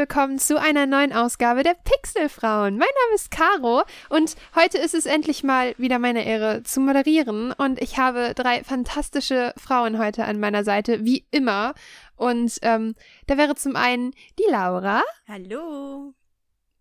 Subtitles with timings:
[0.00, 2.78] Willkommen zu einer neuen Ausgabe der Pixelfrauen.
[2.78, 7.52] Mein Name ist Caro und heute ist es endlich mal wieder meine Ehre zu moderieren
[7.52, 11.74] und ich habe drei fantastische Frauen heute an meiner Seite, wie immer.
[12.16, 12.94] Und ähm,
[13.26, 15.02] da wäre zum einen die Laura.
[15.28, 16.14] Hallo.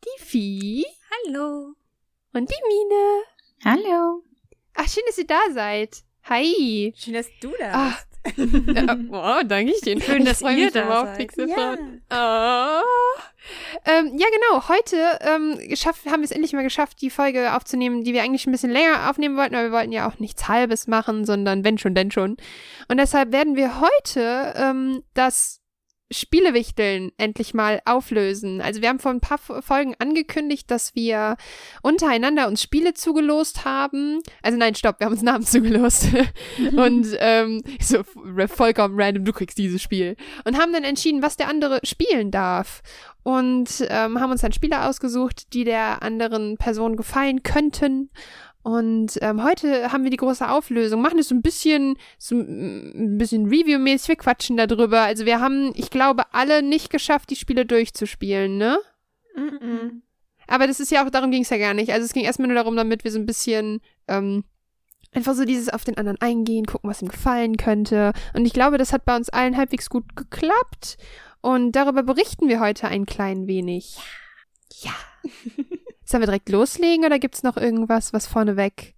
[0.06, 0.86] Die Vieh.
[1.28, 1.74] Hallo.
[2.32, 3.24] Und die Mine.
[3.66, 4.24] Hallo.
[4.76, 6.04] Ach, schön, dass ihr da seid.
[6.24, 6.94] Hi.
[6.96, 8.08] Schön, dass du da Ah, bist.
[8.36, 10.00] Ja, oh, danke ich dir.
[10.02, 11.18] Schön, dass freu ihr da auf seid.
[11.18, 12.02] Pixelfrauen.
[12.10, 12.82] Ah.
[13.86, 14.68] Ähm, ja, genau.
[14.68, 18.46] Heute ähm, geschafft, haben wir es endlich mal geschafft, die Folge aufzunehmen, die wir eigentlich
[18.46, 21.78] ein bisschen länger aufnehmen wollten, aber wir wollten ja auch nichts Halbes machen, sondern wenn
[21.78, 22.38] schon, denn schon.
[22.88, 25.59] Und deshalb werden wir heute ähm, das
[26.12, 28.62] Spielewichteln endlich mal auflösen.
[28.62, 31.38] Also wir haben vor ein paar Folgen angekündigt, dass wir
[31.84, 34.22] untereinander uns Spiele zugelost haben.
[34.42, 36.08] Also nein, stopp, wir haben uns Namen zugelost.
[36.76, 38.04] und ähm, so
[38.48, 40.16] vollkommen random, du kriegst dieses Spiel.
[40.46, 42.82] Und haben dann entschieden, was der andere spielen darf.
[43.22, 48.10] Und ähm, haben uns dann Spiele ausgesucht, die der anderen Person gefallen könnten.
[48.62, 51.02] Und ähm, heute haben wir die große Auflösung.
[51.02, 54.10] Machen es so ein bisschen, so ein bisschen Review-mäßig.
[54.10, 55.02] Wir quatschen darüber.
[55.02, 58.80] Also wir haben, ich glaube, alle nicht geschafft, die Spiele durchzuspielen, ne?
[59.36, 60.04] Mhm.
[60.48, 61.92] Aber das ist ja auch, darum ging es ja gar nicht.
[61.92, 64.44] Also es ging erstmal nur darum, damit wir so ein bisschen ähm,
[65.14, 68.14] einfach so dieses auf den anderen eingehen, gucken, was ihm gefallen könnte.
[68.34, 70.98] Und ich glaube, das hat bei uns allen halbwegs gut geklappt.
[71.42, 73.98] Und darüber berichten wir heute ein klein wenig.
[74.82, 74.94] Ja.
[76.10, 78.96] Sollen wir direkt loslegen oder gibt's noch irgendwas, was vorneweg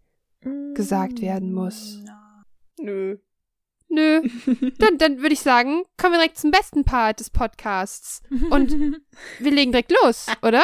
[0.74, 2.00] gesagt werden muss?
[2.80, 3.18] Nö.
[3.90, 4.22] Nö.
[4.80, 8.22] Dann, dann würde ich sagen, kommen wir direkt zum besten Part des Podcasts.
[8.50, 8.72] Und
[9.40, 10.64] wir legen direkt los, oder?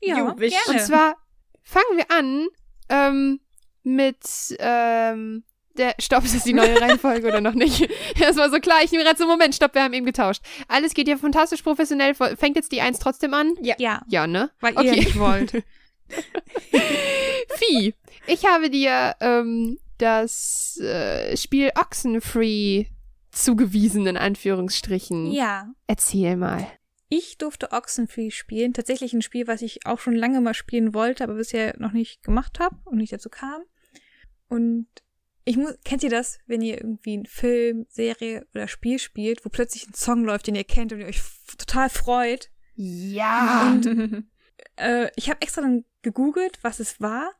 [0.00, 0.52] ja, Jo, gerne.
[0.68, 1.16] Und zwar
[1.64, 2.46] fangen wir an
[2.88, 3.40] ähm,
[3.82, 4.24] mit
[4.60, 5.42] ähm,
[5.76, 7.88] der Stopp, ist das die neue Reihenfolge oder noch nicht?
[8.18, 10.42] Das war so klar, ich nehme gerade so Moment, stopp, wir haben eben getauscht.
[10.68, 12.14] Alles geht ja fantastisch professionell.
[12.14, 13.54] Fängt jetzt die Eins trotzdem an?
[13.62, 14.50] ja, Ja, ne?
[14.60, 14.86] weil Okay.
[14.86, 15.52] ihr nicht wollt.
[17.56, 17.94] Vieh,
[18.26, 22.86] ich habe dir ähm, das äh, Spiel Oxenfree
[23.30, 25.32] zugewiesen, in Anführungsstrichen.
[25.32, 25.68] ja.
[25.86, 26.66] Erzähl mal.
[27.08, 28.72] Ich durfte Oxenfree spielen.
[28.72, 32.22] Tatsächlich ein Spiel, was ich auch schon lange mal spielen wollte, aber bisher noch nicht
[32.22, 33.62] gemacht habe und nicht dazu kam.
[34.48, 34.86] Und
[35.44, 39.48] ich muss, kennt ihr das, wenn ihr irgendwie einen Film, Serie oder Spiel spielt, wo
[39.48, 41.20] plötzlich ein Song läuft, den ihr kennt und ihr euch
[41.58, 42.50] total freut?
[42.74, 43.70] Ja.
[43.70, 43.86] Und
[44.76, 47.32] äh, ich habe extra dann gegoogelt, was es war,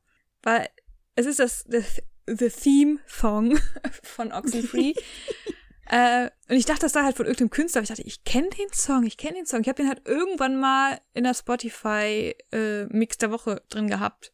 [0.42, 0.68] weil
[1.14, 3.58] es ist das, das The Theme Song
[4.02, 4.94] von Oxenfree.
[5.86, 7.80] äh, und ich dachte, das sei halt von irgendeinem Künstler.
[7.80, 9.60] Aber ich dachte, ich kenne den Song, ich kenne den Song.
[9.60, 14.31] Ich habe den halt irgendwann mal in der Spotify äh, Mix der Woche drin gehabt.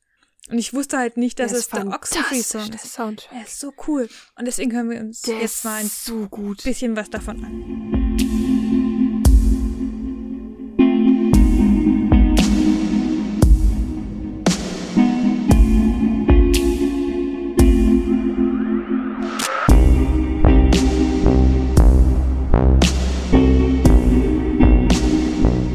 [0.51, 2.93] Und ich wusste halt nicht, dass Der es der Oxenfree Song ist.
[2.95, 3.33] Soundtrack.
[3.37, 4.09] Er ist so cool.
[4.39, 6.63] Und deswegen hören wir uns Der jetzt mal ein so gut.
[6.65, 8.89] bisschen was davon an.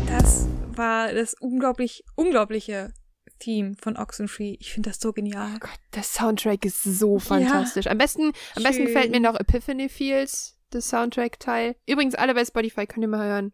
[0.07, 2.93] Das war das unglaublich, unglaubliche
[3.43, 4.55] Theme von Oxenfree.
[4.59, 5.51] Ich finde das so genial.
[5.55, 7.87] Oh Gott, der Soundtrack ist so fantastisch.
[7.87, 8.85] Am besten, am besten Schön.
[8.85, 11.75] gefällt mir noch Epiphany Fields, das Soundtrack-Teil.
[11.85, 13.51] Übrigens, alle bei Spotify könnt ihr mal hören.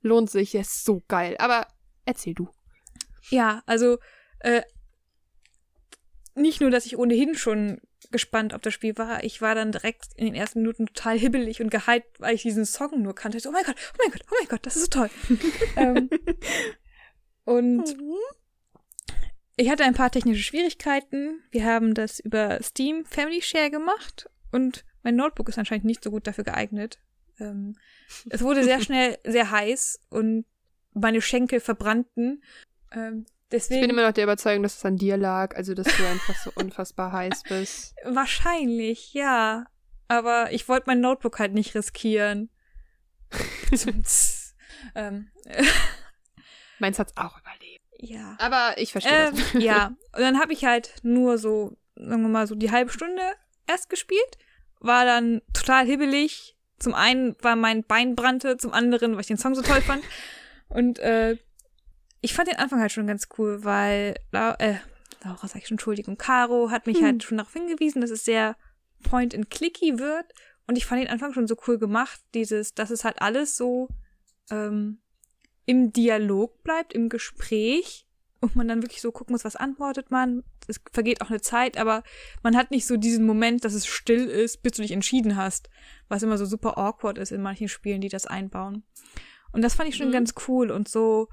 [0.00, 1.36] Lohnt sich, der ist so geil.
[1.38, 1.66] Aber
[2.06, 2.48] erzähl du.
[3.28, 3.98] Ja, also
[4.40, 4.62] äh,
[6.34, 7.80] nicht nur, dass ich ohnehin schon
[8.10, 11.60] gespannt auf das Spiel war, ich war dann direkt in den ersten Minuten total hibbelig
[11.60, 13.40] und gehypt, weil ich diesen Song nur kannte.
[13.40, 15.10] So, oh mein Gott, oh mein Gott, oh mein Gott, das ist so toll.
[15.76, 16.08] ähm,
[17.44, 17.96] und
[19.56, 21.42] ich hatte ein paar technische Schwierigkeiten.
[21.50, 26.10] Wir haben das über Steam Family Share gemacht und mein Notebook ist anscheinend nicht so
[26.10, 26.98] gut dafür geeignet.
[27.40, 27.76] Ähm,
[28.28, 30.44] es wurde sehr schnell sehr heiß und
[30.92, 32.42] meine Schenkel verbrannten.
[32.92, 35.86] Ähm, Ich deswegen bin immer noch der Überzeugung, dass es an dir lag, also dass
[35.86, 37.94] du einfach so unfassbar heiß bist.
[38.04, 39.66] wahrscheinlich, ja.
[40.08, 42.50] Aber ich wollte mein Notebook halt nicht riskieren.
[44.94, 45.30] ähm,
[46.78, 47.40] Meins hat's auch.
[47.98, 48.36] Ja.
[48.38, 49.62] Aber ich verstehe Ähm, das.
[49.62, 53.22] ja, und dann habe ich halt nur so, sagen wir mal, so die halbe Stunde
[53.66, 54.38] erst gespielt.
[54.80, 56.56] War dann total hibbelig.
[56.78, 60.04] Zum einen war mein Bein brannte, zum anderen, weil ich den Song so toll fand.
[60.68, 61.36] Und äh,
[62.20, 64.74] ich fand den Anfang halt schon ganz cool, weil äh,
[65.24, 67.04] Laura sag ich schon, Entschuldigung, Caro hat mich Hm.
[67.04, 68.56] halt schon darauf hingewiesen, dass es sehr
[69.04, 70.26] point-and-clicky wird.
[70.66, 73.88] Und ich fand den Anfang schon so cool gemacht, dieses, dass es halt alles so
[74.50, 75.00] ähm,
[75.66, 78.06] im Dialog bleibt, im Gespräch
[78.40, 80.42] und man dann wirklich so gucken muss, was antwortet man.
[80.68, 82.02] Es vergeht auch eine Zeit, aber
[82.42, 85.68] man hat nicht so diesen Moment, dass es still ist, bis du dich entschieden hast,
[86.08, 88.84] was immer so super awkward ist in manchen Spielen, die das einbauen.
[89.52, 90.12] Und das fand ich schon Mhm.
[90.12, 91.28] ganz cool und so,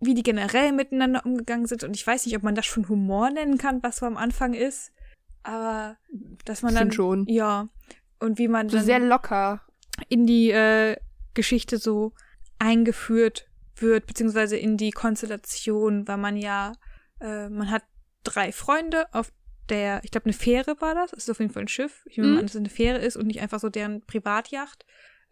[0.00, 1.82] wie die generell miteinander umgegangen sind.
[1.84, 4.54] Und ich weiß nicht, ob man das schon Humor nennen kann, was so am Anfang
[4.54, 4.92] ist.
[5.42, 5.96] Aber
[6.44, 6.92] dass man dann.
[6.92, 7.26] schon.
[7.26, 7.68] Ja.
[8.20, 9.62] Und wie man So dann sehr locker.
[10.08, 10.96] in die äh,
[11.34, 12.12] Geschichte so
[12.58, 16.72] eingeführt wird, beziehungsweise in die Konstellation, weil man ja,
[17.20, 17.82] äh, man hat
[18.22, 19.32] drei Freunde auf
[19.68, 21.12] der, ich glaube, eine Fähre war das.
[21.12, 22.04] Es ist auf jeden Fall ein Schiff.
[22.06, 22.36] Ich nehme Mhm.
[22.38, 24.84] an, dass es eine Fähre ist und nicht einfach so deren Privatjacht.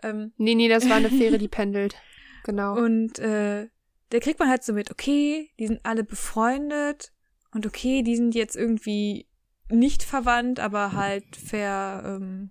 [0.02, 1.96] Ähm, Nee, nee, das war eine Fähre, die pendelt.
[2.44, 2.76] Genau.
[2.76, 3.68] und äh,
[4.10, 7.12] da kriegt man halt so mit, okay, die sind alle befreundet
[7.54, 9.28] und okay, die sind jetzt irgendwie
[9.70, 12.50] nicht verwandt, aber halt ver, ähm,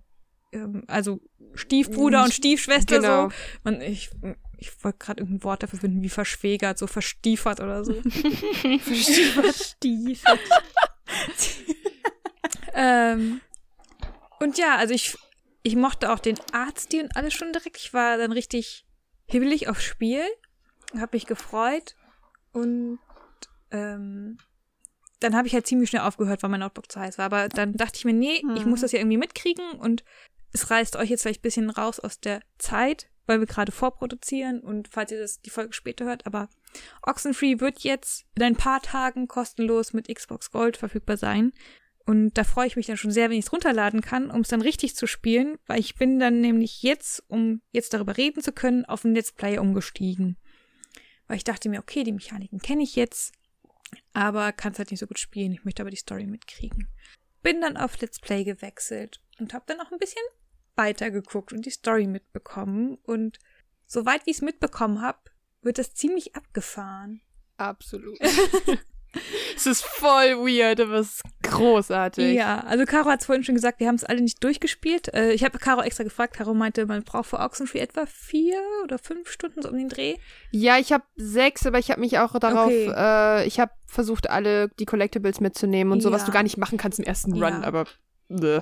[0.53, 1.19] ähm, also
[1.53, 3.29] Stiefbruder und Stiefschwester Genau.
[3.29, 3.35] so.
[3.63, 4.09] Man, ich
[4.61, 7.93] ich wollte gerade irgendein Wort dafür finden, wie verschwägert, so verstiefert oder so.
[9.53, 10.39] Stiefel.
[12.75, 13.41] ähm,
[14.39, 15.17] und ja, also ich,
[15.63, 17.77] ich mochte auch den Artstil und alles schon direkt.
[17.77, 18.85] Ich war dann richtig
[19.25, 20.21] hibbelig aufs Spiel,
[20.95, 21.95] habe mich gefreut
[22.53, 22.99] und
[23.71, 24.37] ähm,
[25.21, 27.25] dann habe ich halt ziemlich schnell aufgehört, weil mein Notebook zu heiß war.
[27.25, 28.69] Aber dann dachte ich mir, nee, ich Hm.
[28.69, 30.03] muss das ja irgendwie mitkriegen und
[30.53, 34.61] es reißt euch jetzt vielleicht ein bisschen raus aus der Zeit, weil wir gerade vorproduzieren
[34.61, 36.49] und falls ihr das die Folge später hört, aber
[37.03, 41.51] Oxenfree wird jetzt in ein paar Tagen kostenlos mit Xbox Gold verfügbar sein.
[42.05, 44.47] Und da freue ich mich dann schon sehr, wenn ich es runterladen kann, um es
[44.47, 48.51] dann richtig zu spielen, weil ich bin dann nämlich jetzt, um jetzt darüber reden zu
[48.51, 50.37] können, auf den Let's Play umgestiegen.
[51.27, 53.33] Weil ich dachte mir, okay, die Mechaniken kenne ich jetzt,
[54.13, 55.53] aber kann es halt nicht so gut spielen.
[55.53, 56.87] Ich möchte aber die Story mitkriegen.
[57.43, 60.23] Bin dann auf Let's Play gewechselt und habe dann auch ein bisschen
[60.75, 62.97] weitergeguckt und die Story mitbekommen.
[63.03, 63.39] Und
[63.87, 65.19] soweit wie ich es mitbekommen habe,
[65.61, 67.21] wird das ziemlich abgefahren.
[67.57, 68.17] Absolut.
[69.55, 72.33] es ist voll weird, aber es ist großartig.
[72.33, 75.13] Ja, also Caro hat es vorhin schon gesagt, wir haben es alle nicht durchgespielt.
[75.13, 76.33] Äh, ich habe Caro extra gefragt.
[76.35, 80.15] Caro meinte, man braucht für Oxenfree etwa vier oder fünf Stunden so um den Dreh.
[80.51, 82.91] Ja, ich habe sechs, aber ich habe mich auch darauf, Okay.
[82.95, 86.25] äh, ich habe versucht, alle die Collectibles mitzunehmen und so, was Ja.
[86.27, 87.49] du gar nicht machen kannst im ersten Ja.
[87.49, 87.85] Run, aber
[88.29, 88.61] bleh.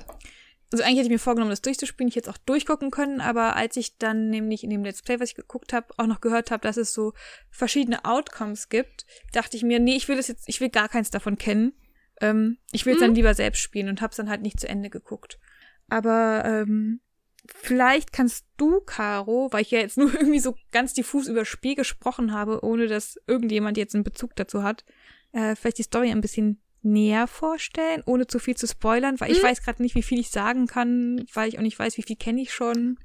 [0.72, 2.10] Also eigentlich hätte ich mir vorgenommen, das durchzuspielen.
[2.10, 5.20] Ich hätte es auch durchgucken können, aber als ich dann nämlich in dem Let's Play,
[5.20, 7.14] was ich geguckt habe, auch noch gehört habe, dass es so
[7.50, 11.10] verschiedene Outcomes gibt, dachte ich mir, nee, ich will das jetzt, ich will gar keins
[11.10, 11.74] davon kennen.
[12.22, 14.70] Ähm, ich will es dann lieber selbst spielen und habe es dann halt nicht zu
[14.70, 15.40] Ende geguckt.
[15.88, 17.02] Aber ähm,
[17.48, 21.76] vielleicht kannst du, Caro, weil ich ja jetzt nur irgendwie so ganz diffus über Spiel
[21.76, 24.86] gesprochen habe, ohne dass irgendjemand jetzt einen Bezug dazu hat,
[25.32, 29.40] äh, vielleicht die Story ein bisschen näher vorstellen, ohne zu viel zu spoilern, weil ich
[29.40, 29.44] Hm.
[29.50, 32.16] weiß gerade nicht, wie viel ich sagen kann, weil ich auch nicht weiß, wie viel
[32.16, 32.98] kenne ich schon.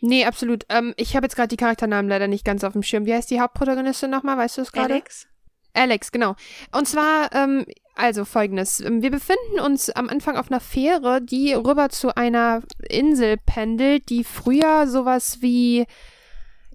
[0.00, 0.64] Nee, absolut.
[0.68, 3.06] Ähm, ich habe jetzt gerade die Charakternamen leider nicht ganz auf dem Schirm.
[3.06, 4.36] Wie heißt die Hauptprotagonistin nochmal?
[4.36, 4.94] Weißt du es gerade?
[4.94, 5.26] Alex?
[5.72, 6.36] Alex, genau.
[6.72, 7.64] Und zwar, ähm,
[7.94, 8.80] also folgendes.
[8.80, 14.08] Ähm, Wir befinden uns am Anfang auf einer Fähre, die rüber zu einer Insel pendelt,
[14.10, 15.86] die früher sowas wie.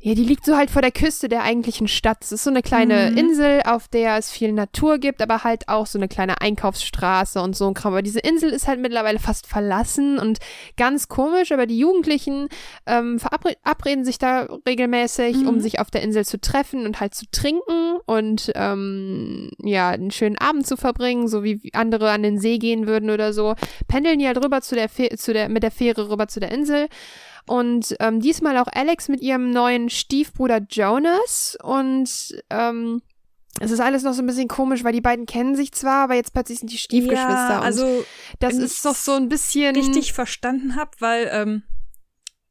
[0.04, 2.24] Ja, die liegt so halt vor der Küste der eigentlichen Stadt.
[2.24, 3.18] Es ist so eine kleine Mhm.
[3.18, 7.56] Insel, auf der es viel Natur gibt, aber halt auch so eine kleine Einkaufsstraße und
[7.56, 7.94] so ein Kram.
[7.94, 10.40] Aber diese Insel ist halt mittlerweile fast verlassen und
[10.76, 12.48] ganz komisch, aber die Jugendlichen
[12.88, 15.60] ähm, verabreden sich da regelmäßig, um Mhm.
[15.62, 20.40] sich auf der Insel zu treffen und halt zu trinken und ähm, ja, einen schönen
[20.40, 23.54] Abend zu verbringen, so wie andere an den See gehen würden oder so.
[23.88, 26.88] Pendeln die halt rüber zu der, zu der mit der Fähre rüber zu der Insel.
[27.48, 31.58] Und ähm, diesmal auch Alex mit ihrem neuen Stiefbruder Jonas.
[31.62, 33.02] Und ähm,
[33.60, 36.16] es ist alles noch so ein bisschen komisch, weil die beiden kennen sich zwar, aber
[36.16, 37.50] jetzt plötzlich sind die Stiefgeschwister.
[37.50, 38.06] Ja, und also
[38.40, 39.76] das ist doch so ein bisschen.
[39.76, 41.64] richtig verstanden habe, weil ähm,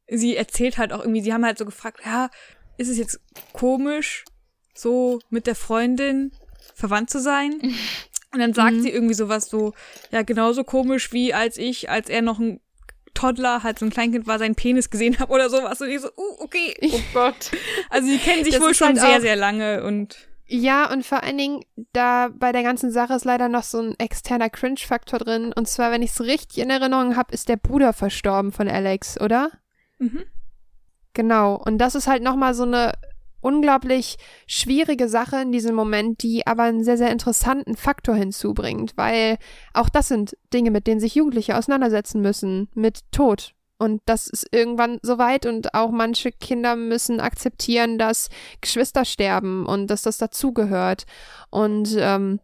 [0.07, 2.29] sie erzählt halt auch irgendwie, sie haben halt so gefragt, ja,
[2.77, 3.19] ist es jetzt
[3.53, 4.25] komisch,
[4.73, 6.31] so mit der Freundin
[6.75, 7.53] verwandt zu sein?
[8.33, 8.81] Und dann sagt Mhm.
[8.81, 9.73] sie irgendwie sowas so,
[10.11, 12.61] ja, genauso komisch wie als ich, als er noch ein
[13.13, 15.81] Toddler, halt so ein Kleinkind war, seinen Penis gesehen habe oder sowas.
[15.81, 16.75] Und ich so, uh, okay.
[16.81, 17.51] Oh Gott.
[17.89, 21.23] Also die kennen sich Das wohl schon halt sehr, sehr lange und Ja, und vor
[21.23, 21.61] allen Dingen,
[21.93, 25.53] da bei der ganzen Sache ist leider noch so ein externer Cringe-Faktor drin.
[25.53, 29.19] Und zwar, wenn ich es richtig in Erinnerung habe, ist der Bruder verstorben von Alex,
[29.19, 29.51] oder?
[29.99, 30.23] mhm.
[31.13, 31.55] Genau.
[31.55, 32.93] Und das ist halt nochmal so eine
[33.41, 34.17] unglaublich
[34.47, 39.37] schwierige Sache in diesem Moment, die aber einen sehr, sehr interessanten Faktor hinzubringt, weil
[39.73, 43.53] auch das sind Dinge, mit denen sich Jugendliche auseinandersetzen müssen, mit Tod.
[43.77, 48.29] Und das ist irgendwann soweit und auch manche Kinder müssen akzeptieren, dass
[48.61, 51.05] Geschwister sterben und dass das dazugehört.
[51.49, 52.39] Und ähm,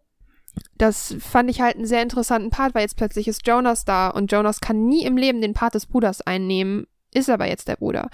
[0.77, 4.31] das fand ich halt einen sehr interessanten Part, weil jetzt plötzlich ist Jonas da und
[4.31, 8.09] Jonas kann nie im Leben den Part des Bruders einnehmen, ist aber jetzt der Bruder.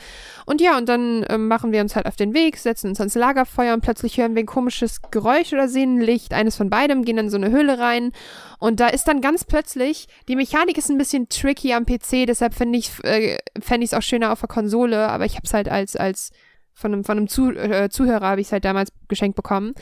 [0.45, 3.15] Und ja, und dann ähm, machen wir uns halt auf den Weg, setzen uns ans
[3.15, 6.33] Lagerfeuer und plötzlich hören wir ein komisches Geräusch oder sehen Licht.
[6.33, 8.11] Eines von beidem gehen in so eine Höhle rein.
[8.59, 12.53] Und da ist dann ganz plötzlich, die Mechanik ist ein bisschen tricky am PC, deshalb
[12.59, 15.95] äh, fände ich es auch schöner auf der Konsole, aber ich habe es halt als,
[15.95, 16.31] als
[16.73, 19.73] von einem, von einem Zu äh, Zuhörer habe ich es halt damals geschenkt bekommen.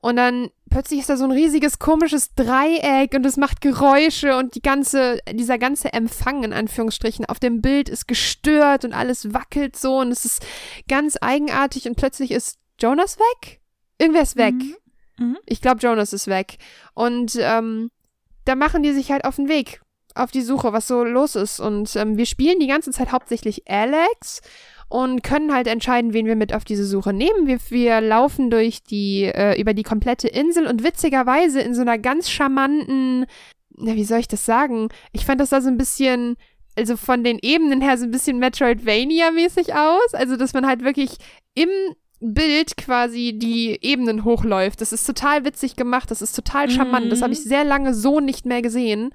[0.00, 4.54] Und dann plötzlich ist da so ein riesiges komisches Dreieck und es macht Geräusche und
[4.54, 9.76] die ganze, dieser ganze Empfang in Anführungsstrichen auf dem Bild ist gestört und alles wackelt
[9.76, 10.44] so und es ist
[10.88, 13.60] ganz eigenartig und plötzlich ist Jonas weg?
[13.98, 14.54] Irgendwer ist weg.
[14.54, 14.76] Mhm.
[15.18, 15.38] Mhm.
[15.46, 16.58] Ich glaube, Jonas ist weg.
[16.94, 17.90] Und ähm,
[18.44, 19.80] da machen die sich halt auf den Weg,
[20.14, 21.60] auf die Suche, was so los ist.
[21.60, 24.42] Und ähm, wir spielen die ganze Zeit hauptsächlich Alex
[24.88, 27.46] und können halt entscheiden, wen wir mit auf diese Suche nehmen.
[27.46, 31.98] Wir, wir laufen durch die, äh, über die komplette Insel und witzigerweise in so einer
[31.98, 33.26] ganz charmanten,
[33.76, 34.88] na, wie soll ich das sagen?
[35.12, 36.36] Ich fand das da so ein bisschen,
[36.76, 40.14] also von den Ebenen her so ein bisschen Metroidvania-mäßig aus.
[40.14, 41.16] Also, dass man halt wirklich
[41.54, 41.68] im
[42.20, 44.80] Bild quasi die Ebenen hochläuft.
[44.80, 47.12] Das ist total witzig gemacht, das ist total charmant.
[47.12, 49.10] Das habe ich sehr lange so nicht mehr gesehen.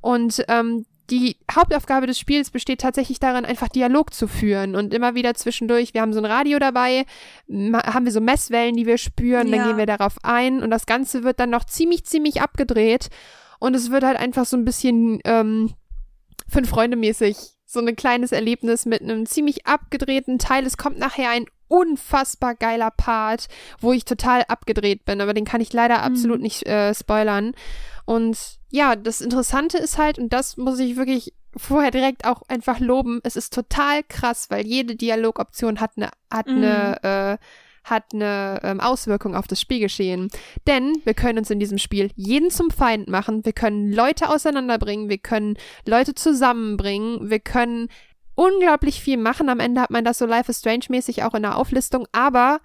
[0.00, 5.14] Und ähm, die Hauptaufgabe des Spiels besteht tatsächlich darin, einfach Dialog zu führen und immer
[5.14, 7.06] wieder zwischendurch, wir haben so ein Radio dabei,
[7.48, 9.66] haben wir so Messwellen, die wir spüren, dann Ja.
[9.68, 13.08] gehen wir darauf ein und das Ganze wird dann noch ziemlich, ziemlich abgedreht
[13.58, 15.72] und es wird halt einfach so ein bisschen ähm,
[16.48, 20.64] fünf Freunde mäßig, so ein kleines Erlebnis mit einem ziemlich abgedrehten Teil.
[20.66, 23.48] Es kommt nachher ein unfassbar geiler Part,
[23.80, 27.52] wo ich total abgedreht bin, aber den kann ich leider absolut nicht äh, spoilern.
[28.08, 32.80] Und ja, das Interessante ist halt, und das muss ich wirklich vorher direkt auch einfach
[32.80, 36.56] loben, es ist total krass, weil jede Dialogoption hat eine, hat Mhm.
[36.56, 37.38] eine, äh,
[37.84, 40.30] hat eine ähm, Auswirkung auf das Spielgeschehen.
[40.66, 45.10] Denn wir können uns in diesem Spiel jeden zum Feind machen, wir können Leute auseinanderbringen,
[45.10, 47.88] wir können Leute zusammenbringen, wir können
[48.34, 49.50] unglaublich viel machen.
[49.50, 52.60] Am Ende hat man das so Life is Strange mäßig auch in der Auflistung, aber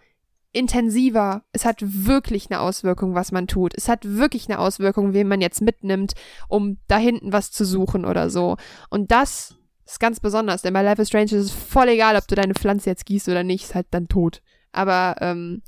[0.53, 1.43] intensiver.
[1.51, 3.73] Es hat wirklich eine Auswirkung, was man tut.
[3.75, 6.13] Es hat wirklich eine Auswirkung, wen man jetzt mitnimmt,
[6.47, 8.55] um da hinten was zu suchen oder so.
[8.89, 9.55] Und das
[9.85, 12.53] ist ganz besonders, denn bei Life is Strange ist es voll egal, ob du deine
[12.53, 14.41] Pflanze jetzt gießt oder nicht, ist halt dann tot.
[14.71, 15.61] Aber ähm,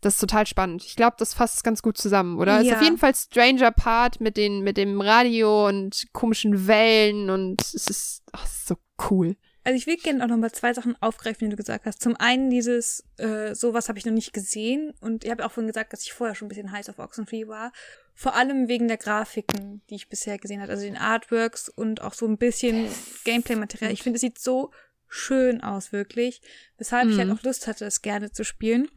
[0.00, 0.84] das ist total spannend.
[0.84, 2.60] Ich glaube, das fasst es ganz gut zusammen, oder?
[2.60, 2.76] Ist Ja.
[2.76, 7.74] auf jeden Fall Stranger Part mit den mit dem Radio und komischen Wellen und es
[7.86, 8.76] ist, ach, es ist so
[9.10, 9.36] cool.
[9.68, 12.00] Also ich will gerne auch nochmal zwei Sachen aufgreifen, die du gesagt hast.
[12.00, 15.66] Zum einen dieses, äh, sowas habe ich noch nicht gesehen und ich habe auch vorhin
[15.66, 17.70] gesagt, dass ich vorher schon ein bisschen heiß auf Oxenfree war.
[18.14, 22.14] Vor allem wegen der Grafiken, die ich bisher gesehen habe, also den Artworks und auch
[22.14, 22.88] so ein bisschen
[23.24, 23.92] Gameplay-Material.
[23.92, 24.70] Ich finde, es sieht so
[25.06, 26.40] schön aus, wirklich.
[26.78, 27.34] Weshalb ich halt Mhm.
[27.34, 28.88] auch Lust hatte, das gerne zu spielen.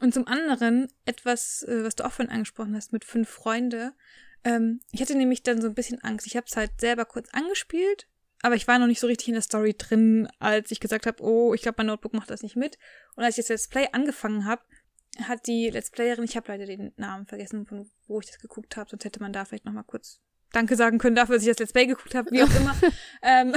[0.00, 3.94] Und zum anderen etwas, äh, was du auch vorhin angesprochen hast, mit fünf Freunde.
[4.44, 6.28] Ähm, ich hatte nämlich dann so ein bisschen Angst.
[6.28, 8.06] Ich habe es halt selber kurz angespielt,
[8.44, 11.22] aber ich war noch nicht so richtig in der Story drin, als ich gesagt habe,
[11.22, 12.76] oh, ich glaube, mein Notebook macht das nicht mit.
[13.16, 14.60] Und als ich das Let's Play angefangen habe,
[15.22, 18.76] hat die Let's Playerin, ich habe leider den Namen vergessen, von wo ich das geguckt
[18.76, 20.20] habe, sonst hätte man da vielleicht noch mal kurz
[20.52, 22.76] Danke sagen können dafür, dass ich das Let's Play geguckt habe, wie auch immer.
[23.22, 23.54] ähm,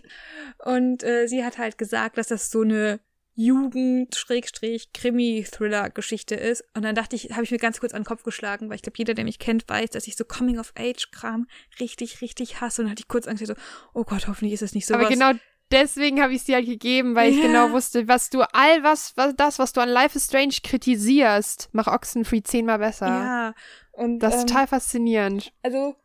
[0.64, 3.00] und äh, sie hat halt gesagt, dass das so eine
[3.34, 6.64] Jugend-Krimi-Thriller-Geschichte ist.
[6.74, 8.82] Und dann dachte ich, habe ich mir ganz kurz an den Kopf geschlagen, weil ich
[8.82, 11.46] glaube, jeder, der mich kennt, weiß, dass ich so Coming-of-Age-Kram
[11.80, 12.82] richtig, richtig hasse.
[12.82, 13.54] Und dann hatte ich kurz Angst, so,
[13.94, 15.32] oh Gott, hoffentlich ist es nicht so Aber genau
[15.72, 19.16] deswegen habe ich es dir halt gegeben, weil ich genau wusste, was du all was,
[19.16, 23.06] was das, was du an Life is Strange kritisierst, mach Oxenfree zehnmal besser.
[23.06, 23.54] Ja.
[23.92, 25.52] Und, Das ist ähm, total faszinierend.
[25.62, 25.96] Also,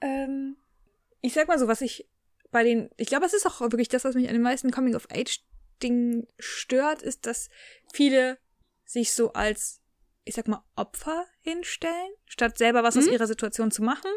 [0.00, 0.56] ähm,
[1.22, 2.08] ich sag mal so, was ich
[2.50, 4.70] bei den, ich glaube, es ist auch wirklich das, was mich an den meisten
[5.80, 7.48] Coming-of-Age-Dingen stört, ist, dass
[7.92, 8.38] viele
[8.84, 9.80] sich so als,
[10.24, 13.12] ich sag mal, Opfer hinstellen, statt selber was aus Mhm.
[13.12, 14.10] ihrer Situation zu machen.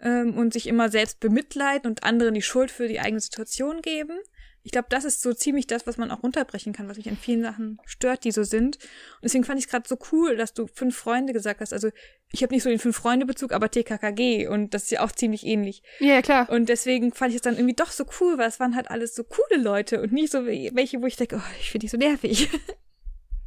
[0.00, 4.20] Ähm, und sich immer selbst bemitleiden und anderen die Schuld für die eigene Situation geben.
[4.68, 7.16] Ich glaube, das ist so ziemlich das, was man auch runterbrechen kann, was mich an
[7.16, 8.76] vielen Sachen stört, die so sind.
[8.76, 11.72] Und deswegen fand ich es gerade so cool, dass du fünf Freunde gesagt hast.
[11.72, 11.88] Also
[12.32, 15.82] ich habe nicht so den Fünf-Freunde-Bezug, aber TKKG und das ist ja auch ziemlich ähnlich.
[16.00, 16.50] Ja, klar.
[16.50, 19.14] Und deswegen fand ich es dann irgendwie doch so cool, weil es waren halt alles
[19.14, 21.96] so coole Leute und nicht so welche, wo ich denke, oh, ich finde die so
[21.96, 22.50] nervig.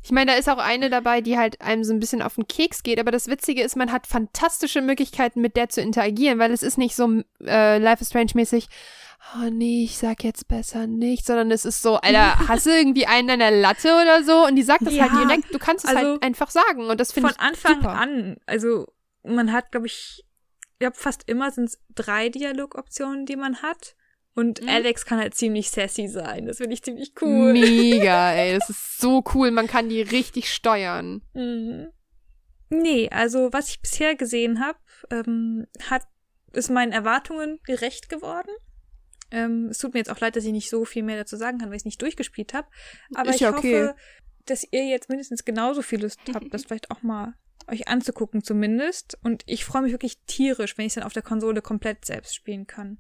[0.04, 2.48] Ich meine, da ist auch eine dabei, die halt einem so ein bisschen auf den
[2.48, 6.52] Keks geht, aber das Witzige ist, man hat fantastische Möglichkeiten, mit der zu interagieren, weil
[6.52, 8.68] es ist nicht so äh, Life is Strange-mäßig,
[9.36, 13.06] oh nee, ich sag jetzt besser nicht, sondern es ist so, Alter, hast du irgendwie
[13.08, 14.46] einen an der Latte oder so?
[14.46, 17.00] Und die sagt das Ja, halt direkt, du kannst es also halt einfach sagen und
[17.00, 17.90] das finde Von ich Anfang super.
[17.94, 18.38] an.
[18.46, 18.88] Also
[19.24, 20.24] man hat, glaube ich,
[20.74, 23.96] ich glaube fast immer sind es drei Dialogoptionen, die man hat.
[24.34, 24.70] Und Mhm.
[24.70, 26.46] Alex kann halt ziemlich sassy sein.
[26.46, 27.52] Das finde ich ziemlich cool.
[27.52, 31.22] Mega, ey, das ist so cool, man kann die richtig steuern.
[31.34, 31.90] Mhm.
[32.70, 36.04] Nee, also was ich bisher gesehen habe, ähm, hat
[36.54, 38.50] ist meinen Erwartungen gerecht geworden.
[39.32, 41.58] Ähm, es tut mir jetzt auch leid, dass ich nicht so viel mehr dazu sagen
[41.58, 42.68] kann, weil ich es nicht durchgespielt habe.
[43.16, 43.88] Aber Ist ich ja okay.
[43.88, 43.96] hoffe,
[44.46, 47.34] dass ihr jetzt mindestens genauso viel Lust habt, das vielleicht auch mal
[47.68, 49.18] euch anzugucken zumindest.
[49.24, 52.36] Und ich freue mich wirklich tierisch, wenn ich es dann auf der Konsole komplett selbst
[52.36, 52.98] spielen kann.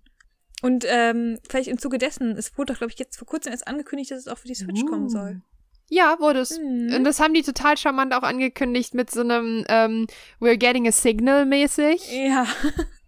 [0.61, 3.67] Und ähm, vielleicht im Zuge dessen, es wurde doch, glaube ich, jetzt vor kurzem erst
[3.67, 5.41] angekündigt, dass es auch für die Switch kommen soll.
[5.89, 6.57] Ja, wurde es.
[6.57, 6.93] Mhm.
[6.95, 10.07] Und das haben die total charmant auch angekündigt mit so einem ähm,
[10.39, 12.09] We're getting a signal mäßig.
[12.13, 12.47] Ja.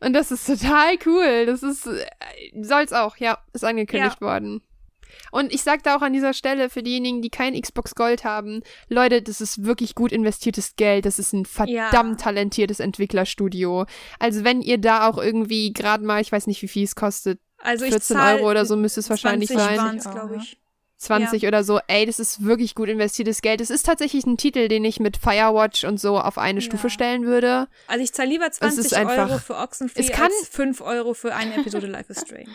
[0.06, 1.46] Und das ist total cool.
[1.46, 2.06] Das ist, äh,
[2.62, 4.62] soll's auch, ja, ist angekündigt worden.
[5.32, 8.62] Und ich sag da auch an dieser Stelle für diejenigen, die kein Xbox Gold haben,
[8.90, 11.06] Leute, das ist wirklich gut investiertes Geld.
[11.06, 13.86] Das ist ein verdammt talentiertes Entwicklerstudio.
[14.20, 17.40] Also wenn ihr da auch irgendwie gerade mal, ich weiß nicht, wie viel es kostet,
[17.60, 19.78] Also ich 14 zahl Euro oder so müsste es wahrscheinlich 20 sein.
[19.78, 20.12] waren's, Ja.
[20.12, 20.58] glaube ich.
[21.04, 21.80] 20 oder so.
[21.88, 23.62] Ey, das ist wirklich gut investiertes Geld.
[23.62, 26.66] Es ist tatsächlich ein Titel, den ich mit Firewatch und so auf eine Ja.
[26.66, 27.68] Stufe stellen würde.
[27.88, 31.14] Also ich zahle lieber ist 20 einfach- Euro für Oxenfree Es kann- als 5 Euro
[31.14, 32.50] für eine Episode Life is Strange.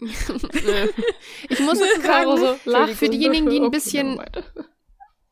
[0.00, 4.20] ich muss sagen, Caro so, für, für diejenigen, die ein bisschen,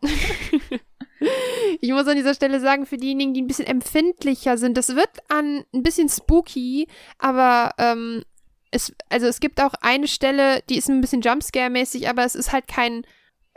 [1.81, 5.09] ich muss an dieser Stelle sagen, für diejenigen, die ein bisschen empfindlicher sind, das wird
[5.29, 8.25] an ein bisschen spooky, aber ähm,
[8.71, 12.53] es, also es gibt auch eine Stelle, die ist ein bisschen Jumpscare-mäßig, aber es ist
[12.53, 13.07] halt kein,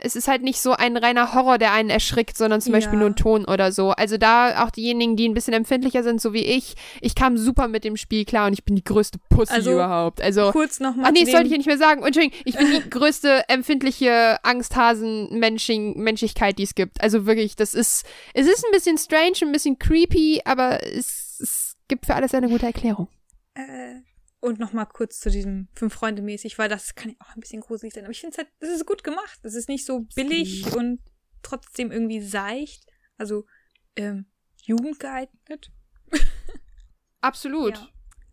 [0.02, 3.00] es ist halt nicht so ein reiner Horror, der einen erschrickt, sondern zum Beispiel Ja.
[3.00, 3.90] nur ein Ton oder so.
[3.90, 7.68] Also da auch diejenigen, die ein bisschen empfindlicher sind, so wie ich, ich kam super
[7.68, 10.22] mit dem Spiel klar und ich bin die größte Pussy Also, überhaupt.
[10.22, 11.04] Also Kurz nochmal.
[11.08, 12.02] Ach nee, das sollte ich ja nicht mehr sagen.
[12.02, 17.00] Entschuldigung, ich bin die größte empfindliche Angsthasen-Menschlichkeit, die es gibt.
[17.02, 21.76] Also wirklich, das ist, es ist ein bisschen strange, ein bisschen creepy, aber es, es
[21.88, 23.08] gibt für alles eine gute Erklärung.
[23.54, 24.00] Äh,
[24.40, 27.60] und nochmal kurz zu diesem fünf Freunde mäßig, weil das kann ja auch ein bisschen
[27.60, 28.04] gruselig sein.
[28.04, 29.38] Aber ich finde es halt, das ist gut gemacht.
[29.42, 31.00] Das ist nicht so billig und
[31.42, 32.84] trotzdem irgendwie seicht.
[33.18, 33.46] Also,
[33.96, 34.26] ähm,
[34.62, 35.70] jugendgeeignet.
[37.20, 37.76] Absolut.
[37.76, 37.88] Ja.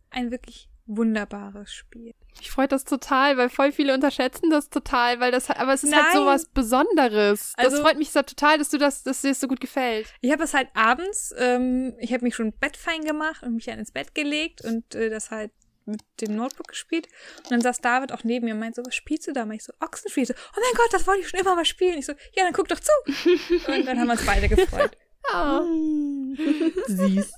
[0.09, 2.13] Ein wirklich wunderbares Spiel.
[2.39, 5.93] Ich freue das total, weil voll viele unterschätzen das total, weil das, aber es ist
[5.93, 6.15] halt Nein.
[6.15, 7.53] so was Besonderes.
[7.57, 10.13] Das Also- freut mich so total, dass du das, dass dir das so gut gefällt.
[10.21, 13.79] Ich habe es halt abends, ähm, ich habe mich schon bettfein gemacht und mich dann
[13.79, 15.51] ins Bett gelegt und äh, das halt
[15.87, 17.07] mit dem Notebook gespielt.
[17.43, 19.43] Und dann saß David auch neben mir und meinte so, was spielst du da?
[19.43, 20.25] Und ich so, Oxenfree.
[20.25, 21.97] So, oh mein Gott, das wollte ich schon immer mal spielen.
[21.97, 22.91] Ich so, ja, dann guck doch zu.
[23.71, 24.91] Und dann haben wir uns beide gefreut.
[25.33, 25.59] Oh.
[26.87, 27.33] Süß.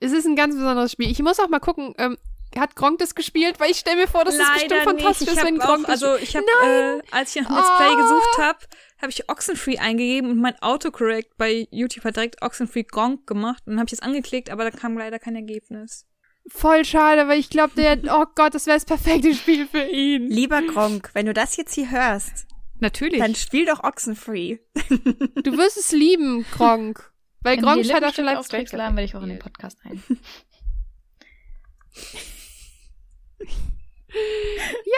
[0.00, 1.08] Es ist ein ganz besonderes Spiel.
[1.08, 2.18] Ich muss auch mal gucken, ähm,
[2.58, 3.60] hat Gronk das gespielt?
[3.60, 6.02] Weil ich stelle mir vor, das ist bestimmt fantastisch, Ich hab wenn auch, Gronk das
[6.02, 7.54] also ich habe, äh, als ich nach Oh.
[7.54, 8.58] Let's Play gesucht habe,
[9.02, 13.62] habe ich Oxenfree eingegeben und mein Autocorrect bei YouTube hat direkt Oxenfree Gronk gemacht.
[13.66, 16.06] Und dann habe ich es angeklickt, aber da kam leider kein Ergebnis.
[16.48, 20.28] Voll schade, weil ich glaube, der, oh Gott, das wäre das perfekte Spiel für ihn.
[20.30, 22.46] Lieber Gronk, wenn du das jetzt hier hörst,
[22.78, 23.20] Natürlich.
[23.20, 24.58] dann spiel doch Oxenfree.
[25.42, 27.12] Du wirst es lieben, Gronk.
[27.40, 29.38] Weil Wenn Gronk die hat auch schon Live auswechseln, laden werde ich auch in den
[29.38, 30.02] Podcast ein.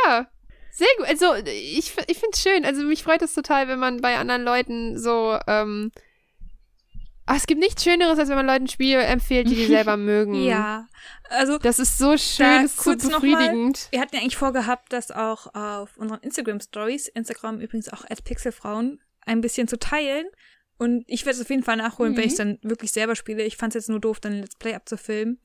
[0.05, 0.29] Ja,
[0.71, 1.09] sehr gut.
[1.09, 2.65] Also ich, ich finde es schön.
[2.65, 5.91] Also mich freut es total, wenn man bei anderen Leuten so, ähm,
[7.29, 9.97] ach, es gibt nichts Schöneres, als wenn man Leuten ein Spiel empfiehlt, die die selber
[9.97, 10.35] mögen.
[10.35, 10.87] ja.
[11.31, 13.89] Also Das ist so schön, Da das ist so kurz noch befriedigend.
[13.91, 18.25] Wir hatten ja eigentlich vorgehabt, das auch auf unseren Instagram Stories, Instagram übrigens auch at
[18.25, 20.27] Pixelfrauen, ein bisschen zu teilen.
[20.79, 23.43] Und ich werde es auf jeden Fall nachholen, wenn ich dann wirklich selber spiele.
[23.45, 25.39] Ich fand es jetzt nur doof, dann ein Let's Play abzufilmen.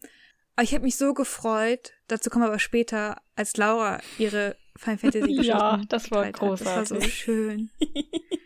[0.56, 5.00] Aber ich habe mich so gefreut, dazu kommen wir aber später, als Laura ihre Final
[5.00, 6.60] Fantasy Ja, das war geteilt hat.
[6.62, 7.14] Das war so großartig.
[7.14, 7.72] schön.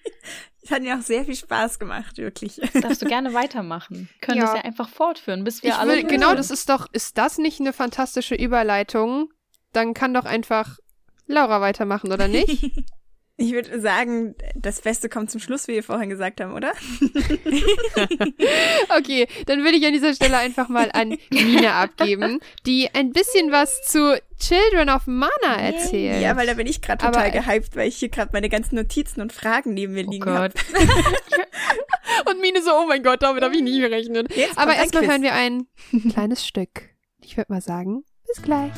[0.70, 2.60] Es hat mir auch sehr viel Spaß gemacht, wirklich.
[2.74, 4.10] Das darfst du gerne weitermachen.
[4.20, 4.48] Können Ja.
[4.48, 5.94] das ja einfach fortführen, bis wir Ich alle.
[5.94, 9.30] will, genau, das ist doch, ist das nicht eine fantastische Überleitung?
[9.72, 10.78] Dann kann doch einfach
[11.26, 12.70] Laura weitermachen, oder nicht?
[13.40, 16.74] Ich würde sagen, das Beste kommt zum Schluss, wie wir vorhin gesagt haben, oder?
[18.98, 23.52] Okay, dann würde ich an dieser Stelle einfach mal an Nina abgeben, die ein bisschen
[23.52, 26.22] was zu Children of Mana erzählt.
[26.22, 28.76] Ja, weil da bin ich gerade total Aber- gehypt, weil ich hier gerade meine ganzen
[28.76, 30.36] Notizen und Fragen neben mir Oh liegen Gott.
[30.36, 30.54] habe.
[32.30, 34.34] Und Mine so, oh mein Gott, damit habe ich nie gerechnet.
[34.56, 35.68] Aber erstmal hören wir ein
[36.10, 36.90] kleines Stück.
[37.22, 38.72] Ich würde mal sagen, bis gleich.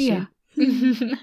[0.00, 0.28] Ja.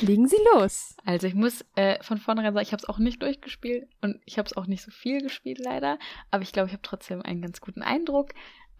[0.00, 0.96] Legen Sie los.
[1.04, 4.38] Also ich muss äh, von vornherein sagen, ich habe es auch nicht durchgespielt und ich
[4.38, 5.98] habe es auch nicht so viel gespielt leider,
[6.30, 8.30] aber ich glaube, ich habe trotzdem einen ganz guten Eindruck.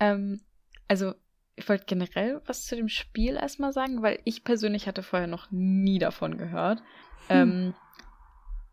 [0.00, 0.40] Ähm,
[0.88, 1.14] also
[1.57, 5.51] ich wollte generell was zu dem Spiel erstmal sagen, weil ich persönlich hatte vorher noch
[5.51, 6.83] nie davon gehört.
[7.29, 7.75] Ähm,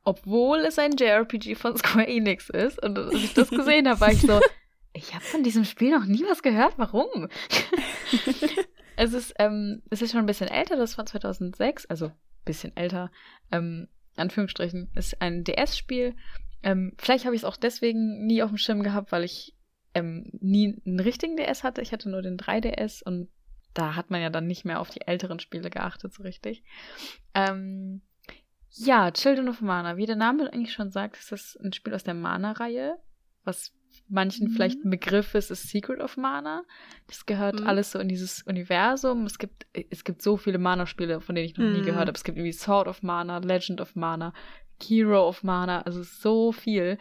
[0.03, 4.11] obwohl es ein JRPG von Square Enix ist und als ich das gesehen habe, war
[4.11, 4.39] ich so,
[4.93, 6.73] ich habe von diesem Spiel noch nie was gehört.
[6.77, 7.27] Warum?
[8.95, 12.11] es ist, ähm, es ist schon ein bisschen älter, das war 2006, also
[12.45, 13.11] bisschen älter,
[13.51, 16.15] ähm, Anführungsstrichen, ist ein DS-Spiel.
[16.63, 19.55] Ähm, vielleicht habe ich es auch deswegen nie auf dem Schirm gehabt, weil ich
[19.93, 21.81] ähm, nie einen richtigen DS hatte.
[21.81, 23.29] Ich hatte nur den 3DS und
[23.73, 26.63] da hat man ja dann nicht mehr auf die älteren Spiele geachtet, so richtig.
[27.33, 28.01] Ähm,
[28.71, 32.03] ja, Children of Mana, wie der Name eigentlich schon sagt, ist das ein Spiel aus
[32.03, 32.97] der Mana-Reihe,
[33.43, 33.73] was
[34.07, 34.51] manchen Mhm.
[34.51, 36.63] vielleicht ein Begriff ist, ist Secret of Mana.
[37.07, 37.67] Das gehört Mhm.
[37.67, 39.25] alles so in dieses Universum.
[39.25, 41.85] Es gibt, es gibt so viele Mana-Spiele, von denen ich noch nie Mhm.
[41.85, 42.15] gehört habe.
[42.17, 44.33] Es gibt irgendwie Sword of Mana, Legend of Mana,
[44.81, 46.97] Hero of Mana, also so viel.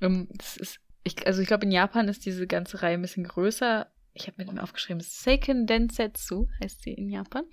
[0.00, 3.24] Ähm, das ist, ich, also ich glaube, in Japan ist diese ganze Reihe ein bisschen
[3.24, 3.86] größer.
[4.14, 7.44] Ich habe mir aufgeschrieben, Seiken Densetsu heißt sie in Japan.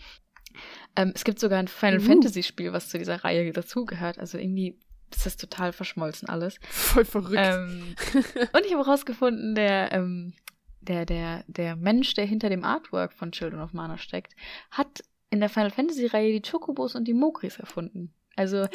[0.95, 2.03] Ähm, es gibt sogar ein Final Uh.
[2.03, 4.19] Fantasy Spiel, was zu dieser Reihe dazugehört.
[4.19, 4.79] Also irgendwie
[5.11, 6.59] ist das total verschmolzen alles.
[6.69, 7.35] Voll verrückt.
[7.37, 10.33] Ähm, und ich habe herausgefunden, der, ähm,
[10.81, 14.35] der, der, der Mensch, der hinter dem Artwork von Children of Mana steckt,
[14.69, 18.13] hat in der Final Fantasy Reihe die Chocobos und die Mogris erfunden.
[18.35, 18.67] Also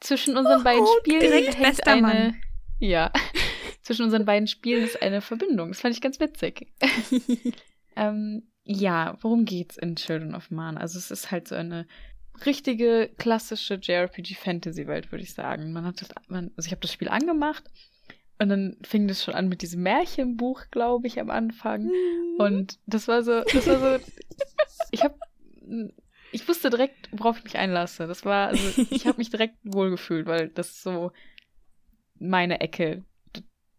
[0.00, 2.42] zwischen unseren beiden Spielen hängt eine, Mann.
[2.80, 3.12] Ja,
[3.82, 5.68] zwischen unseren beiden Spielen ist eine Verbindung.
[5.68, 6.66] Das fand ich ganz witzig.
[7.96, 10.80] ähm, ja, worum geht's in Children of Mana?
[10.80, 11.86] Also es ist halt so eine
[12.46, 15.72] richtige klassische JRPG-Fantasy-Welt, würde ich sagen.
[15.72, 17.64] Man hat das, man, also ich habe das Spiel angemacht
[18.38, 21.90] und dann fing das schon an mit diesem Märchenbuch, glaube ich, am Anfang.
[22.38, 24.04] Und das war so, das war so,
[24.90, 25.18] ich habe,
[26.32, 28.06] ich wusste direkt, worauf ich mich einlasse.
[28.06, 31.12] Das war, also ich habe mich direkt wohlgefühlt, weil das so
[32.20, 33.04] meine Ecke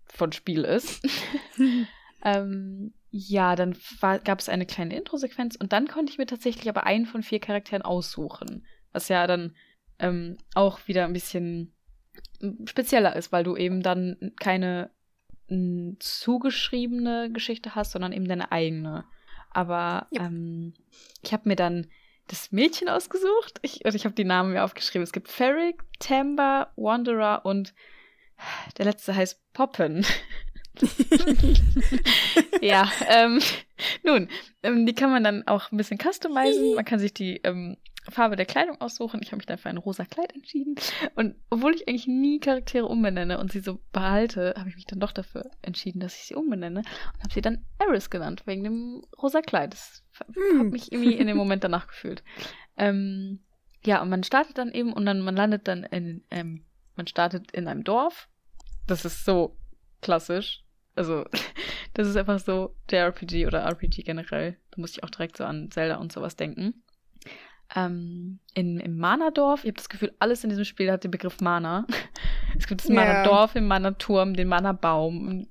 [0.06, 1.02] von Spiel ist.
[2.24, 6.70] ähm, ja, dann war, gab es eine kleine Intro-Sequenz und dann konnte ich mir tatsächlich
[6.70, 8.66] aber einen von vier Charakteren aussuchen.
[8.94, 9.56] Was ja dann
[10.00, 11.74] ähm, auch wieder ein bisschen
[12.40, 14.92] mm, spezieller ist, weil du eben dann keine
[15.50, 19.06] mm, zugeschriebene Geschichte hast, sondern eben deine eigene.
[19.50, 20.26] Aber Ja.
[20.26, 20.74] ähm,
[21.22, 21.88] ich habe mir dann
[22.28, 23.60] das Mädchen ausgesucht.
[23.62, 25.04] Ich, also ich habe die Namen mir aufgeschrieben.
[25.04, 27.74] Es gibt Ferric, Tamba, Wanderer und
[28.78, 30.06] der letzte heißt Poppen.
[32.62, 33.40] ja, ähm,
[34.04, 34.30] nun,
[34.64, 36.76] ähm, die kann man dann auch ein bisschen customizen.
[36.76, 37.78] Man kann sich die ähm,
[38.10, 39.20] Farbe der Kleidung aussuchen.
[39.22, 40.76] Ich habe mich dann für ein rosa Kleid entschieden.
[41.16, 45.00] Und obwohl ich eigentlich nie Charaktere umbenenne und sie so behalte, habe ich mich dann
[45.00, 49.04] doch dafür entschieden, dass ich sie umbenenne und habe sie dann Eris genannt, wegen dem
[49.22, 49.74] rosa Kleid.
[49.74, 50.70] Das habe Hm.
[50.70, 52.24] mich irgendwie in dem Moment danach gefühlt.
[52.78, 53.44] Ähm,
[53.86, 57.52] ja, und man startet dann eben und dann man landet dann in, ähm, man startet
[57.52, 58.30] in einem Dorf.
[58.88, 59.58] Das ist so
[60.02, 60.64] klassisch.
[60.96, 61.26] Also,
[61.94, 64.58] das ist einfach so JRPG oder RPG generell.
[64.72, 66.84] Da muss ich auch direkt so an Zelda und sowas denken.
[67.74, 71.40] Ähm, in, Im Mana-Dorf, ich habe das Gefühl, alles in diesem Spiel hat den Begriff
[71.42, 71.86] Mana.
[72.58, 72.90] Es gibt das.
[72.90, 75.48] Mana-Dorf, den Mana-Turm, den Mana-Baum.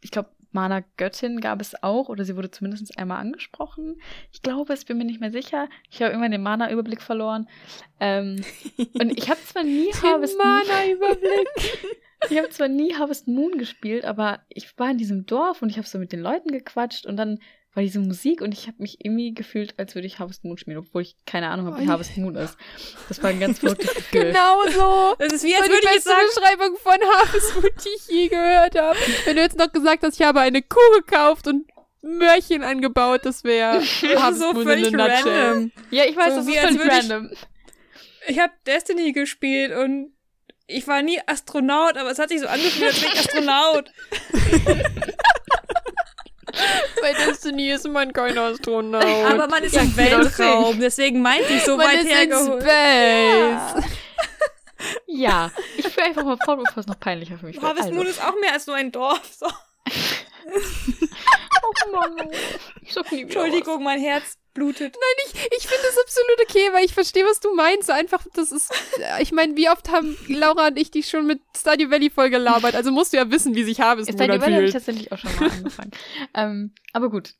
[0.00, 4.00] Ich glaube, Mana-Göttin gab es auch, oder sie wurde zumindest einmal angesprochen.
[4.32, 5.68] Ich glaube, es bin mir nicht mehr sicher.
[5.90, 7.48] Ich habe irgendwann den Mana-Überblick verloren.
[8.00, 8.42] Ähm,
[9.00, 11.48] und ich habe zwar nie Harvest Mana-Überblick.
[12.30, 15.76] ich habe zwar nie Harvest Moon gespielt, aber ich war in diesem Dorf und ich
[15.76, 17.38] habe so mit den Leuten gequatscht und dann
[17.74, 20.78] war diese Musik und ich habe mich irgendwie gefühlt, als würde ich Harvest Moon spielen,
[20.78, 22.56] obwohl ich keine Ahnung habe, wie Oh, Harvest Moon ist.
[23.08, 24.24] Das war ein ganz verrücktes Gefühl.
[24.32, 25.14] Genau so.
[25.18, 27.88] Das ist wie, als würde die ich jetzt beste sagen, Beschreibung von Harvest Moon, die
[27.96, 28.98] ich je gehört habe.
[29.26, 31.66] Wenn du jetzt noch gesagt hast, ich habe eine Kuh gekauft und
[32.00, 33.82] Möhrchen angebaut, das wäre
[34.34, 35.32] so Moon völlig in a nutshell.
[35.50, 35.72] random.
[35.90, 37.30] Ja, ich weiß, So das ist völlig würde ich- random.
[38.28, 40.12] Ich habe Destiny gespielt und
[40.66, 43.90] ich war nie Astronaut, aber es hat sich so angefühlt, als wäre ich Astronaut.
[47.00, 49.04] Bei Destiny ist man kein Astronaut.
[49.04, 52.62] Aber man ist im genau Weltraum, deswegen meinte ich so man weit ist in hergeholt.
[52.62, 53.84] Space.
[55.06, 57.64] Ja, ich führe einfach mal fort, bevor es noch peinlicher für mich wird.
[57.64, 57.96] Harvest Also.
[57.96, 59.22] Moon ist auch mehr als nur ein Dorf.
[59.38, 59.46] So.
[61.60, 62.30] Oh Mann,
[62.80, 64.96] ich sag nie Entschuldigung, mein Herz blutet.
[65.26, 67.86] Ich, ich finde das absolut okay, weil ich verstehe, was du meinst.
[67.86, 68.72] So einfach, das ist,
[69.20, 72.74] ich meine, wie oft haben Laura und ich dich schon mit Stardew Valley voll gelabert?
[72.74, 75.34] Also musst du ja wissen, wie sich Harvest Stardew Valley habe ich tatsächlich auch schon
[75.36, 75.90] mal angefangen.
[76.34, 77.34] ähm, aber gut,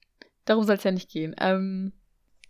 [0.44, 1.34] darum soll es ja nicht gehen.
[1.38, 1.92] Ähm,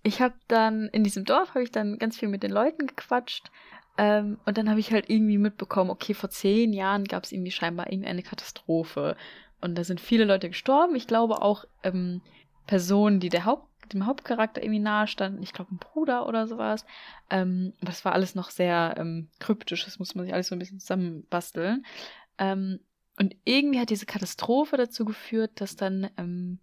[0.03, 3.51] ich habe dann in diesem Dorf habe ich dann ganz viel mit den Leuten gequatscht.
[3.97, 7.51] Ähm, und dann habe ich halt irgendwie mitbekommen, okay, vor zehn Jahren gab es irgendwie
[7.51, 9.17] scheinbar irgendeine Katastrophe.
[9.61, 10.95] Und da sind viele Leute gestorben.
[10.95, 12.23] Ich glaube auch ähm,
[12.67, 15.43] Personen, die der Haupt, dem Hauptcharakter irgendwie nahe standen.
[15.43, 16.85] Ich glaube, ein Bruder oder sowas.
[17.31, 19.85] Ähm, das war alles noch sehr ähm, kryptisch.
[19.85, 21.85] Das muss man sich alles so ein bisschen zusammenbasteln.
[22.39, 22.81] Ähm,
[23.19, 26.61] und irgendwie hat diese Katastrophe dazu geführt, dass dann ähm,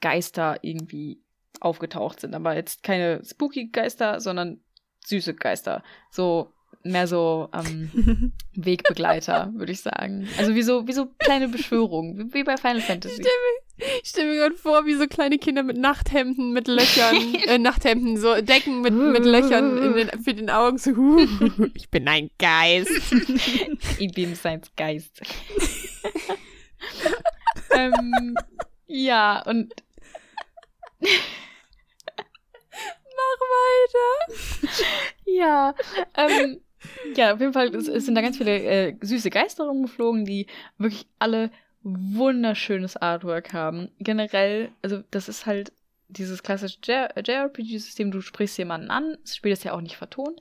[0.00, 1.22] Geister irgendwie
[1.60, 2.34] aufgetaucht sind.
[2.34, 4.60] Aber jetzt keine spooky Geister, sondern
[5.04, 5.82] süße Geister.
[6.10, 10.28] So mehr so ähm, Wegbegleiter, würde ich sagen.
[10.38, 13.22] Also wie so, wie so kleine Beschwörungen, wie, wie bei Final Fantasy.
[14.02, 18.16] Ich stelle mir gerade vor, wie so kleine Kinder mit Nachthemden, mit Löchern, äh, Nachthemden,
[18.16, 20.90] so Decken mit, mit Löchern in den, für den Augen, so,
[21.74, 22.90] ich bin ein Geist.
[23.98, 25.20] ich bin sein Geist.
[27.70, 28.34] ähm,
[28.86, 29.72] ja, und.
[33.20, 34.34] Mach weiter.
[35.24, 35.74] ja,
[36.16, 36.60] ähm,
[37.16, 40.46] ja, auf jeden Fall es, es sind da ganz viele äh, süße Geister rumgeflogen, die
[40.78, 41.50] wirklich alle
[42.16, 43.90] wunderschönes Artwork haben.
[43.98, 45.72] Generell, also das ist halt
[46.08, 50.40] dieses klassische JRPG-System, du sprichst jemanden an, das Spiel ist ja auch nicht vertont,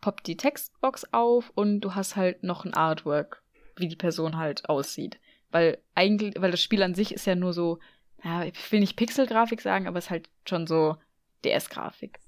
[0.00, 3.42] poppt die Textbox auf und du hast halt noch ein Artwork,
[3.76, 5.18] wie die Person halt aussieht.
[5.50, 7.78] Weil eigentlich, weil das Spiel an sich ist ja nur so,
[8.22, 10.96] ja, ich will nicht Pixel-Grafik sagen, aber es ist halt schon so
[11.44, 12.18] DS-Grafik.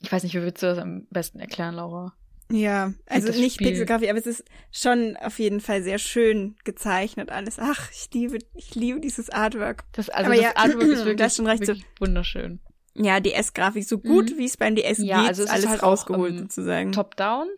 [0.00, 2.14] Ich weiß nicht, wie würdest du das am besten erklären, Laura?
[2.50, 3.68] Ja, also das nicht Spiel.
[3.68, 7.58] Pixelgrafik, aber es ist schon auf jeden Fall sehr schön gezeichnet alles.
[7.58, 9.84] Ach, ich liebe, ich liebe dieses Artwork.
[9.92, 12.60] Das, also Aber das ja, Artwork ist wirklich, hast schon recht, so- wunderschön.
[12.94, 14.38] Ja, DS-Grafik so gut, Mhm.
[14.38, 16.92] wie es beim DS Ja, geht, also es ist alles halt auch, rausgeholt ähm, sozusagen.
[16.92, 17.48] Top-down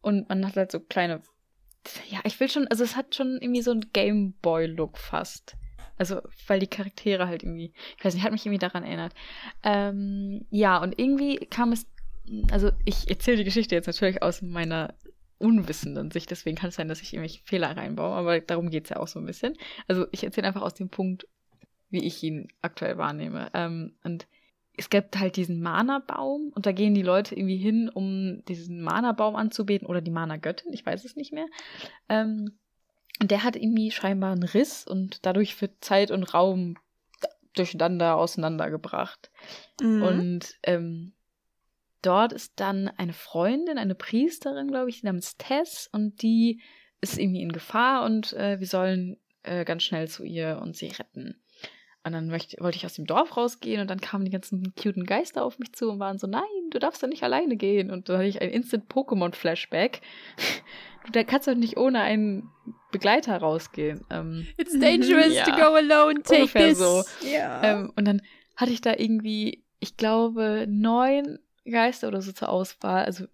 [0.00, 1.22] und man hat halt so kleine.
[2.08, 5.56] Ja, ich will schon, also es hat schon irgendwie so einen Gameboy-Look fast.
[5.98, 9.14] Also, weil die Charaktere halt irgendwie, ich weiß nicht, hat mich irgendwie daran erinnert.
[9.62, 11.86] Ähm, ja, und irgendwie kam es,
[12.50, 14.94] also ich erzähle die Geschichte jetzt natürlich aus meiner
[15.38, 18.98] unwissenden Sicht, deswegen kann es sein, dass ich irgendwelche Fehler reinbaue, aber darum geht's ja
[18.98, 19.54] auch so ein bisschen.
[19.86, 21.28] Also ich erzähle einfach aus dem Punkt,
[21.90, 23.50] wie ich ihn aktuell wahrnehme.
[23.54, 24.26] Ähm, und
[24.76, 29.36] es gibt halt diesen Mana-Baum und da gehen die Leute irgendwie hin, um diesen Mana-Baum
[29.36, 31.46] anzubeten oder die Mana-Göttin, ich weiß es nicht mehr.
[32.08, 32.58] Ähm,
[33.20, 36.76] und der hat irgendwie scheinbar einen Riss und dadurch wird Zeit und Raum
[37.54, 39.30] durcheinander auseinandergebracht.
[39.80, 40.02] Mhm.
[40.02, 41.12] Und ähm,
[42.06, 46.60] dort ist dann eine Freundin, eine Priesterin, glaube ich, namens Tess und die
[47.00, 50.88] ist irgendwie in Gefahr und äh, wir sollen äh, ganz schnell zu ihr und sie
[50.88, 51.40] retten.
[52.04, 55.04] Und dann möchte, wollte ich aus dem Dorf rausgehen und dann kamen die ganzen cuten
[55.06, 57.90] Geister auf mich zu und waren so, nein, du darfst doch nicht alleine gehen.
[57.90, 60.00] Und da hatte ich ein Instant-Pokémon-Flashback.
[61.06, 62.48] Du da kannst doch nicht ohne einen
[62.92, 64.04] Begleiter rausgehen.
[64.10, 65.44] Ähm, It's dangerous Ja.
[65.46, 66.22] to go alone.
[66.22, 66.78] Take Ungefähr this.
[66.78, 67.02] so.
[67.28, 67.62] ja.
[67.64, 68.22] ähm, und dann
[68.54, 73.04] hatte ich da irgendwie, ich glaube, neun Geister oder so zur Auswahl.
[73.04, 73.26] Also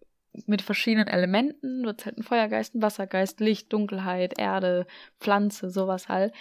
[0.46, 1.82] mit verschiedenen Elementen.
[1.82, 4.86] Du hast halt einen Feuergeist, einen Wassergeist, Licht, Dunkelheit, Erde,
[5.20, 6.32] Pflanze, sowas halt.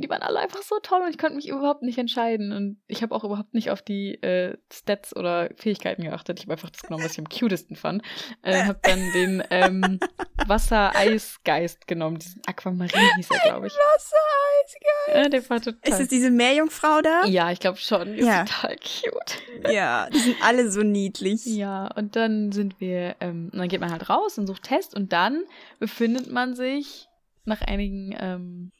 [0.00, 2.52] Die waren alle einfach so toll und ich konnte mich überhaupt nicht entscheiden.
[2.52, 6.38] Und ich habe auch überhaupt nicht auf die äh, Stats oder Fähigkeiten geachtet.
[6.38, 8.02] Ich habe einfach das genommen, was ich am cutesten fand.
[8.42, 10.00] Äh, habe dann den ähm,
[10.46, 12.18] Wasser-Eis-Geist genommen.
[12.18, 13.72] Diesen Aquamarin hieß er, glaube ich.
[13.72, 14.74] Wassereis.
[15.14, 15.78] Ja, der war total.
[15.84, 17.24] Ist es diese Meerjungfrau da?
[17.26, 18.12] Ja, ich glaube schon.
[18.14, 18.44] Die ist Ja.
[18.44, 19.72] total cute.
[19.72, 21.44] Ja, die sind alle so niedlich.
[21.46, 24.94] Ja, und dann sind wir, ähm, und dann geht man halt raus und sucht Test
[24.94, 25.42] und dann
[25.78, 27.08] befindet man sich
[27.44, 28.72] nach einigen ähm,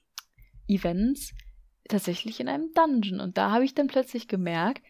[0.70, 1.34] Events
[1.88, 3.20] tatsächlich in einem Dungeon.
[3.20, 4.82] Und da habe ich dann plötzlich gemerkt,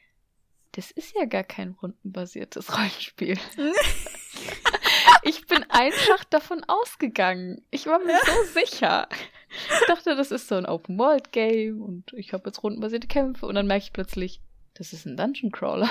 [0.72, 3.38] das ist ja gar kein rundenbasiertes Rollenspiel.
[5.22, 7.64] ich bin einfach davon ausgegangen.
[7.70, 9.08] Ich war mir so sicher.
[9.50, 13.66] Ich dachte, das ist so ein Open-World-Game und ich habe jetzt rundenbasierte Kämpfe und dann
[13.66, 14.40] merke ich plötzlich,
[14.74, 15.90] das ist ein Dungeon Crawler.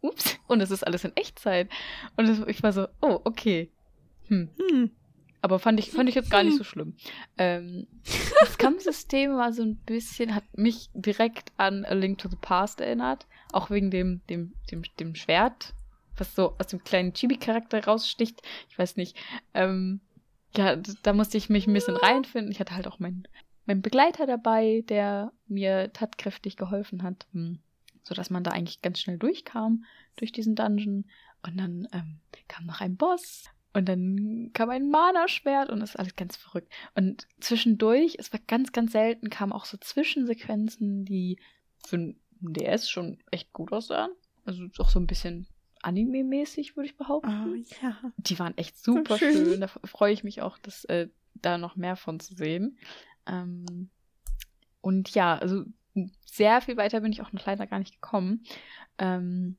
[0.00, 0.36] Ups.
[0.48, 1.70] Und es ist alles in Echtzeit.
[2.16, 3.70] Und ich war so, oh, okay.
[4.28, 4.50] Hm.
[4.58, 4.90] Hm.
[5.42, 6.94] Aber fand ich, fand ich jetzt gar nicht so schlimm.
[7.38, 7.86] Ähm,
[8.40, 12.80] das Kampfsystem war so ein bisschen, hat mich direkt an A Link to the Past
[12.80, 13.26] erinnert.
[13.52, 15.74] Auch wegen dem, dem, dem, dem Schwert,
[16.16, 18.42] was so aus dem kleinen Chibi-Charakter raussticht.
[18.68, 19.16] Ich weiß nicht.
[19.54, 20.00] Ähm,
[20.56, 22.50] ja, da musste ich mich ein bisschen reinfinden.
[22.50, 23.28] Ich hatte halt auch meinen,
[23.66, 27.26] meinen Begleiter dabei, der mir tatkräftig geholfen hat.
[27.32, 27.58] Hm.
[28.02, 29.84] So dass man da eigentlich ganz schnell durchkam
[30.16, 31.04] durch diesen Dungeon.
[31.42, 33.50] Und dann ähm, kam noch ein Boss.
[33.76, 36.72] Und dann kam ein Mana-Schwert und das ist alles ganz verrückt.
[36.94, 41.38] Und zwischendurch, es war ganz, ganz selten, kamen auch so Zwischensequenzen, die
[41.86, 44.12] für ein DS schon echt gut aussahen.
[44.46, 45.46] Also auch so ein bisschen
[45.82, 47.52] Anime-mäßig, würde ich behaupten.
[47.52, 47.98] Oh, ja.
[48.16, 49.34] Die waren echt super schön.
[49.34, 49.60] schön.
[49.60, 52.78] Da freue ich mich auch, dass, äh, da noch mehr von zu sehen.
[53.26, 53.90] Ähm,
[54.80, 55.64] und ja, also
[56.24, 58.42] sehr viel weiter bin ich auch noch leider gar nicht gekommen.
[58.96, 59.58] Ähm,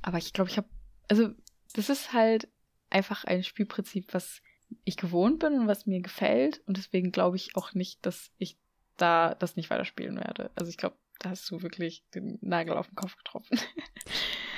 [0.00, 0.68] aber ich glaube, ich habe,
[1.08, 1.30] also
[1.72, 2.46] das ist halt
[2.90, 4.42] einfach ein Spielprinzip, was
[4.84, 6.60] ich gewohnt bin und was mir gefällt.
[6.66, 8.58] Und deswegen glaube ich auch nicht, dass ich
[8.96, 10.50] da das nicht weiterspielen werde.
[10.54, 13.58] Also ich glaube, da hast du wirklich den Nagel auf den Kopf getroffen.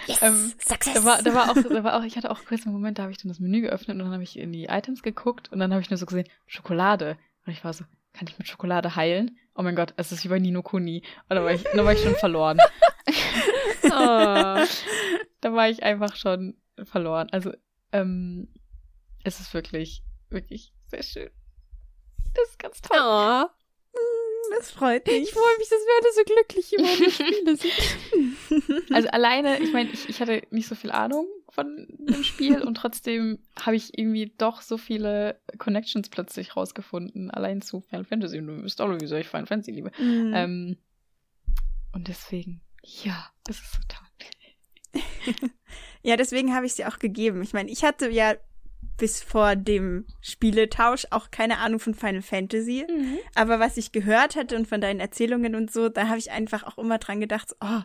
[0.07, 0.23] Yes.
[0.23, 0.95] Ähm, Success.
[0.95, 3.03] Da war, da war auch, da war auch, ich hatte auch kurz einen Moment, da
[3.03, 5.59] habe ich dann das Menü geöffnet und dann habe ich in die Items geguckt und
[5.59, 7.19] dann habe ich nur so gesehen, Schokolade.
[7.47, 9.39] Und ich war so, kann ich mit Schokolade heilen?
[9.55, 11.03] Oh mein Gott, es ist wie bei Nino Kuni.
[11.29, 12.59] Und da war ich, da war ich schon verloren.
[13.85, 14.65] oh,
[15.41, 17.29] da war ich einfach schon verloren.
[17.31, 17.53] Also,
[17.93, 18.49] ähm,
[19.25, 21.31] es ist wirklich, wirklich sehr schön.
[22.35, 22.99] Das ist ganz toll.
[23.01, 23.47] Oh,
[24.57, 25.23] das freut mich.
[25.23, 28.91] ich freue mich, dass wir alle so glücklich über die Spiele sind.
[28.93, 32.75] Also alleine, ich meine, ich, ich hatte nicht so viel Ahnung von dem Spiel und
[32.75, 38.39] trotzdem habe ich irgendwie doch so viele Connections plötzlich rausgefunden, allein zu Final Fantasy.
[38.39, 39.93] Und du wisst auch, wieso ich Final Fantasy liebe.
[39.99, 40.33] Mhm.
[40.35, 40.77] Ähm,
[41.93, 44.07] und deswegen, ja, es ist so toll.
[46.03, 47.43] Ja, deswegen habe ich sie auch gegeben.
[47.43, 48.35] Ich meine, ich hatte ja
[48.97, 52.87] bis vor dem Spieletausch auch keine Ahnung von Final Fantasy.
[52.89, 53.19] Mhm.
[53.35, 56.65] Aber was ich gehört hatte und von deinen Erzählungen und so, da habe ich einfach
[56.65, 57.81] auch immer dran gedacht, oh,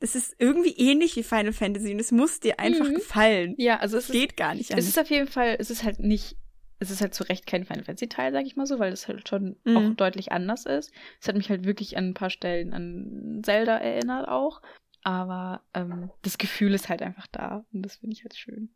[0.00, 2.94] das ist irgendwie ähnlich wie Final Fantasy und es muss dir einfach Mhm.
[2.94, 3.54] gefallen.
[3.58, 4.86] Ja, also es ist, Geht gar nicht es anders.
[4.88, 6.36] ist auf jeden Fall, es ist halt nicht,
[6.80, 9.06] es ist halt zu Recht kein Final Fantasy Teil, sag ich mal so, weil es
[9.08, 9.76] halt schon Mhm.
[9.76, 10.92] auch deutlich anders ist.
[11.20, 14.60] Es hat mich halt wirklich an ein paar Stellen an Zelda erinnert auch.
[15.02, 18.70] Aber ähm, das Gefühl ist halt einfach da und das finde ich halt schön.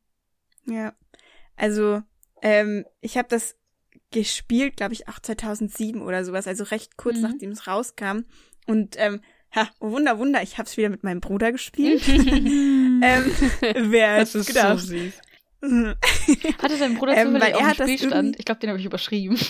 [0.67, 0.95] Ja.
[1.57, 2.03] Also,
[2.43, 3.57] ähm, ich habe das
[4.11, 7.23] gespielt, glaube ich, auch 2007 oder sowas, also recht kurz Mhm.
[7.23, 8.21] nachdem es rauskam.
[8.67, 9.21] Und ähm,
[9.55, 12.03] ha, oh Wunder, Wunder, ich habe es wieder mit meinem Bruder gespielt.
[12.09, 13.01] ähm,
[13.61, 14.79] wer Das ist gedacht?
[14.81, 15.15] so süß.
[16.63, 18.37] Hatte dein Bruder Ähm, zufällig weil auch einen Spielstand?
[18.39, 19.39] Ich glaube, den habe ich überschrieben.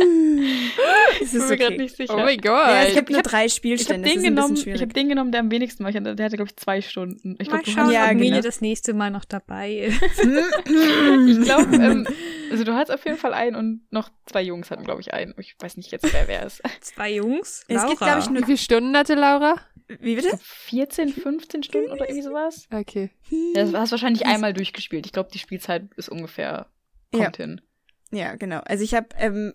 [1.20, 1.82] es Ich bin ist mir gerade okay.
[1.82, 2.14] nicht sicher.
[2.14, 2.68] Oh mein Gott.
[2.68, 4.08] Ja, ich nur hab- drei ich habe Spielstände.
[4.08, 4.94] den genommen, ich habe schwierig.
[4.94, 5.92] den genommen, der am wenigsten war.
[5.92, 7.36] Der hatte, glaube ich, zwei Stunden.
[7.40, 10.00] Ich Mal glaube, du schauen, Ja, ob Mine das nächste Mal noch dabei ist.
[11.28, 12.06] Ich glaube, ähm,
[12.50, 15.34] also du hast auf jeden Fall einen und noch zwei Jungs hatten, glaube ich, einen.
[15.38, 16.62] Ich weiß nicht jetzt, wer wer ist.
[16.80, 17.64] Zwei Jungs.
[17.68, 18.04] Es gibt, Laura.
[18.04, 18.44] glaube ich, Wie nur.
[18.46, 19.56] viele Stunden hatte Laura?
[20.00, 20.38] Wie bitte?
[20.42, 22.66] 14, 15 Stunden oder irgendwie sowas?
[22.72, 23.10] Okay.
[23.30, 25.04] Ja, das hast du wahrscheinlich einmal durchgespielt.
[25.06, 26.66] Ich glaube, die Spielzeit ist ungefähr,
[27.12, 27.60] kommt hin.
[28.10, 28.60] Ja, genau.
[28.64, 29.52] Also ich habe ähm,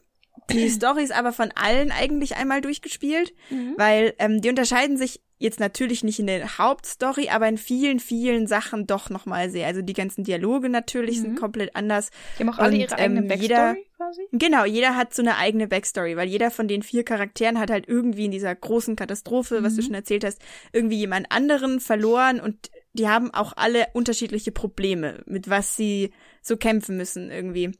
[0.51, 3.73] die Stories aber von allen eigentlich einmal durchgespielt, Mhm.
[3.77, 8.47] weil ähm, die unterscheiden sich jetzt natürlich nicht in der Hauptstory, aber in vielen, vielen
[8.47, 9.67] Sachen doch nochmal sehr.
[9.67, 11.37] Also die ganzen Dialoge natürlich sind Mhm.
[11.37, 12.09] komplett anders.
[12.39, 14.21] Die haben auch alle Und, ihre eigene ähm, Backstory jeder- quasi.
[14.31, 17.87] Genau, jeder hat so eine eigene Backstory, weil jeder von den vier Charakteren hat halt
[17.87, 19.85] irgendwie in dieser großen Katastrophe, was du Mhm.
[19.85, 20.41] schon erzählt hast,
[20.73, 26.57] irgendwie jemand anderen verloren und die haben auch alle unterschiedliche Probleme, mit was sie so
[26.57, 27.73] kämpfen müssen irgendwie.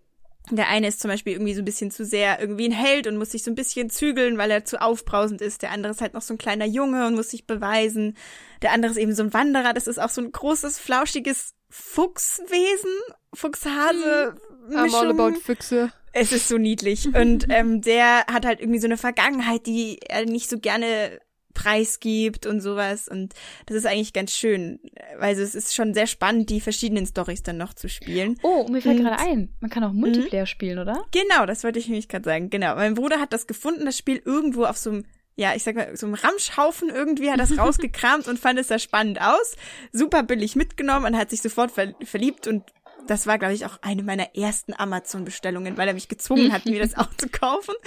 [0.49, 3.17] Der eine ist zum Beispiel irgendwie so ein bisschen zu sehr irgendwie ein Held und
[3.17, 5.61] muss sich so ein bisschen zügeln, weil er zu aufbrausend ist.
[5.61, 8.15] Der andere ist halt noch so ein kleiner Junge und muss sich beweisen.
[8.61, 9.73] Der andere ist eben so ein Wanderer.
[9.73, 12.91] Das ist auch so ein großes, flauschiges Fuchswesen,
[13.33, 14.35] Fuchshase.
[14.69, 15.91] I'm all about Füchse.
[16.13, 17.07] Es ist so niedlich.
[17.13, 21.19] Und ähm, der hat halt irgendwie so eine Vergangenheit, die er nicht so gerne
[21.57, 23.07] preisgibt und sowas.
[23.07, 23.33] Und
[23.65, 24.79] das ist eigentlich ganz schön.
[25.19, 28.37] Also es ist schon sehr spannend, die verschiedenen Stories dann noch zu spielen.
[28.43, 31.03] Oh, mir fällt gerade ein, man kann auch Multiplayer spielen, oder?
[31.11, 32.51] Genau, das wollte ich nämlich gerade sagen.
[32.51, 32.75] Genau.
[32.75, 35.05] Mein Bruder hat das gefunden, das Spiel irgendwo auf so einem
[35.39, 38.79] ja, ich sag mal, so einem Ramschhaufen irgendwie hat das rausgekramt und fand es sehr
[38.79, 39.55] spannend aus.
[39.91, 42.63] Super billig mitgenommen und hat sich sofort ver verliebt und
[43.09, 46.79] das war, glaube ich, auch eine meiner ersten Amazon-Bestellungen, weil er mich gezwungen hat, mir
[46.79, 47.75] das auch zu kaufen.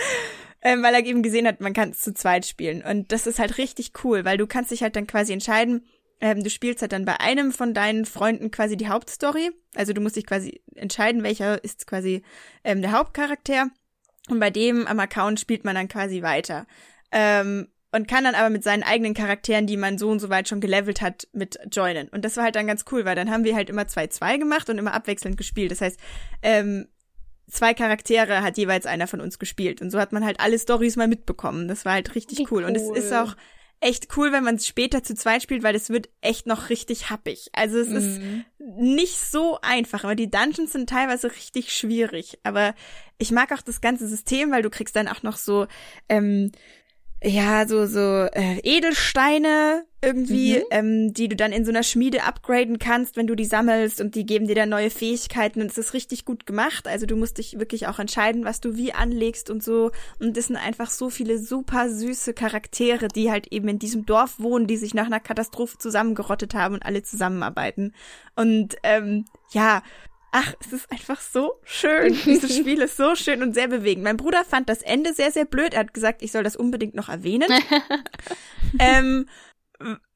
[0.62, 2.82] Ähm, weil er eben gesehen hat, man kann es zu zweit spielen.
[2.82, 5.86] Und das ist halt richtig cool, weil du kannst dich halt dann quasi entscheiden,
[6.20, 9.50] ähm, du spielst halt dann bei einem von deinen Freunden quasi die Hauptstory.
[9.74, 12.22] Also du musst dich quasi entscheiden, welcher ist quasi
[12.62, 13.70] ähm, der Hauptcharakter.
[14.28, 16.66] Und bei dem am Account spielt man dann quasi weiter.
[17.10, 20.48] Ähm, und kann dann aber mit seinen eigenen Charakteren, die man so und so weit
[20.48, 22.08] schon gelevelt hat, mit joinen.
[22.08, 24.70] Und das war halt dann ganz cool, weil dann haben wir halt immer 2-2 gemacht
[24.70, 25.70] und immer abwechselnd gespielt.
[25.72, 25.98] Das heißt,
[26.42, 26.86] ähm,
[27.50, 29.80] zwei Charaktere hat jeweils einer von uns gespielt.
[29.82, 31.66] Und so hat man halt alle Stories mal mitbekommen.
[31.66, 32.64] Das war halt richtig Wie cool.
[32.64, 32.96] Und es cool.
[32.96, 33.36] ist auch
[33.80, 37.08] echt cool, wenn man es später zu zweit spielt, weil es wird echt noch richtig
[37.10, 37.48] happig.
[37.54, 38.44] Also es ist Mhm.
[38.58, 42.38] nicht so einfach, aber die Dungeons sind teilweise richtig schwierig.
[42.44, 42.74] Aber
[43.18, 45.66] ich mag auch das ganze System, weil du kriegst dann auch noch so,
[46.08, 46.52] ähm,
[47.22, 48.00] ja, so, so
[48.32, 50.64] äh, Edelsteine irgendwie, Mhm.
[50.70, 54.14] ähm, die du dann in so einer Schmiede upgraden kannst, wenn du die sammelst und
[54.14, 56.88] die geben dir dann neue Fähigkeiten und es ist richtig gut gemacht.
[56.88, 59.90] Also du musst dich wirklich auch entscheiden, was du wie anlegst und so.
[60.18, 64.40] Und es sind einfach so viele super süße Charaktere, die halt eben in diesem Dorf
[64.40, 67.92] wohnen, die sich nach einer Katastrophe zusammengerottet haben und alle zusammenarbeiten.
[68.36, 69.82] Und ähm, ja,
[70.32, 72.16] Ach, es ist einfach so schön.
[72.24, 74.04] Dieses Spiel ist so schön und sehr bewegend.
[74.04, 75.74] Mein Bruder fand das Ende sehr, sehr blöd.
[75.74, 77.50] Er hat gesagt, ich soll das unbedingt noch erwähnen.
[78.78, 79.28] ähm,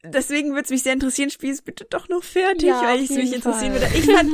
[0.04, 3.10] deswegen würde es mich sehr interessieren, spiel es bitte doch noch fertig, Ja, weil ich
[3.10, 3.88] es mich interessieren würde.
[3.94, 4.32] Ich fand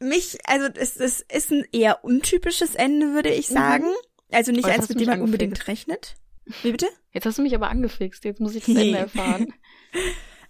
[0.00, 3.86] mich, also es, es ist ein eher untypisches Ende, würde ich sagen.
[4.30, 6.16] Also nicht Oh, eins, mit dem man unbedingt rechnet.
[6.62, 6.88] Wie bitte?
[7.12, 8.24] Jetzt hast du mich aber angefixt.
[8.24, 9.54] Jetzt muss ich das Ende erfahren.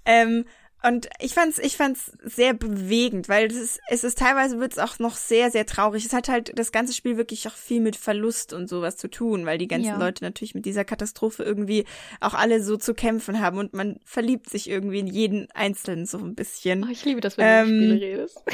[0.07, 0.46] Ähm,
[0.83, 4.99] und ich fand's, ich fand's sehr bewegend, weil es ist, es ist teilweise wird's auch
[4.99, 6.05] noch sehr, sehr traurig.
[6.07, 9.45] Es hat halt das ganze Spiel wirklich auch viel mit Verlust und sowas zu tun,
[9.47, 9.99] weil die ganzen Ja.
[9.99, 11.85] Leute natürlich mit dieser Katastrophe irgendwie
[12.20, 16.18] auch alle so zu kämpfen haben und man verliebt sich irgendwie in jeden Einzelnen so
[16.18, 16.85] ein bisschen.
[16.85, 18.39] Oh, ich liebe das, wenn du über Ähm, Spiele redest.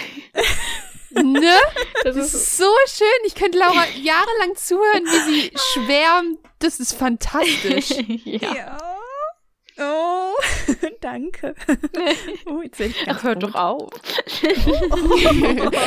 [1.12, 1.54] Ne?
[2.04, 3.06] Das ist so schön.
[3.26, 6.38] Ich könnte Laura jahrelang zuhören, wie sie schwärmt.
[6.58, 7.90] Das ist fantastisch.
[8.24, 8.76] ja.
[8.82, 8.95] Oh,
[11.06, 11.54] danke.
[12.46, 13.54] Oh, jetzt werd ich ganz Ach, hört rot.
[13.54, 13.90] doch auf.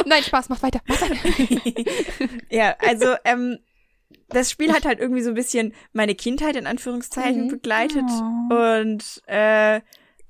[0.05, 0.79] Nein, Spaß, mach weiter.
[0.87, 1.91] Mach weiter.
[2.49, 3.59] ja, also ähm,
[4.29, 7.49] das Spiel hat halt irgendwie so ein bisschen meine Kindheit in Anführungszeichen Mhm.
[7.49, 8.05] begleitet
[8.49, 9.81] und äh,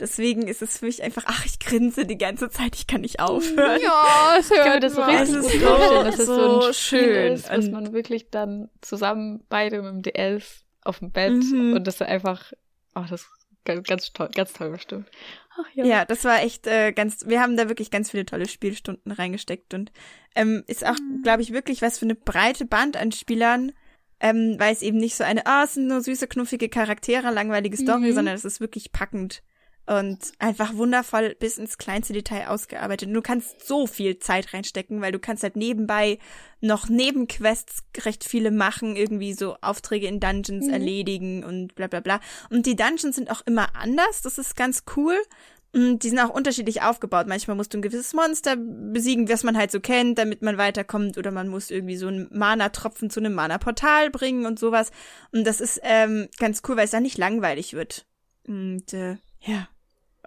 [0.01, 3.19] Deswegen ist es für mich einfach, ach, ich grinse die ganze Zeit, ich kann nicht
[3.19, 3.81] aufhören.
[3.81, 6.19] Ja, es Ich kann mir hört das so richtig Es gut ist vorstellen, so- dass
[6.19, 7.33] es so, so schön.
[7.33, 11.73] ist, Und- man wirklich dann zusammen beide mit dem DS auf dem Bett Mhm.
[11.73, 12.53] und das einfach,
[12.95, 13.29] oh, das ist
[13.65, 15.07] ganz, ganz toll, ganz toll bestimmt.
[15.51, 19.11] Ach Ja, das war echt äh, ganz, wir haben da wirklich ganz viele tolle Spielstunden
[19.11, 19.91] reingesteckt und
[20.35, 23.71] ähm, ist auch, glaube ich, wirklich was für eine breite Band an Spielern,
[24.21, 27.77] ähm, weil es eben nicht so eine, ah, es sind nur süße, knuffige Charaktere, langweilige
[27.77, 28.13] Story, Mhm.
[28.13, 29.41] sondern es ist wirklich packend
[29.89, 33.07] und einfach wundervoll bis ins kleinste Detail ausgearbeitet.
[33.07, 36.19] Und du kannst so viel Zeit reinstecken, weil du kannst halt nebenbei
[36.61, 40.73] noch Nebenquests recht viele machen, irgendwie so Aufträge in Dungeons Mhm.
[40.73, 42.19] erledigen und bla bla bla.
[42.51, 45.17] Und die Dungeons sind auch immer anders, das ist ganz cool.
[45.71, 47.27] Und die sind auch unterschiedlich aufgebaut.
[47.27, 51.17] Manchmal musst du ein gewisses Monster besiegen, was man halt so kennt, damit man weiterkommt.
[51.17, 54.89] Oder man muss irgendwie so einen Mana-Tropfen zu einem Mana-Portal bringen und sowas.
[55.31, 58.07] Und das ist ähm, ganz cool, weil es dann nicht langweilig wird.
[58.47, 59.67] Und äh, ja,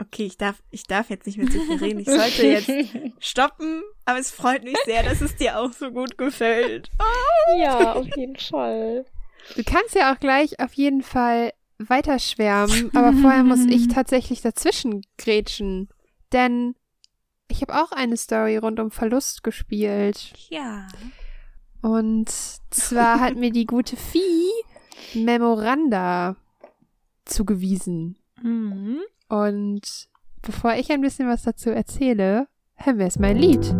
[0.02, 2.00] okay, ich darf, ich darf jetzt nicht mehr zu viel reden.
[2.00, 2.70] Ich sollte jetzt
[3.18, 6.90] stoppen, aber es freut mich sehr, dass es dir auch so gut gefällt.
[7.58, 9.06] ja, auf jeden Fall.
[9.56, 15.02] Du kannst ja auch gleich auf jeden Fall weiterschwärmen, aber vorher muss ich tatsächlich dazwischen
[15.18, 15.88] grätschen.
[16.32, 16.74] Denn
[17.48, 20.32] ich habe auch eine Story rund um Verlust gespielt.
[20.48, 20.88] Ja.
[21.82, 22.30] Und
[22.70, 24.50] zwar hat mir die gute Vieh
[25.14, 26.36] Memoranda
[27.24, 28.16] zugewiesen.
[28.40, 29.00] Mhm.
[29.32, 30.10] Und
[30.42, 33.74] bevor ich ein bisschen was dazu erzähle, hören wir erstmal ein Lied.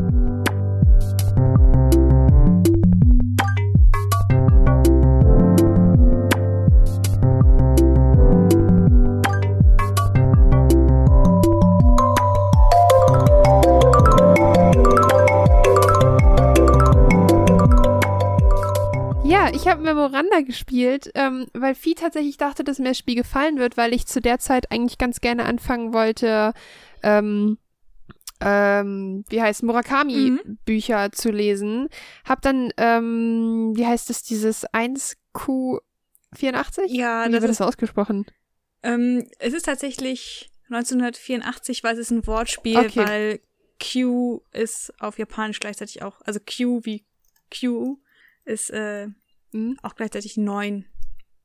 [19.53, 23.77] Ich habe Memoranda gespielt, ähm, weil Vieh tatsächlich dachte, dass mir das Spiel gefallen wird,
[23.77, 26.53] weil ich zu der Zeit eigentlich ganz gerne anfangen wollte,
[27.03, 27.59] ähm,
[28.41, 31.89] ähm, wie heißt Murakami-Bücher zu lesen.
[32.25, 35.81] Hab dann, ähm, wie heißt es, dieses 1Q84?
[36.89, 38.27] Ja, wie das wird ist, das ausgesprochen?
[38.83, 43.07] ähm, es ist tatsächlich 1984, weil es ist ein Wortspiel, Okay.
[43.07, 43.41] weil
[43.81, 47.05] Q ist auf Japanisch gleichzeitig auch, also Q wie
[47.51, 47.99] Q
[48.45, 49.09] ist äh,
[49.53, 49.77] Hm?
[49.83, 50.87] auch gleichzeitig neun.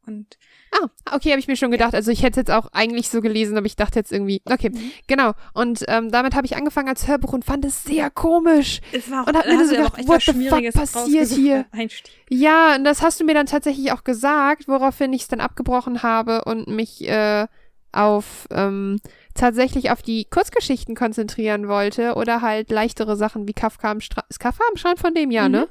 [0.05, 0.37] Und
[0.71, 1.93] Ah, okay, habe ich mir schon gedacht.
[1.93, 4.69] Also ich hätte es jetzt auch eigentlich so gelesen, aber ich dachte jetzt irgendwie, okay,
[4.69, 4.91] Mhm.
[5.05, 5.33] genau.
[5.53, 8.79] Und ähm, damit habe ich angefangen als Hörbuch und fand es sehr komisch.
[8.93, 11.27] es war auch, Und hab da mir so gedacht, echt what was the fuck passiert
[11.31, 11.65] hier?
[11.71, 12.09] Einstieg.
[12.29, 16.01] Ja, und das hast du mir dann tatsächlich auch gesagt, woraufhin ich es dann abgebrochen
[16.03, 17.47] habe und mich äh,
[17.91, 18.99] auf ähm,
[19.33, 24.27] tatsächlich auf die Kurzgeschichten konzentrieren wollte oder halt leichtere Sachen wie Kafka am Strand.
[24.29, 25.55] Ist Kafka am Strand von dem Jahr, Mhm.
[25.55, 25.69] ne?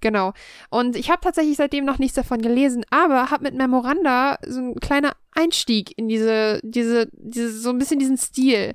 [0.00, 0.32] Genau.
[0.70, 4.74] Und ich habe tatsächlich seitdem noch nichts davon gelesen, aber habe mit Memoranda so ein
[4.76, 8.74] kleiner Einstieg in diese, diese, diese, so ein bisschen diesen Stil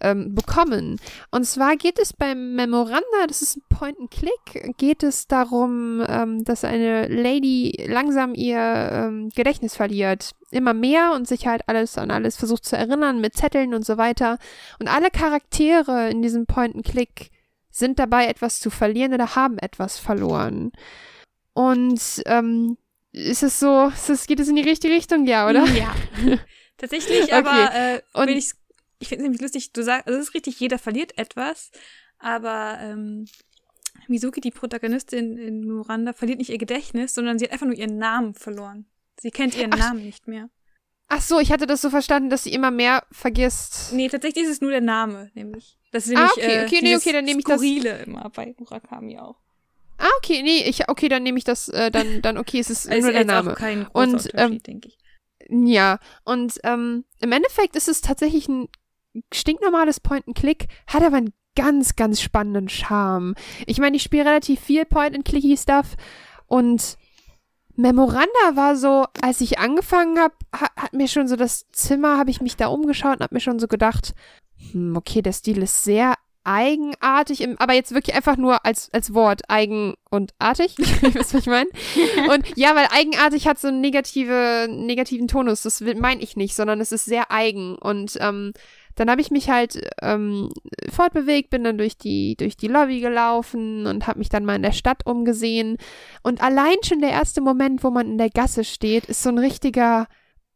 [0.00, 0.96] ähm, bekommen.
[1.30, 6.64] Und zwar geht es beim Memoranda, das ist ein Point-and-Click, geht es darum, ähm, dass
[6.64, 10.30] eine Lady langsam ihr ähm, Gedächtnis verliert.
[10.50, 13.98] Immer mehr und sich halt alles an alles versucht zu erinnern mit Zetteln und so
[13.98, 14.38] weiter.
[14.78, 17.30] Und alle Charaktere in diesem Point-and-Click
[17.70, 20.72] sind dabei, etwas zu verlieren oder haben etwas verloren.
[21.52, 22.76] Und ähm,
[23.12, 25.64] ist es so, ist es, geht es in die richtige Richtung, ja, oder?
[25.66, 25.94] Ja.
[26.76, 27.32] Tatsächlich, Okay.
[27.32, 28.56] aber äh, Und- ich's-
[29.02, 31.70] ich finde es nämlich lustig, du sagst, also es ist richtig, jeder verliert etwas,
[32.18, 33.24] aber ähm,
[34.08, 37.96] Mizuki, die Protagonistin in Miranda, verliert nicht ihr Gedächtnis, sondern sie hat einfach nur ihren
[37.96, 38.86] Namen verloren.
[39.18, 39.78] Sie kennt ihren Ach.
[39.78, 40.50] Namen nicht mehr.
[41.12, 43.92] Ach so, ich hatte das so verstanden, dass sie immer mehr vergisst.
[43.92, 45.76] Nee, tatsächlich ist es nur der Name, nämlich.
[45.90, 48.02] Das ist Ah, nämlich okay, äh, okay, nee, dieses okay, dann nehme ich das- Skurrile
[48.04, 49.36] immer bei Murakami auch.
[49.98, 52.88] Ah, okay, nee, ich, okay, dann nehme ich das, äh, dann, dann, okay, es ist
[52.88, 53.52] Also nur der Name.
[53.52, 54.98] auch kein Und, ähm, denke ich.
[55.48, 58.68] Ja, und ähm, im Endeffekt ist es tatsächlich ein
[59.34, 63.34] stinknormales Point-and-Click, hat aber einen ganz, ganz spannenden Charme.
[63.66, 65.96] Ich meine, ich spiele relativ viel Point-and-Clicky-Stuff
[66.46, 66.96] und
[67.80, 72.30] Memoranda war so, als ich angefangen habe, ha hat mir schon so das Zimmer, habe
[72.30, 74.14] ich mich da umgeschaut und habe mir schon so gedacht,
[74.72, 76.14] hm, okay, der Stil ist sehr
[76.44, 80.76] eigenartig, im, aber jetzt wirklich einfach nur als, als Wort, eigen und artig.
[80.78, 81.68] Wisst, was ich meine?
[82.30, 85.62] Und ja, weil eigenartig hat so einen negative, negativen Tonus.
[85.62, 87.76] Das meine ich nicht, sondern es ist sehr eigen.
[87.76, 88.52] Und ähm,
[88.96, 90.50] dann habe ich mich halt ähm,
[90.90, 94.62] fortbewegt, bin dann durch die, durch die Lobby gelaufen und habe mich dann mal in
[94.62, 95.76] der Stadt umgesehen.
[96.22, 99.38] Und allein schon der erste Moment, wo man in der Gasse steht, ist so ein
[99.38, 100.06] richtiger,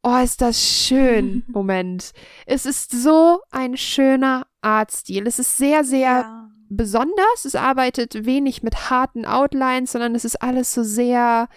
[0.02, 2.12] oh, ist das schön Moment.
[2.46, 5.26] Es ist so ein schöner Artstil.
[5.26, 6.50] Es ist sehr, sehr Ja.
[6.68, 7.44] besonders.
[7.44, 11.48] Es arbeitet wenig mit harten Outlines, sondern es ist alles so sehr,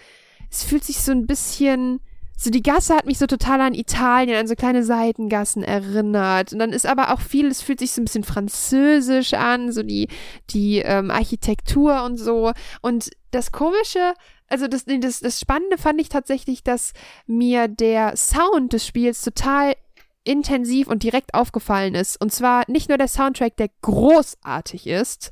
[0.50, 2.00] es fühlt sich so ein bisschen
[2.40, 6.52] so die Gasse hat mich so total an Italien, an so kleine Seitengassen erinnert.
[6.52, 9.82] Und dann ist aber auch viel, es fühlt sich so ein bisschen französisch an, so
[9.82, 10.06] die,
[10.50, 12.52] die ähm, Architektur und so.
[12.80, 14.14] Und das Komische,
[14.46, 16.92] also das, das, das Spannende fand ich tatsächlich, dass
[17.26, 19.74] mir der Sound des Spiels total
[20.22, 22.20] intensiv und direkt aufgefallen ist.
[22.20, 25.30] Und zwar nicht nur der Soundtrack, der großartig ist,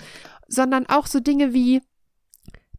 [0.49, 1.83] sondern auch so Dinge wie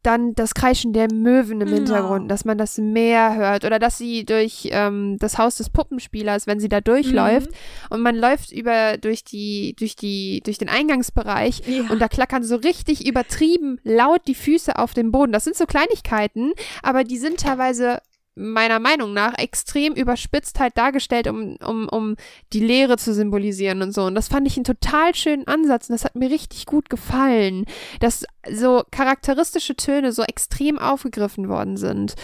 [0.07, 1.75] dann das Kreischen der Möwen im Ja.
[1.75, 6.47] Hintergrund, dass man das Meer hört oder dass sie durch ähm, das Haus des Puppenspielers,
[6.47, 7.49] wenn sie da durchläuft
[7.89, 11.83] und man läuft über durch die durch die durch den Eingangsbereich Ja.
[11.91, 15.31] und da klackern so richtig übertrieben laut die Füße auf dem Boden.
[15.31, 17.99] Das sind so Kleinigkeiten, aber die sind teilweise
[18.38, 22.15] meiner Meinung nach extrem überspitzt halt dargestellt, um, um, um
[22.53, 24.03] die Leere zu symbolisieren und so.
[24.03, 27.65] Und das fand ich einen total schönen Ansatz und das hat mir richtig gut gefallen,
[27.99, 32.15] dass so charakteristische Töne so extrem aufgegriffen worden sind.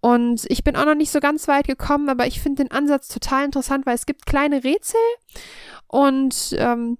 [0.00, 3.08] Und ich bin auch noch nicht so ganz weit gekommen, aber ich finde den Ansatz
[3.08, 5.00] total interessant, weil es gibt kleine Rätsel
[5.86, 6.98] und ähm,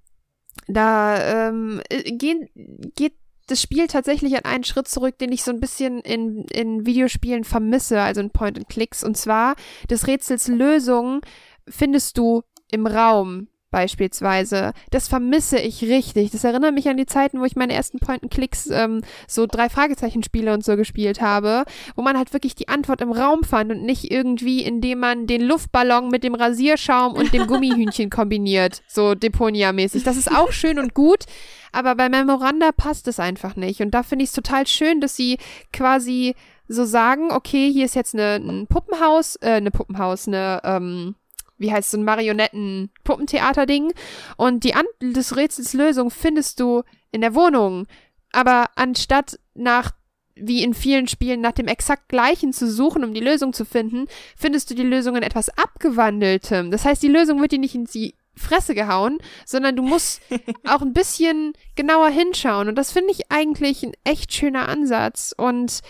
[0.68, 2.48] da ähm, äh, gehen,
[2.94, 3.14] geht
[3.52, 7.44] das Spiel tatsächlich an einen Schritt zurück, den ich so ein bisschen in, in Videospielen
[7.44, 9.04] vermisse, also in Point-and-Clicks.
[9.04, 9.56] Und zwar,
[9.90, 11.20] des Rätsels Lösung
[11.68, 14.72] findest du im Raum beispielsweise.
[14.90, 16.30] Das vermisse ich richtig.
[16.30, 20.54] Das erinnert mich an die Zeiten, wo ich meine ersten Point-and-Clicks ähm, so drei Fragezeichen-Spiele
[20.54, 21.64] und so gespielt habe,
[21.96, 25.42] wo man halt wirklich die Antwort im Raum fand und nicht irgendwie, indem man den
[25.42, 30.04] Luftballon mit dem Rasierschaum und dem Gummihühnchen kombiniert, so Deponia-mäßig.
[30.04, 31.24] Das ist auch schön und gut,
[31.72, 33.80] aber bei Memoranda passt es einfach nicht.
[33.80, 35.38] Und da finde ich es total schön, dass sie
[35.72, 36.34] quasi
[36.68, 41.14] so sagen, okay, hier ist jetzt eine, ein Puppenhaus, äh, eine Puppenhaus, eine, ähm,
[41.62, 43.92] wie heißt so ein Marionetten-Puppentheater-Ding.
[44.36, 47.86] Und die An des Rätsels Lösung findest du in der Wohnung.
[48.32, 49.92] Aber anstatt nach,
[50.34, 54.06] wie in vielen Spielen, nach dem exakt gleichen zu suchen, um die Lösung zu finden,
[54.36, 56.70] findest du die Lösung in etwas abgewandeltem.
[56.70, 60.22] Das heißt, die Lösung wird dir nicht in die Fresse gehauen, sondern du musst
[60.66, 62.68] auch ein bisschen genauer hinschauen.
[62.68, 65.34] Und das finde ich eigentlich ein echt schöner Ansatz.
[65.36, 65.80] Und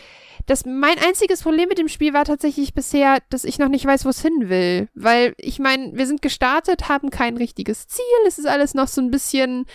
[0.47, 4.05] das, mein einziges Problem mit dem Spiel war tatsächlich bisher, dass ich noch nicht weiß,
[4.05, 4.88] wo es hin will.
[4.95, 8.05] Weil, ich meine, wir sind gestartet, haben kein richtiges Ziel.
[8.26, 9.66] Es ist alles noch so ein bisschen,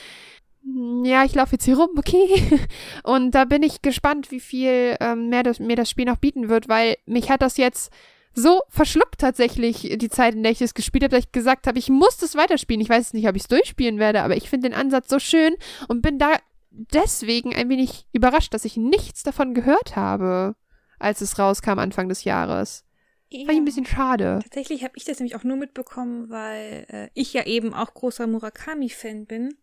[1.03, 2.59] ja, ich laufe jetzt hier rum, okay.
[3.03, 6.49] Und da bin ich gespannt, wie viel ähm, mehr das, mir das Spiel noch bieten
[6.49, 7.91] wird, weil mich hat das jetzt
[8.34, 11.80] so verschluckt tatsächlich die Zeit, in der ich es gespielt habe, dass ich gesagt habe,
[11.80, 12.82] ich muss das weiterspielen.
[12.82, 15.55] Ich weiß nicht, ob ich es durchspielen werde, aber ich finde den Ansatz so schön
[15.88, 16.34] und bin da
[16.78, 20.56] deswegen ein wenig überrascht, dass ich nichts davon gehört habe,
[21.00, 22.86] als es rauskam Anfang des Jahres.
[23.32, 24.40] Fand ich ein bisschen schade.
[24.44, 28.26] Tatsächlich habe ich das nämlich auch nur mitbekommen, weil äh, ich ja eben auch großer
[28.26, 29.58] Murakami-Fan bin.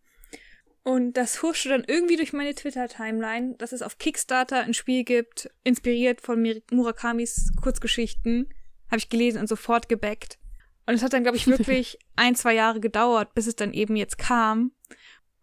[0.83, 5.49] Und das huschte dann irgendwie durch meine Twitter-Timeline, dass es auf Kickstarter ein Spiel gibt,
[5.63, 8.49] inspiriert von Murakamis Kurzgeschichten.
[8.87, 10.37] Habe ich gelesen und sofort gebackt.
[10.85, 13.95] Und es hat dann, glaube ich, wirklich ein, zwei Jahre gedauert, bis es dann eben
[13.95, 14.73] jetzt kam.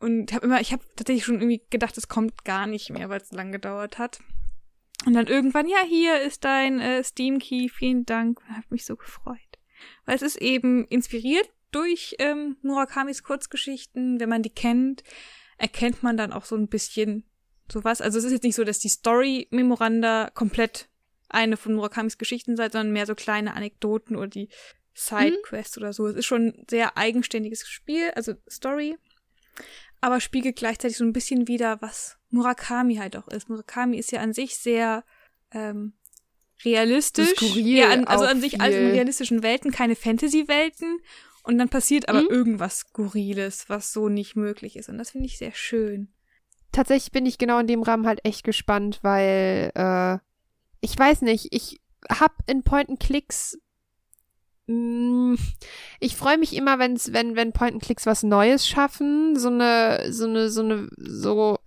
[0.03, 3.21] Und habe immer, ich habe tatsächlich schon irgendwie gedacht, es kommt gar nicht mehr, weil
[3.21, 4.19] es lang gedauert hat.
[5.07, 8.41] Und dann irgendwann, ja, hier ist dein äh, Steam Key, vielen Dank.
[8.49, 9.39] Habe mich so gefreut.
[10.05, 14.19] Weil es ist eben inspiriert durch ähm, Murakamis Kurzgeschichten.
[14.19, 15.05] Wenn man die kennt,
[15.57, 17.25] erkennt man dann auch so ein bisschen
[17.71, 18.01] sowas.
[18.01, 20.89] Also es ist jetzt nicht so, dass die Story-Memoranda komplett
[21.29, 24.49] eine von Murakamis Geschichten seid, sondern mehr so kleine Anekdoten oder die
[24.95, 26.09] Sidequests oder so.
[26.09, 28.97] Es ist schon ein sehr eigenständiges Spiel, also Story,
[30.03, 33.49] aber spiegelt gleichzeitig so ein bisschen wieder, was Murakami halt auch ist.
[33.49, 35.05] Murakami ist ja an sich sehr
[35.53, 35.93] ähm,
[36.65, 37.31] realistisch.
[37.37, 40.99] Skurril ja, an, also an sich alles in realistischen Welten, keine Fantasy-Welten.
[41.45, 42.29] Und dann passiert aber Mhm.
[42.31, 44.89] irgendwas Skurriles, was so nicht möglich ist.
[44.89, 46.13] Und das finde ich sehr schön.
[46.73, 50.19] Tatsächlich bin ich genau in dem Rahmen halt echt gespannt, weil äh,
[50.81, 51.81] ich weiß nicht, ich
[52.11, 53.59] hab in Point-and-Clicks
[54.69, 59.37] ich freue mich immer, wenn's, wenn, wenn Point-and-Clicks was Neues schaffen.
[59.37, 61.59] So eine, so eine, so eine, so.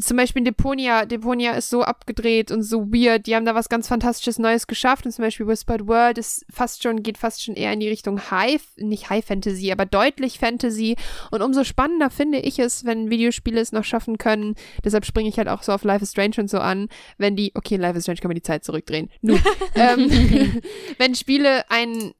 [0.00, 1.04] Zum Beispiel Deponia.
[1.04, 3.26] Deponia ist so abgedreht und so weird.
[3.26, 5.04] Die haben da was ganz Fantastisches Neues geschafft.
[5.04, 8.30] Und zum Beispiel Whispered World ist fast schon, geht fast schon eher in die Richtung
[8.30, 10.96] High, nicht High Fantasy, aber deutlich Fantasy.
[11.30, 14.54] Und umso spannender finde ich es, wenn Videospiele es noch schaffen können.
[14.84, 17.52] Deshalb springe ich halt auch so auf Life is Strange und so an, wenn die,
[17.54, 19.10] okay, Life is Strange kann man die Zeit zurückdrehen.
[19.20, 19.40] Nun,
[19.74, 20.62] ähm,
[20.98, 22.14] wenn Spiele einen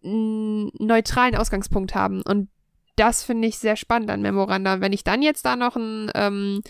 [0.78, 2.22] neutralen Ausgangspunkt haben.
[2.22, 2.48] Und
[2.96, 4.80] das finde ich sehr spannend an Memoranda.
[4.80, 6.62] Wenn ich dann jetzt da noch ein, ähm,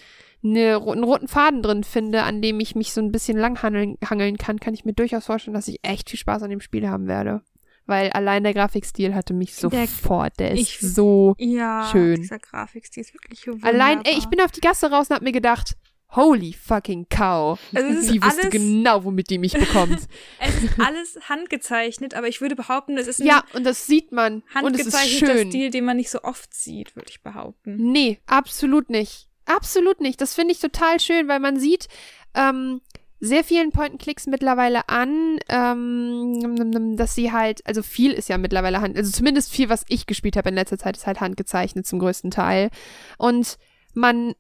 [0.44, 4.36] eine, einen roten Faden drin finde, an dem ich mich so ein bisschen langhangeln hangeln
[4.36, 7.06] kann, kann ich mir durchaus vorstellen, dass ich echt viel Spaß an dem Spiel haben
[7.08, 7.42] werde.
[7.86, 10.38] Weil allein der Grafikstil hatte mich Der- sofort.
[10.38, 12.16] Der, ist ich- so Ja, Schön.
[12.22, 13.70] dieser Grafikstil ist wirklich wunderbar.
[13.72, 15.74] Allein, ey, ich bin auf die Gasse raus und hab mir gedacht,
[16.16, 17.58] Holy fucking cow.
[17.74, 19.98] Also Sie wusste genau, womit die mich bekommt.
[20.38, 24.12] Es ist alles handgezeichnet, aber ich würde behaupten, es ist ein ja, und das sieht
[24.12, 24.42] man.
[24.54, 25.38] Handgezeichneter.
[25.48, 27.76] Stil, den man nicht so oft sieht, würde ich behaupten.
[27.92, 29.28] Nee, absolut nicht.
[29.46, 30.20] Absolut nicht.
[30.20, 31.88] Das finde ich total schön, weil man sieht
[32.34, 32.80] ähm,
[33.20, 38.96] sehr vielen Point-and-Clicks mittlerweile an, ähm, dass sie halt, also viel ist ja mittlerweile Hand,
[38.96, 42.30] also zumindest viel, was ich gespielt habe in letzter Zeit, ist halt handgezeichnet zum größten
[42.30, 42.70] Teil.
[43.16, 43.56] Und
[43.94, 44.34] man,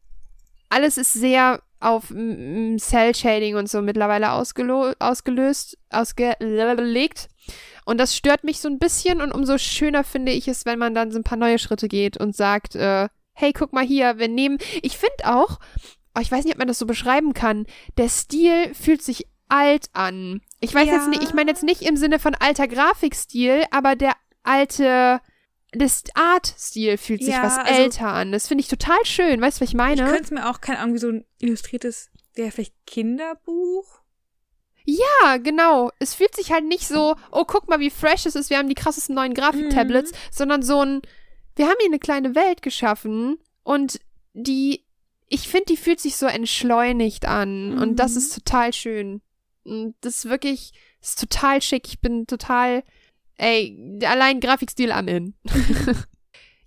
[0.68, 7.28] alles ist sehr auf Cell-Shading und so mittlerweile ausgelöst, ausgelegt.
[7.84, 10.94] Und das stört mich so ein bisschen und umso schöner finde ich es, wenn man
[10.94, 14.28] dann so ein paar neue Schritte geht und sagt, äh, hey, guck mal hier, wir
[14.28, 14.58] nehmen.
[14.82, 15.58] Ich finde auch,
[16.16, 17.66] oh, ich weiß nicht, ob man das so beschreiben kann,
[17.98, 20.40] der Stil fühlt sich alt an.
[20.60, 20.94] Ich weiß Ja.
[20.94, 25.20] jetzt nicht, ich meine jetzt nicht im Sinne von alter Grafikstil, aber der alte,
[25.72, 28.32] das Art-Stil fühlt sich Ja, was also- älter an.
[28.32, 29.40] Das finde ich total schön.
[29.40, 30.04] Weißt du, was ich Ich meine?
[30.04, 34.00] könnte es mir auch, keine Ahnung, wie so ein illustriertes, ja, vielleicht Kinderbuch.
[34.86, 35.90] Ja, genau.
[35.98, 38.68] Es fühlt sich halt nicht so, oh, guck mal, wie fresh es ist, wir haben
[38.68, 40.16] die krassesten neuen Grafik-Tablets, Mhm.
[40.30, 41.02] sondern so ein,
[41.56, 44.00] wir haben hier eine kleine Welt geschaffen und
[44.32, 44.84] die,
[45.28, 48.18] ich finde, die fühlt sich so entschleunigt an und das Mhm.
[48.18, 49.20] ist total schön.
[49.64, 51.86] Und das ist wirklich, ist total schick.
[51.86, 52.82] Ich bin total,
[53.36, 55.34] ey, allein Grafikstil am in.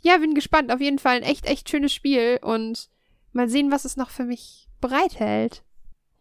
[0.02, 0.72] ja, bin gespannt.
[0.72, 2.90] Auf jeden Fall ein echt, echt schönes Spiel und
[3.34, 5.64] mal sehen, was es noch für mich bereithält.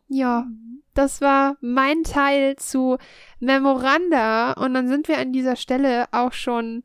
[0.08, 0.46] Ja,
[0.92, 2.98] das war mein Teil zu
[3.40, 6.84] Memoranda und dann sind wir an dieser Stelle auch schon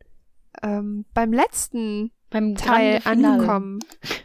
[0.61, 3.79] ähm, beim letzten Beim Teil angekommen.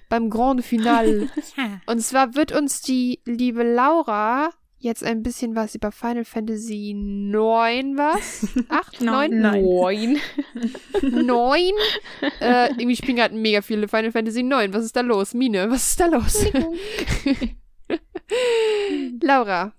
[0.08, 1.28] beim Grand Finale.
[1.56, 1.80] Ja.
[1.86, 7.96] und zwar wird uns die liebe Laura jetzt ein bisschen was über Final Fantasy 9
[7.96, 8.46] was?
[8.68, 9.40] 8, 9?
[9.40, 9.62] Neun.
[9.62, 10.18] Neun.
[11.02, 11.72] 9?
[12.40, 14.72] äh, irgendwie spielen gerade mega viele Final Fantasy 9.
[14.72, 15.34] Was ist da los?
[15.34, 16.44] Mine, was ist da los?
[19.22, 19.72] Laura,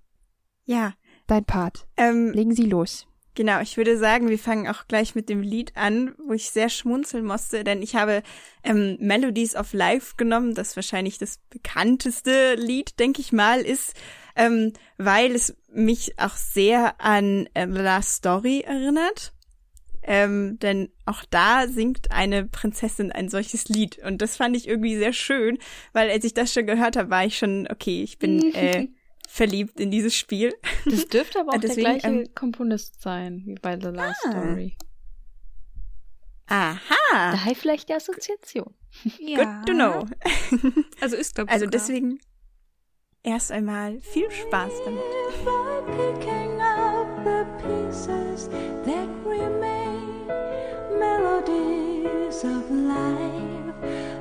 [0.65, 0.93] Ja,
[1.27, 1.87] dein Part.
[1.97, 3.07] ähm, Legen Sie los.
[3.37, 6.69] Genau, ich würde sagen, wir fangen auch gleich mit dem Lied an, wo ich sehr
[6.69, 8.23] schmunzeln musste, denn ich habe
[8.63, 13.93] ähm, Melodies of Life genommen, das wahrscheinlich das bekannteste Lied, denke ich mal, ist,
[14.35, 19.33] ähm, weil es mich auch sehr an äh, Last Story erinnert.
[20.01, 23.99] Ähm, denn auch da singt eine Prinzessin ein solches Lied.
[23.99, 25.59] Und das fand ich irgendwie sehr schön,
[25.93, 28.87] weil als ich das schon gehört habe, war ich schon, okay, ich bin äh,
[29.27, 30.53] verliebt in dieses Spiel.
[30.85, 34.31] Das dürfte aber auch Deswegen, der gleiche ähm, Komponist sein, wie bei The Last Ah.
[34.31, 34.75] Story.
[36.49, 36.79] Aha.
[37.31, 38.73] Daher vielleicht die Assoziation.
[39.19, 39.61] Ja.
[39.63, 40.05] Good to know.
[41.01, 41.71] Also ist, glaube ich, Also sogar.
[41.79, 42.19] deswegen
[43.23, 45.01] erst einmal viel Spaß damit.
[45.97, 48.47] picking up the pieces
[48.85, 50.27] that remain,
[50.97, 53.75] melodies of life,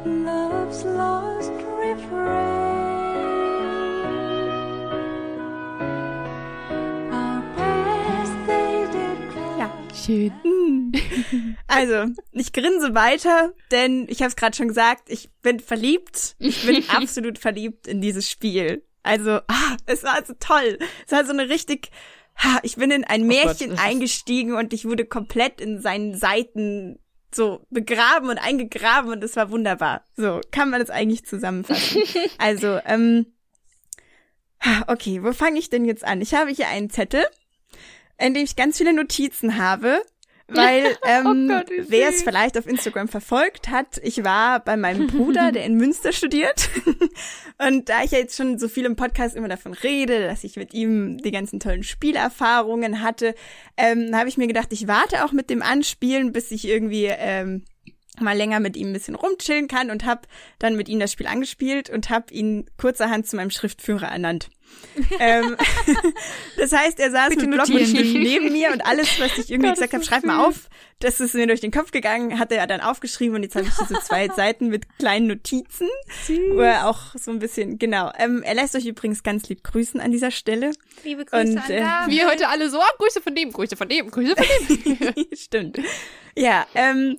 [0.04, 2.55] love's lost refrain.
[10.06, 10.32] Schön.
[11.68, 16.36] Also, ich grinse weiter, denn ich habe es gerade schon gesagt, ich bin verliebt.
[16.38, 18.84] Ich bin absolut verliebt in dieses Spiel.
[19.02, 20.78] Also, ah, es war so toll.
[21.04, 21.90] Es war so eine richtig.
[22.36, 25.60] ah, Ich bin in ein Oh Gott, Märchen das ist- eingestiegen und ich wurde komplett
[25.60, 26.98] in seinen Seiten
[27.34, 30.04] so begraben und eingegraben und es war wunderbar.
[30.16, 32.02] So kann man es eigentlich zusammenfassen.
[32.38, 33.26] also, ähm,
[34.86, 36.22] okay, wo fange ich denn jetzt an?
[36.22, 37.24] Ich habe hier einen Zettel,
[38.18, 40.02] in dem ich ganz viele Notizen habe,
[40.48, 45.06] weil ähm, Gott, wie wer es vielleicht auf Instagram verfolgt hat, ich war bei meinem
[45.06, 46.68] Bruder, der in Münster studiert.
[47.58, 50.56] Und da ich ja jetzt schon so viel im Podcast immer davon rede, dass ich
[50.56, 53.34] mit ihm die ganzen tollen Spielerfahrungen hatte,
[53.76, 57.64] ähm, habe ich mir gedacht, ich warte auch mit dem Anspielen, bis ich irgendwie ähm,
[58.20, 60.22] mal länger mit ihm ein bisschen rumchillen kann und habe
[60.58, 64.48] dann mit ihm das Spiel angespielt und habe ihn kurzerhand zu meinem Schriftführer ernannt.
[65.20, 65.56] ähm,
[66.56, 67.86] das heißt, er saß Bitte mit Block und.
[67.86, 70.68] Stift neben mir und alles, was ich irgendwie gesagt habe, schreib mal auf.
[70.98, 73.76] Das ist mir durch den Kopf gegangen, hat er dann aufgeschrieben und jetzt habe ich
[73.76, 75.88] hier so zwei Seiten mit kleinen Notizen,
[76.52, 78.10] wo er auch so ein bisschen, genau.
[78.18, 80.72] Ähm, er lässt euch übrigens ganz lieb grüßen an dieser Stelle.
[81.04, 82.14] Liebe Grüße Und, an äh, David.
[82.14, 85.26] Wir heute alle so, oh, Grüße von dem, Grüße von dem, Grüße von dem.
[85.36, 85.80] Stimmt.
[86.34, 87.18] Ja, ähm,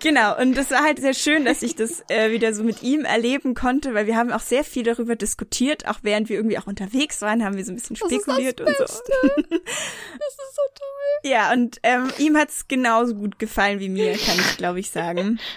[0.00, 0.38] genau.
[0.38, 3.54] Und das war halt sehr schön, dass ich das äh, wieder so mit ihm erleben
[3.54, 7.22] konnte, weil wir haben auch sehr viel darüber diskutiert, auch während wir irgendwie auch unterwegs
[7.22, 8.84] waren, haben wir so ein bisschen ist das spekuliert und so.
[8.84, 10.90] Das ist so toll.
[11.22, 15.38] Ja, und ähm, ihm hat's genauso gut gefallen wie mir, kann ich glaube ich sagen.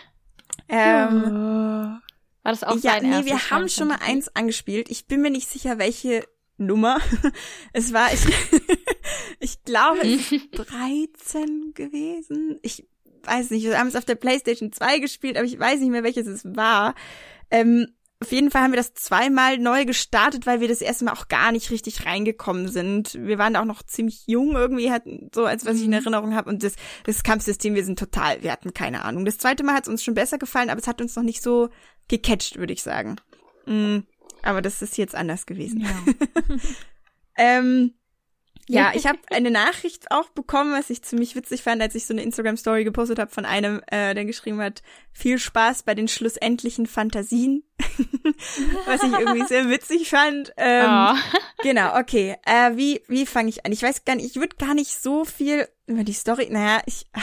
[0.70, 2.02] Ähm, War
[2.44, 4.89] das auch ja, sein nee, wir haben schon mal eins angespielt.
[4.89, 6.24] Ich bin mir nicht sicher, welche
[6.58, 7.00] Nummer.
[7.74, 8.22] Es war, ich,
[9.39, 12.60] ich glaube, es ist 13 gewesen.
[12.62, 12.88] Ich
[13.26, 16.04] weiß nicht, wir haben es auf der PlayStation 2 gespielt, aber ich weiß nicht mehr,
[16.04, 16.96] welches es war.
[17.52, 17.88] Ähm,
[18.22, 21.28] Auf jeden Fall haben wir das zweimal neu gestartet, weil wir das erste Mal auch
[21.28, 23.16] gar nicht richtig reingekommen sind.
[23.16, 26.34] Wir waren da auch noch ziemlich jung irgendwie, hatten so als was ich in Erinnerung
[26.34, 26.50] habe.
[26.50, 29.26] Und das, das Kampfsystem, wir sind total, wir hatten keine Ahnung.
[29.26, 31.42] Das zweite Mal hat es uns schon besser gefallen, aber es hat uns noch nicht
[31.42, 31.70] so
[32.08, 33.18] gecatcht, würde ich sagen.
[33.66, 34.00] Mm,
[34.42, 35.82] aber das ist jetzt anders gewesen.
[35.82, 36.58] Ja.
[37.36, 37.94] Ähm,
[38.68, 42.14] ja, ich habe eine Nachricht auch bekommen, was ich ziemlich witzig fand, als ich so
[42.14, 46.88] eine Instagram-Story gepostet habe von einem, äh, der geschrieben hat, viel Spaß bei den schlussendlichen
[46.88, 47.64] Fantasien.
[48.86, 50.53] was ich irgendwie sehr witzig fand.
[50.57, 51.14] Ähm, Oh.
[51.64, 52.36] Genau, okay.
[52.45, 53.72] Äh, wie wie fange ich an?
[53.72, 57.05] Ich weiß gar nicht, ich würde gar nicht so viel über die Story, naja, ich...
[57.14, 57.20] Ah,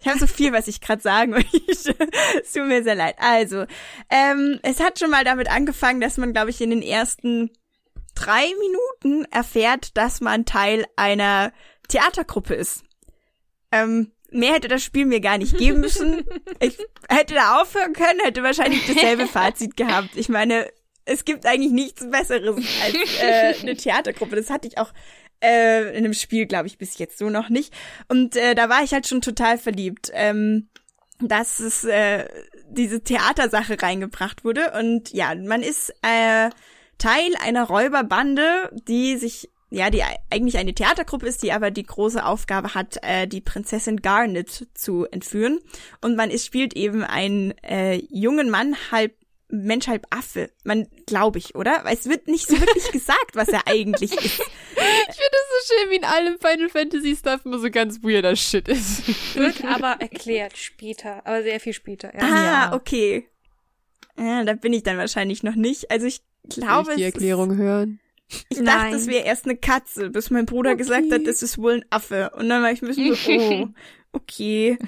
[0.00, 1.36] ich habe so viel, was ich gerade sagen.
[1.52, 1.86] Ich-
[2.42, 3.14] Es tut mir sehr leid.
[3.18, 3.66] Also,
[4.10, 7.50] ähm, es hat schon mal damit angefangen, dass man, glaube ich, in den ersten
[8.14, 11.52] drei Minuten erfährt, dass man Teil einer
[11.88, 12.82] Theatergruppe ist.
[13.70, 16.24] Ähm, mehr hätte das Spiel mir gar nicht geben müssen.
[16.60, 20.10] Ich hätte da aufhören können, hätte wahrscheinlich dasselbe Fazit gehabt.
[20.14, 20.70] Ich meine,
[21.04, 24.36] es gibt eigentlich nichts Besseres als äh, eine Theatergruppe.
[24.36, 24.92] Das hatte ich auch
[25.42, 27.74] äh, in einem Spiel, glaube ich, bis jetzt so noch nicht.
[28.08, 30.10] Und äh, da war ich halt schon total verliebt.
[30.14, 30.68] Ähm,
[31.28, 32.26] dass es äh,
[32.68, 34.72] diese Theatersache reingebracht wurde.
[34.78, 36.50] Und ja, man ist äh,
[37.02, 41.82] Teil einer Räuberbande, die sich, ja, die ei- eigentlich eine Theatergruppe ist, die aber die
[41.82, 45.58] große Aufgabe hat, äh, die Prinzessin Garnet zu entführen.
[46.00, 49.14] Und man ist, spielt eben einen äh, jungen Mann, halb
[49.54, 50.50] Mensch, halb Affe.
[50.64, 51.80] Man, glaube ich, oder?
[51.84, 54.24] Weil es wird nicht so wirklich gesagt, was er eigentlich ist.
[54.24, 58.34] Ich finde es so schön, wie in allem Final Fantasy Stuff immer so ganz weirder
[58.34, 59.34] Shit ist.
[59.36, 62.14] Wird aber erklärt später, aber sehr viel später.
[62.14, 62.20] Ja.
[62.22, 62.72] Ah, Ja.
[62.74, 63.28] okay.
[64.18, 65.90] Ja, da bin ich dann wahrscheinlich noch nicht.
[65.90, 68.00] Also ich glaube, Will ich die es ist- Erklärung hören.
[68.48, 68.64] Ich Nein.
[68.64, 71.84] dachte, das wäre erst eine Katze, bis mein Bruder gesagt hat, das ist wohl ein
[71.90, 72.30] Affe.
[72.36, 73.68] Und dann war ich ein bisschen so, oh,
[74.12, 74.78] okay.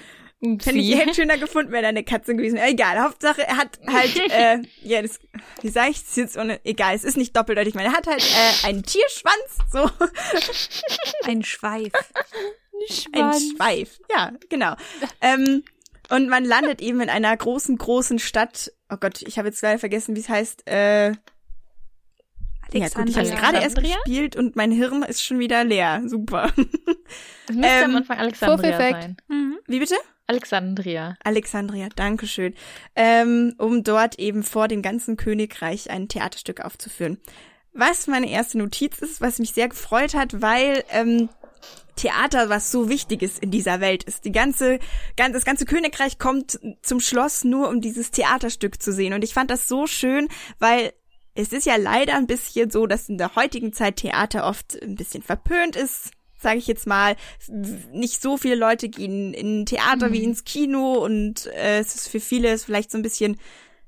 [0.41, 2.59] Hätte ich hätte schöner gefunden, wäre da eine Katze gewesen.
[2.59, 5.19] Egal, Hauptsache, er hat halt, äh, ja, das,
[5.63, 7.69] wie sage ich das jetzt ohne, egal, es ist nicht doppeldeutig.
[7.71, 9.91] Ich meine, er hat halt äh, einen Tierschwanz, so
[11.27, 11.93] Ein Schweif.
[13.13, 13.99] ein Schweif.
[14.11, 14.75] Ja, genau.
[15.21, 15.63] ähm,
[16.11, 18.71] und man landet eben in einer großen, großen Stadt.
[18.91, 20.67] Oh Gott, ich habe jetzt leider vergessen, wie es heißt.
[20.67, 21.13] Äh,
[22.73, 23.35] ja gut, ich habe Alexandria.
[23.37, 23.97] gerade erst Alexandria?
[24.05, 26.03] gespielt und mein Hirn ist schon wieder leer.
[26.07, 26.51] Super.
[27.47, 29.17] Das müsste Ähm, am Anfang Alexandria sein.
[29.29, 29.59] Mhm.
[29.67, 29.97] Wie bitte?
[30.27, 31.17] Alexandria.
[31.23, 32.55] Alexandria, Dankeschön.
[32.97, 37.19] Ähm, um dort eben vor dem ganzen Königreich ein Theaterstück aufzuführen.
[37.75, 41.29] Was meine erste Notiz ist, was mich sehr gefreut hat, weil ähm,
[41.97, 44.25] Theater was so Wichtiges in dieser Welt ist.
[44.25, 44.79] Die ganze,
[45.17, 49.13] ganz, das ganze Königreich kommt zum Schloss nur, um dieses Theaterstück zu sehen.
[49.13, 50.93] Und ich fand das so schön, weil
[51.35, 54.95] es ist ja leider ein bisschen so, dass in der heutigen Zeit Theater oft ein
[54.95, 56.11] bisschen verpönt ist,
[56.41, 57.17] sage ich jetzt mal.
[57.93, 62.21] Nicht so viele Leute gehen in Theater wie ins Kino und äh, es ist für
[62.21, 63.39] viele vielleicht so ein bisschen,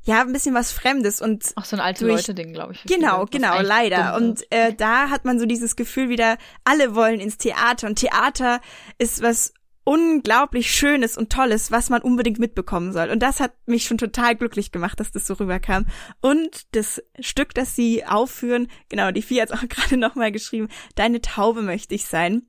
[0.03, 2.83] ja, ein bisschen was Fremdes und Auch so ein alte Durch- Leute-Ding, glaube ich.
[2.85, 4.13] Genau, viele, genau, eigentlich leider.
[4.19, 7.87] dumm Und äh, da hat man so dieses Gefühl wieder, alle wollen ins Theater.
[7.87, 8.61] Und Theater
[8.99, 9.53] ist was
[9.87, 13.09] unglaublich Schönes und Tolles, was man unbedingt mitbekommen soll.
[13.09, 15.87] Und das hat mich schon total glücklich gemacht, dass das so rüberkam.
[16.21, 21.21] Und das Stück, das sie aufführen, genau, die Vieh hat auch gerade nochmal geschrieben, Deine
[21.21, 22.43] Taube möchte ich sein,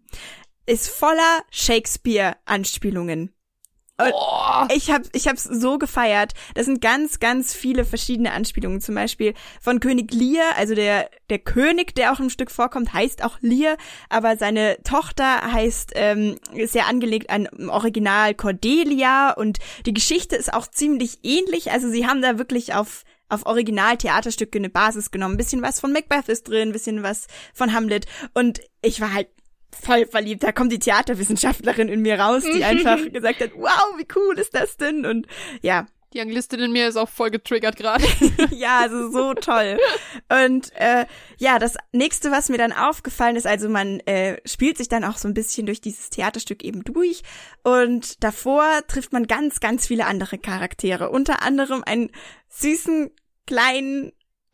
[0.65, 3.31] ist voller Shakespeare-Anspielungen.
[4.76, 6.34] Ich habe ich hab's so gefeiert.
[6.54, 8.80] Das sind ganz, ganz viele verschiedene Anspielungen.
[8.80, 13.24] Zum Beispiel von König Lear, also der, der König, der auch im Stück vorkommt, heißt
[13.24, 13.76] auch Lear,
[14.10, 20.36] aber seine Tochter heißt, ähm, ist sehr angelegt an im Original Cordelia und die Geschichte
[20.36, 21.72] ist auch ziemlich ähnlich.
[21.72, 25.34] Also sie haben da wirklich auf auf Original-Theaterstücke eine Basis genommen.
[25.34, 28.06] Ein bisschen was von Macbeth ist drin, ein bisschen was von Hamlet.
[28.34, 29.28] Und ich war halt
[29.78, 30.43] voll verliebt.
[30.43, 34.53] Da kommt die Theaterwissenschaftlerin in mir raus, die einfach gesagt hat, wow, wie cool ist
[34.55, 35.05] das denn?
[35.05, 35.28] Und
[35.61, 38.05] ja, Die Anglistin in mir ist auch voll getriggert gerade.
[38.51, 39.78] ja, also so toll.
[40.30, 41.05] Und äh,
[41.38, 45.17] ja, das nächste, was mir dann aufgefallen ist, also man äh, spielt sich dann auch
[45.17, 47.23] so ein bisschen durch dieses Theaterstück eben durch
[47.63, 51.09] und davor trifft man ganz, ganz viele andere Charaktere.
[51.09, 52.09] Unter anderem einen
[52.49, 53.11] süßen
[53.45, 54.13] kleinen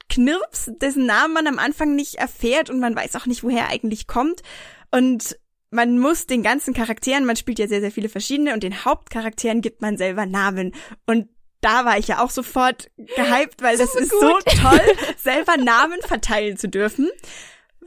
[0.09, 3.69] Knirps, dessen Namen man am Anfang nicht erfährt und man weiß auch nicht, woher er
[3.69, 4.41] eigentlich kommt.
[4.93, 5.37] Und
[5.71, 9.61] man muss den ganzen Charakteren, man spielt ja sehr, sehr viele verschiedene und den Hauptcharakteren
[9.61, 10.73] gibt man selber Namen.
[11.07, 11.29] Und
[11.61, 14.81] da war ich ja auch sofort gehypt, weil das ist so toll,
[15.17, 17.09] selber Namen verteilen zu dürfen.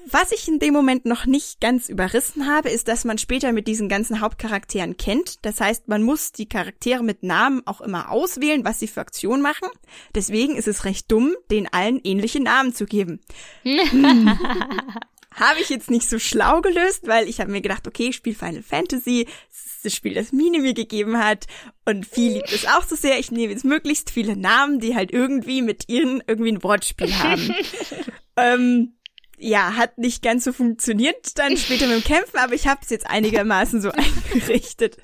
[0.08, 3.68] Was ich in dem Moment noch nicht ganz überrissen habe, ist, dass man später mit
[3.68, 5.44] diesen ganzen Hauptcharakteren kennt.
[5.44, 9.42] Das heißt, man muss die Charaktere mit Namen auch immer auswählen, was sie für Aktionen
[9.42, 9.68] machen.
[10.14, 13.20] Deswegen ist es recht dumm, den allen ähnliche Namen zu geben.
[15.36, 18.34] habe ich jetzt nicht so schlau gelöst, weil ich habe mir gedacht, okay, ich spiele
[18.34, 21.46] Final Fantasy, das ist das Spiel, das Mine mir gegeben hat
[21.84, 23.18] und viel liebt es auch so sehr.
[23.18, 27.54] Ich nehme jetzt möglichst viele Namen, die halt irgendwie mit ihren irgendwie ein Wortspiel haben.
[28.36, 28.96] ähm,
[29.38, 32.90] ja, hat nicht ganz so funktioniert dann später mit dem Kämpfen, aber ich habe es
[32.90, 33.90] jetzt einigermaßen so
[34.32, 34.96] eingerichtet.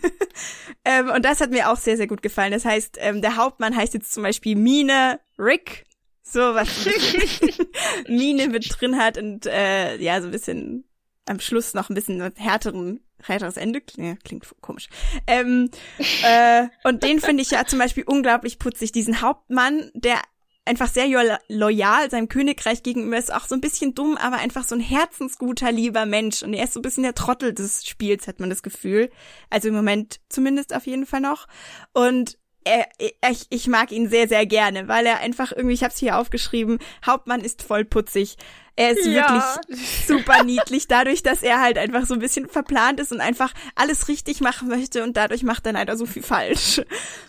[0.84, 2.52] ähm, und das hat mir auch sehr, sehr gut gefallen.
[2.52, 5.84] Das heißt, ähm, der Hauptmann heißt jetzt zum Beispiel Mine Rick.
[6.22, 6.86] So was
[8.08, 10.84] Mine mit drin hat und äh, ja, so ein bisschen
[11.26, 13.80] am Schluss noch ein bisschen härteren, härteres Ende.
[13.80, 14.88] Klingt, klingt komisch.
[15.26, 15.70] Ähm,
[16.24, 20.20] äh, und den finde ich ja zum Beispiel unglaublich putzig, diesen Hauptmann, der
[20.64, 21.08] einfach sehr
[21.48, 25.72] loyal seinem Königreich gegenüber ist, auch so ein bisschen dumm, aber einfach so ein herzensguter,
[25.72, 26.42] lieber Mensch.
[26.42, 29.10] Und er ist so ein bisschen der Trottel des Spiels, hat man das Gefühl.
[29.48, 31.46] Also im Moment zumindest auf jeden Fall noch.
[31.92, 32.86] Und er,
[33.30, 36.18] ich, ich mag ihn sehr, sehr gerne, weil er einfach irgendwie, ich habe es hier
[36.18, 38.36] aufgeschrieben, Hauptmann ist voll putzig.
[38.76, 39.56] Er ist Ja.
[39.66, 43.52] wirklich super niedlich, dadurch, dass er halt einfach so ein bisschen verplant ist und einfach
[43.74, 46.80] alles richtig machen möchte und dadurch macht er leider so viel falsch.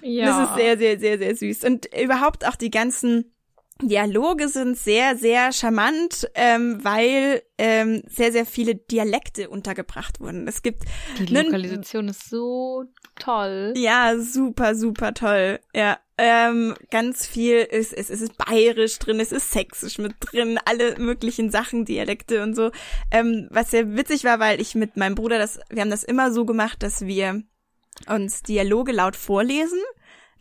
[0.02, 0.26] Ja.
[0.26, 1.64] Das ist sehr, sehr, sehr, sehr süß.
[1.66, 3.34] Und überhaupt auch die ganzen
[3.82, 10.48] Dialoge sind sehr, sehr charmant, ähm, weil ähm, sehr, sehr viele Dialekte untergebracht wurden.
[10.48, 10.84] Es gibt
[11.20, 12.86] Die Lokalisation ist so
[13.20, 13.74] toll.
[13.76, 15.60] ja, super, super toll.
[15.74, 20.60] Ja, ähm, ganz viel ist, es, es ist bayerisch drin, es ist sächsisch mit drin,
[20.66, 22.72] alle möglichen Sachen, Dialekte und so.
[23.10, 26.32] Ähm, was sehr witzig war, weil ich mit meinem Bruder das, wir haben das immer
[26.32, 27.42] so gemacht, dass wir
[28.08, 29.80] uns Dialoge laut vorlesen.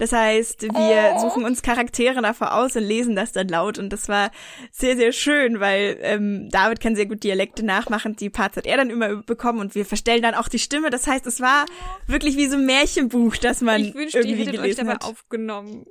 [0.00, 3.78] Das heißt, wir suchen uns Charaktere davor aus und lesen das dann laut.
[3.78, 4.30] Und das war
[4.72, 8.16] sehr, sehr schön, weil ähm, David kann sehr gut Dialekte nachmachen.
[8.16, 10.88] Die Parts hat er dann immer bekommen und wir verstellen dann auch die Stimme.
[10.90, 11.66] Das heißt, es war
[12.06, 14.94] wirklich wie so ein Märchenbuch, das man Ich wünschte, ihr irgendwie hättet euch gelesen dabei
[14.94, 15.04] hat.
[15.04, 15.84] aufgenommen.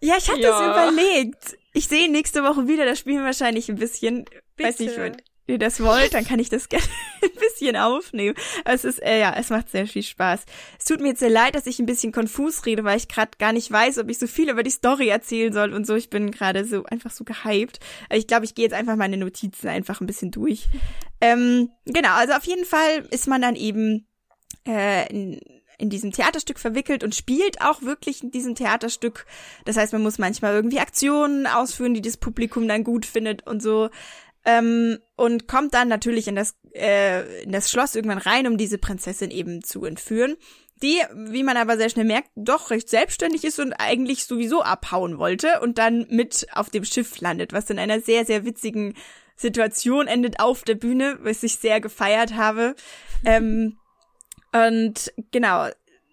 [0.00, 0.86] Ja, ich hatte Ja.
[0.86, 1.56] es überlegt.
[1.72, 4.24] Ich sehe nächste Woche wieder, da spielen wir wahrscheinlich ein bisschen.
[4.58, 5.16] Weiß nicht, Bitte.
[5.52, 6.84] Ihr das wollt, dann kann ich das gerne
[7.22, 8.34] ein bisschen aufnehmen.
[8.64, 10.44] Es ist, äh, ja, es macht sehr viel Spaß.
[10.78, 13.32] Es tut mir jetzt sehr leid, dass ich ein bisschen konfus rede, weil ich gerade
[13.38, 15.94] gar nicht weiß, ob ich so viel über die Story erzählen soll und so.
[15.94, 17.78] Ich bin gerade so einfach so gehypt.
[18.08, 20.68] Aber Ich glaube, ich gehe jetzt einfach meine Notizen einfach ein bisschen durch.
[21.24, 24.08] Ähm, genau, also auf jeden Fall ist man dann eben
[24.66, 25.40] äh, in,
[25.78, 29.26] in diesem Theaterstück verwickelt und spielt auch wirklich in diesem Theaterstück.
[29.64, 33.62] Das heißt, man muss manchmal irgendwie Aktionen ausführen, die das Publikum dann gut findet und
[33.62, 33.90] so.
[34.44, 38.78] Ähm, und kommt dann natürlich in das, äh, in das Schloss irgendwann rein, um diese
[38.78, 40.36] Prinzessin eben zu entführen.
[40.82, 45.18] Die, wie man aber sehr schnell merkt, doch recht selbstständig ist und eigentlich sowieso abhauen
[45.18, 48.94] wollte und dann mit auf dem Schiff landet, was in einer sehr, sehr witzigen
[49.36, 52.74] Situation endet auf der Bühne, was ich sehr gefeiert habe.
[53.24, 53.78] Ähm,
[54.52, 55.68] und genau,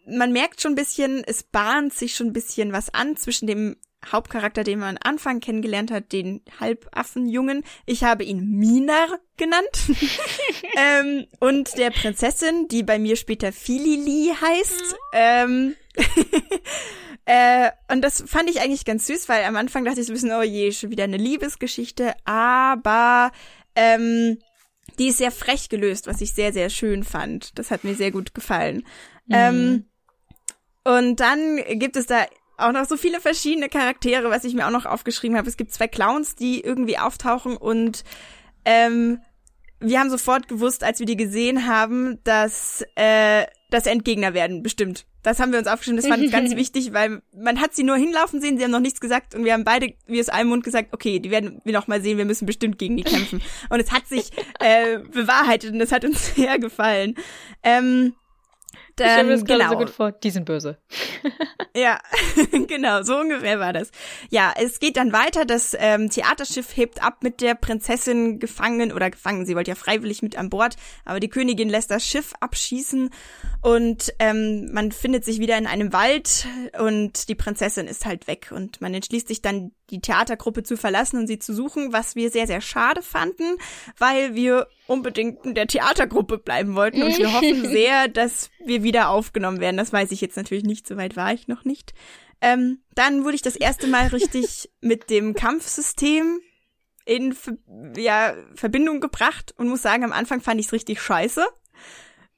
[0.06, 3.76] man merkt schon ein bisschen, es bahnt sich schon ein bisschen was an zwischen dem
[4.06, 7.64] Hauptcharakter, den man am Anfang kennengelernt hat, den Halbaffenjungen.
[7.86, 9.68] Ich habe ihn Minar genannt.
[10.78, 14.95] ähm, und der Prinzessin, die bei mir später Filili heißt.
[15.14, 15.76] Ähm,
[17.26, 20.16] äh, und das fand ich eigentlich ganz süß, weil am Anfang dachte ich so ein
[20.16, 22.14] bisschen, oh je, schon wieder eine Liebesgeschichte.
[22.26, 23.32] Aber
[23.76, 24.39] ähm,
[24.97, 27.58] die ist sehr frech gelöst, was ich sehr, sehr schön fand.
[27.60, 28.86] Das hat mir sehr gut gefallen.
[29.32, 29.86] Ähm,
[30.84, 32.26] und dann gibt es da
[32.60, 35.47] auch noch so viele verschiedene Charaktere, was ich mir auch noch aufgeschrieben habe.
[35.47, 38.03] Es gibt zwei Clowns, die irgendwie auftauchen und
[38.66, 39.20] ähm,
[39.80, 45.05] wir haben sofort gewusst, als wir die gesehen haben, dass äh, das Endgegner werden, bestimmt.
[45.24, 47.97] Das haben wir uns aufgeschrieben, das fand ich ganz wichtig, weil man hat sie nur
[47.97, 50.64] hinlaufen sehen, sie haben noch nichts gesagt und wir haben beide wie aus einem Mund
[50.64, 53.41] gesagt, okay, die werden wir noch mal sehen, wir müssen bestimmt gegen die kämpfen.
[53.70, 57.16] Und es hat sich äh, bewahrheitet und es hat uns sehr gefallen.
[57.64, 58.14] Ähm,
[59.06, 59.70] ich stelle mir dann, das genau.
[59.70, 60.12] so gut vor.
[60.12, 60.78] Die sind böse.
[61.76, 62.00] Ja,
[62.68, 63.91] genau, so ungefähr war das.
[64.30, 65.45] Ja, es geht dann weiter.
[65.45, 69.45] Das ähm, Theaterschiff hebt ab mit der Prinzessin gefangen oder gefangen.
[69.45, 70.76] Sie wollte ja freiwillig mit an Bord,
[71.06, 73.12] aber die Königin lässt das Schiff abschießen
[73.62, 76.47] und ähm, man findet sich wieder in einem Wald
[76.80, 81.18] und die Prinzessin ist halt weg und man entschließt sich dann die Theatergruppe zu verlassen
[81.18, 83.58] und sie zu suchen, was wir sehr, sehr schade fanden,
[83.97, 88.89] weil wir unbedingt in der Theatergruppe bleiben wollten und wir hoffen sehr, dass wir wieder
[88.98, 89.78] aufgenommen werden.
[89.78, 91.94] Das weiß ich jetzt natürlich nicht, so weit war ich noch nicht.
[92.42, 96.40] Ähm, dann wurde ich das erste Mal richtig mit dem Kampfsystem
[97.06, 97.36] in
[97.98, 101.46] ja, Verbindung gebracht und muss sagen, am Anfang fand ich es richtig scheiße.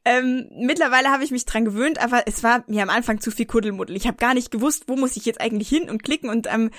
[0.04, 3.46] Ähm, mittlerweile habe ich mich dran gewöhnt, aber es war mir am Anfang zu viel
[3.46, 3.96] Kuddelmuddel.
[3.96, 6.72] Ich habe gar nicht gewusst, wo muss ich jetzt eigentlich hin und klicken und am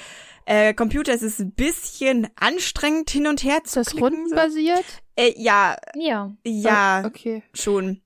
[0.45, 4.11] äh, Computer ist es ein bisschen anstrengend hin und her Ist zu das klicken.
[4.11, 4.17] So.
[4.17, 4.85] rundenbasiert?
[5.15, 6.35] Äh, ja, Ja.
[6.45, 7.45] ja, okay.
[7.55, 8.01] schon.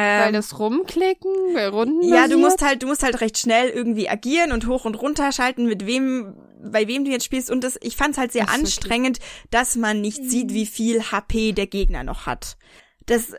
[0.00, 3.68] Weil Ähm, das Rumklicken, bei Runden ja, du musst halt, du musst halt recht schnell
[3.68, 7.50] irgendwie agieren und hoch und runter schalten, mit wem, bei wem du jetzt spielst.
[7.50, 9.18] Und das, ich fand's halt sehr so, anstrengend,
[9.50, 12.56] dass man nicht sieht, wie viel HP der Gegner noch hat.
[13.06, 13.32] Das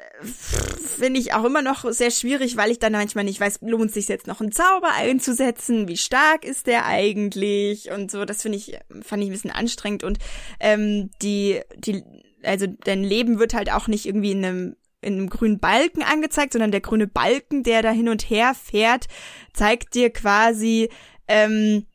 [0.97, 3.93] finde ich auch immer noch sehr schwierig, weil ich dann manchmal nicht weiß, lohnt es
[3.93, 5.87] sich jetzt noch einen Zauber einzusetzen?
[5.87, 7.89] Wie stark ist der eigentlich?
[7.89, 10.03] Und so, das finde ich, fand ich ein bisschen anstrengend.
[10.03, 10.17] Und
[10.59, 12.03] ähm, die, die,
[12.43, 16.53] also dein Leben wird halt auch nicht irgendwie in einem in einem grünen Balken angezeigt,
[16.53, 19.07] sondern der grüne Balken, der da hin und her fährt,
[19.53, 20.89] zeigt dir quasi
[21.27, 21.85] ähm,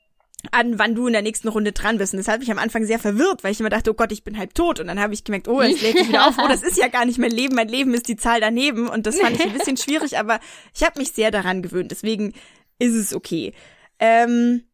[0.50, 2.12] an, wann du in der nächsten Runde dran bist.
[2.12, 4.24] Und das hat mich am Anfang sehr verwirrt, weil ich immer dachte, oh Gott, ich
[4.24, 4.80] bin halb tot.
[4.80, 6.36] Und dann habe ich gemerkt, oh, es lädt sich wieder auf.
[6.38, 7.54] Oh, das ist ja gar nicht mein Leben.
[7.54, 8.88] Mein Leben ist die Zahl daneben.
[8.88, 10.40] Und das fand ich ein bisschen schwierig, aber
[10.74, 11.90] ich habe mich sehr daran gewöhnt.
[11.90, 12.32] Deswegen
[12.78, 13.52] ist es okay.
[13.98, 14.64] Ähm,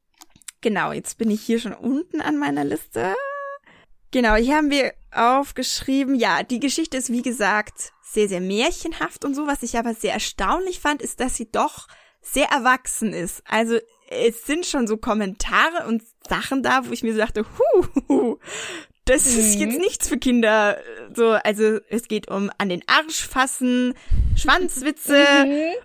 [0.60, 3.14] genau, jetzt bin ich hier schon unten an meiner Liste.
[4.10, 9.34] Genau, hier haben wir aufgeschrieben, ja, die Geschichte ist wie gesagt sehr, sehr märchenhaft und
[9.34, 9.46] so.
[9.46, 11.88] Was ich aber sehr erstaunlich fand, ist, dass sie doch
[12.20, 13.42] sehr erwachsen ist.
[13.46, 17.44] Also es sind schon so Kommentare und Sachen da, wo ich mir so dachte,
[18.08, 18.38] hu,
[19.12, 20.78] das ist jetzt nichts für Kinder.
[21.14, 23.94] So, also es geht um an den Arsch fassen,
[24.36, 25.26] Schwanzwitze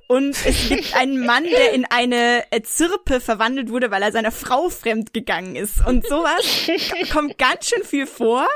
[0.07, 4.31] und es gibt einen Mann, der in eine äh, Zirpe verwandelt wurde, weil er seiner
[4.31, 5.85] Frau fremd gegangen ist.
[5.85, 6.45] Und sowas
[7.11, 8.47] kommt ganz schön viel vor.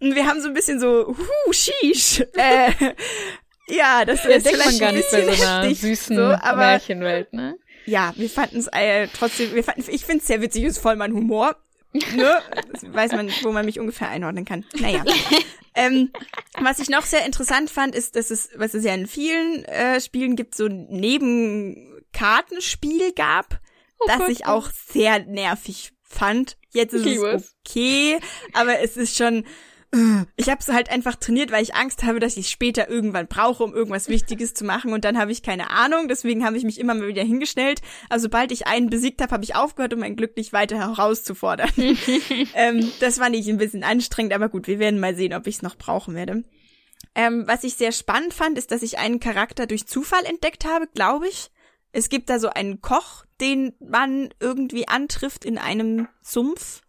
[0.00, 2.20] Und wir haben so ein bisschen so, hu, sheesh.
[2.34, 2.72] Äh,
[3.68, 6.56] ja, das Das ist vielleicht gar ein nicht bei bisschen so heftig, süßen so, aber
[6.56, 7.58] Märchenwelt, ne?
[7.86, 10.96] ja, wir fanden es äh, trotzdem, wir fanden, ich finde es sehr witzig, ist voll
[10.96, 11.56] mein Humor.
[11.92, 12.38] Ne?
[12.92, 14.66] Weiß man, wo man mich ungefähr einordnen kann.
[14.78, 15.04] Naja.
[15.74, 16.10] ähm,
[16.60, 19.98] was ich noch sehr interessant fand, ist, dass es, was es ja in vielen äh,
[20.00, 23.60] Spielen gibt, so ein Nebenkartenspiel gab,
[24.06, 26.56] das ich auch sehr nervig fand.
[26.70, 27.54] Jetzt ist Ich es.
[27.66, 28.18] okay,
[28.52, 29.44] aber es ist schon.
[30.36, 33.26] Ich habe es halt einfach trainiert, weil ich Angst habe, dass ich es später irgendwann
[33.26, 34.92] brauche, um irgendwas Wichtiges zu machen.
[34.92, 36.08] Und dann habe ich keine Ahnung.
[36.08, 37.80] Deswegen habe ich mich immer mal wieder hingestellt.
[38.10, 41.70] Also sobald ich einen besiegt habe, habe ich aufgehört, um mein Glück nicht weiter herauszufordern.
[42.54, 45.56] ähm, das fand ich ein bisschen anstrengend, aber gut, wir werden mal sehen, ob ich
[45.56, 46.42] es noch brauchen werde.
[47.14, 50.86] Ähm, was ich sehr spannend fand, ist, dass ich einen Charakter durch Zufall entdeckt habe,
[50.88, 51.50] glaube ich.
[51.92, 56.82] Es gibt da so einen Koch, den man irgendwie antrifft in einem Sumpf.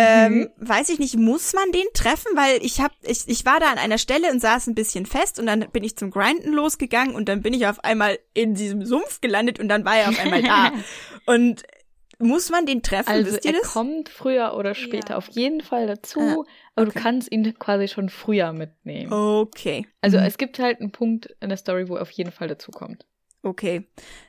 [0.00, 2.30] Ähm, weiß ich nicht, muss man den treffen?
[2.34, 5.38] Weil ich hab, ich, ich war da an einer Stelle und saß ein bisschen fest
[5.38, 8.84] und dann bin ich zum Grinden losgegangen und dann bin ich auf einmal in diesem
[8.86, 10.72] Sumpf gelandet und dann war er auf einmal da.
[11.26, 11.62] Und
[12.20, 13.08] muss man den treffen?
[13.08, 13.72] Also Wisst ihr er das?
[13.72, 15.16] kommt früher oder später Ja.
[15.18, 16.44] auf jeden Fall dazu, Ah,
[16.74, 17.00] aber du okay.
[17.00, 19.12] kannst ihn quasi schon früher mitnehmen.
[19.12, 19.86] Okay.
[20.00, 20.24] Also Mhm.
[20.24, 23.04] es gibt halt einen Punkt in der Story, wo er auf jeden Fall dazu kommt.
[23.42, 23.86] Okay.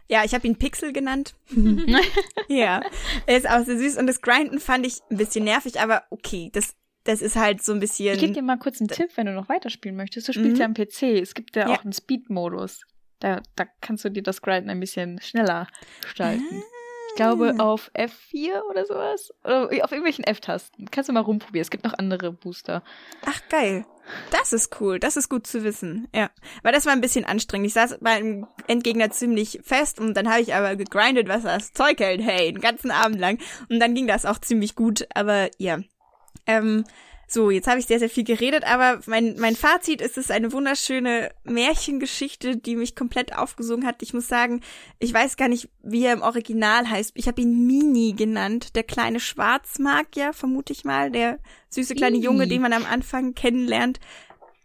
[0.08, 1.34] Ja, ich habe ihn Pixel genannt.
[2.48, 2.82] ja.
[3.26, 6.50] Er ist auch sehr süß und das Grinden fand ich ein bisschen nervig, aber okay,
[6.54, 8.14] das, das ist halt so ein bisschen.
[8.14, 10.28] Ich gebe dir mal kurz einen Tipp, wenn du noch weiterspielen möchtest.
[10.28, 10.60] Du spielst Mhm.
[10.60, 11.20] ja am PC.
[11.22, 11.76] Es gibt ja, Ja.
[11.76, 12.82] auch einen Speed-Modus.
[13.20, 15.68] Da, da kannst du dir das Grinden ein bisschen schneller
[16.02, 16.64] gestalten.
[17.10, 17.64] Ich glaube Ah.
[17.64, 19.34] auf F4 oder sowas.
[19.44, 20.90] Oder auf irgendwelchen F-Tasten.
[20.92, 21.64] Kannst du mal rumprobieren.
[21.64, 22.84] Es gibt noch andere Booster.
[23.26, 23.86] Ach, geil.
[24.32, 25.00] Das ist cool.
[25.00, 26.08] Das ist gut zu wissen.
[26.14, 26.30] Ja.
[26.64, 27.68] Weil das war ein bisschen anstrengend.
[27.68, 32.00] Ich saß beim Endgegner ziemlich fest und dann habe ich aber gegrindet, was das Zeug
[32.00, 32.22] hält.
[32.22, 33.40] Hey, den ganzen Abend lang.
[33.70, 35.08] Und dann ging das auch ziemlich gut.
[35.14, 35.80] Aber ja.
[36.46, 36.86] Ähm,
[37.32, 40.32] so, jetzt habe ich sehr, sehr viel geredet, aber mein, mein Fazit ist, es ist
[40.32, 44.02] eine wunderschöne Märchengeschichte, die mich komplett aufgesogen hat.
[44.02, 44.62] Ich muss sagen,
[44.98, 47.12] ich weiß gar nicht, wie er im Original heißt.
[47.14, 48.76] Ich habe ihn Mini genannt.
[48.76, 51.12] Der kleine Schwarzmagier, vermute ich mal.
[51.12, 52.18] Der süße kleine.
[52.18, 54.00] Junge, den man am Anfang kennenlernt.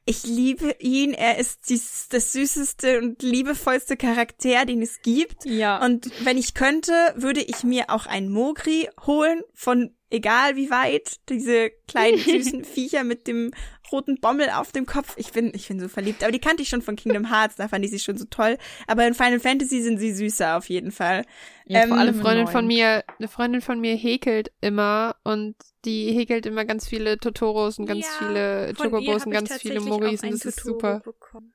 [0.06, 1.12] Ich liebe ihn.
[1.12, 5.44] Er ist dies, das süßeste und liebevollste Charakter, den es gibt.
[5.44, 5.84] Ja.
[5.84, 11.16] Und wenn ich könnte, würde ich mir auch ein Mogri holen von egal wie weit.
[11.28, 13.50] Diese kleinen süßen Viecher mit dem
[13.92, 15.14] roten Bommel auf dem Kopf.
[15.16, 16.22] Ich bin, ich bin so verliebt.
[16.22, 18.58] Aber die kannte ich schon von Kingdom Hearts, da fand ich sie schon so toll.
[18.86, 21.24] Aber in Final Fantasy sind sie süßer auf jeden Fall.
[21.66, 22.52] ja, ähm, vor Eine allem im Freundin Neuen.
[22.52, 27.78] von mir, eine Freundin von mir häkelt immer und die häkelt immer ganz viele Totoros
[27.78, 31.00] und ganz Ja, viele Chocobos und ganz viele Moris und das ist super.
[31.00, 31.53] bekommen.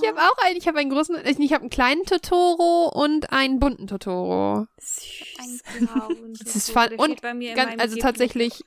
[0.00, 3.60] Ich habe auch einen, ich habe einen großen, ich habe einen kleinen Totoro und einen
[3.60, 4.66] bunten Totoro.
[4.66, 5.62] Ein süß.
[5.78, 8.64] blauen Das ist fun- und ganz- also tatsächlich-.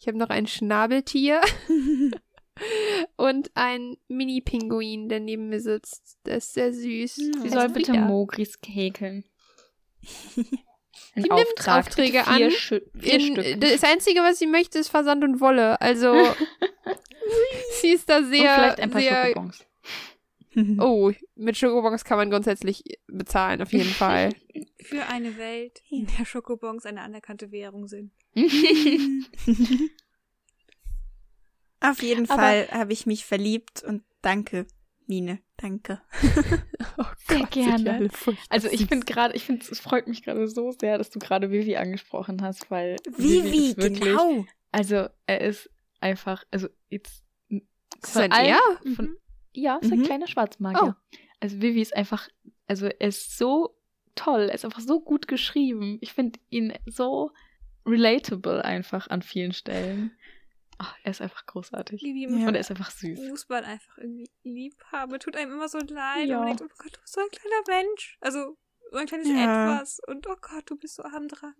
[0.00, 1.40] Ich habe noch ein Schnabeltier
[3.16, 6.18] und einen Mini-Pinguin, der neben mir sitzt.
[6.26, 7.14] Der ist sehr süß.
[7.14, 9.24] Sie Der soll bitte Mogris häkeln.
[11.14, 13.60] Die nimmt Auftrag, Aufträge bitte vier an vier In, Stück.
[13.60, 15.80] das Einzige, was sie möchte, ist Versand und Wolle.
[15.80, 16.14] Also
[17.80, 19.26] sie ist da Und sehr, vielleicht ein paar sehr.
[19.26, 19.66] Schokobons.
[20.80, 24.34] Oh, mit Schokobons kann man grundsätzlich bezahlen, auf jeden Fall.
[24.82, 28.12] Für eine Welt, in der Schokobons eine anerkannte Währung sind.
[31.80, 34.66] Auf jeden Aber- Fall habe ich mich verliebt und danke,
[35.06, 35.40] Mine.
[35.56, 36.00] Danke.
[36.98, 38.10] Oh Sehr Gott, gerne.
[38.50, 41.50] Also ich finde gerade, ich finde, es freut mich gerade so sehr, dass du gerade
[41.50, 44.44] Vivi angesprochen hast, weil Vivi, ist wirklich, genau.
[44.70, 47.64] also er ist einfach, also jetzt Ist
[48.02, 48.58] das ein Er?
[48.94, 49.16] Von,
[49.54, 50.04] ja, ist ein Mhm.
[50.04, 50.96] kleiner Schwarzmagier.
[51.40, 52.28] Also Vivi ist einfach,
[52.66, 53.74] also er ist so
[54.14, 55.96] toll, er ist einfach so gut geschrieben.
[56.02, 57.30] Ich finde ihn so
[57.86, 60.12] relatable einfach an vielen Stellen.
[60.82, 62.02] Ach, er ist einfach großartig.
[62.02, 62.48] Wie Ja.
[62.48, 63.28] Und er ist einfach süß.
[63.28, 65.20] Fußball einfach irgendwie lieb habe.
[65.20, 66.26] Tut einem immer so leid.
[66.26, 66.40] Ja.
[66.40, 68.18] Und man denkt, oh Gott, du bist so ein kleiner Mensch.
[68.20, 68.58] Also,
[68.90, 69.74] so ein kleines Ja.
[69.74, 70.00] Etwas.
[70.08, 71.54] Und oh Gott, du bist so arm dran.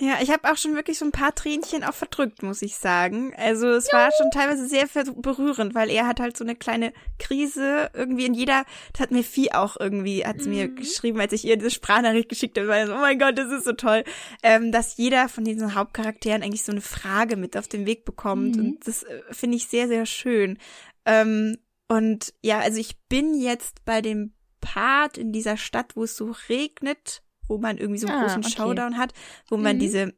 [0.00, 3.34] Ja, ich habe auch schon wirklich so ein paar Tränchen auch verdrückt, muss ich sagen.
[3.36, 4.86] Also es war schon teilweise sehr
[5.16, 9.24] berührend, weil er hat halt so eine kleine Krise irgendwie in jeder, das hat mir
[9.24, 10.76] Vieh auch irgendwie, hat sie mir Mhm.
[10.76, 13.64] geschrieben, als ich ihr diese Sprachnachricht geschickt habe, weil so, oh mein Gott, das ist
[13.64, 14.04] so toll,
[14.44, 18.56] ähm, dass jeder von diesen Hauptcharakteren eigentlich so eine Frage mit auf den Weg bekommt
[18.56, 18.62] Mhm.
[18.64, 20.58] und das äh, finde ich sehr, sehr schön.
[21.06, 26.16] Ähm, und ja, also ich bin jetzt bei dem Part in dieser Stadt, wo es
[26.16, 28.52] so regnet, wo man irgendwie so einen Ah, großen okay.
[28.54, 29.12] Showdown hat,
[29.48, 29.80] wo man Mhm.
[29.80, 30.12] diese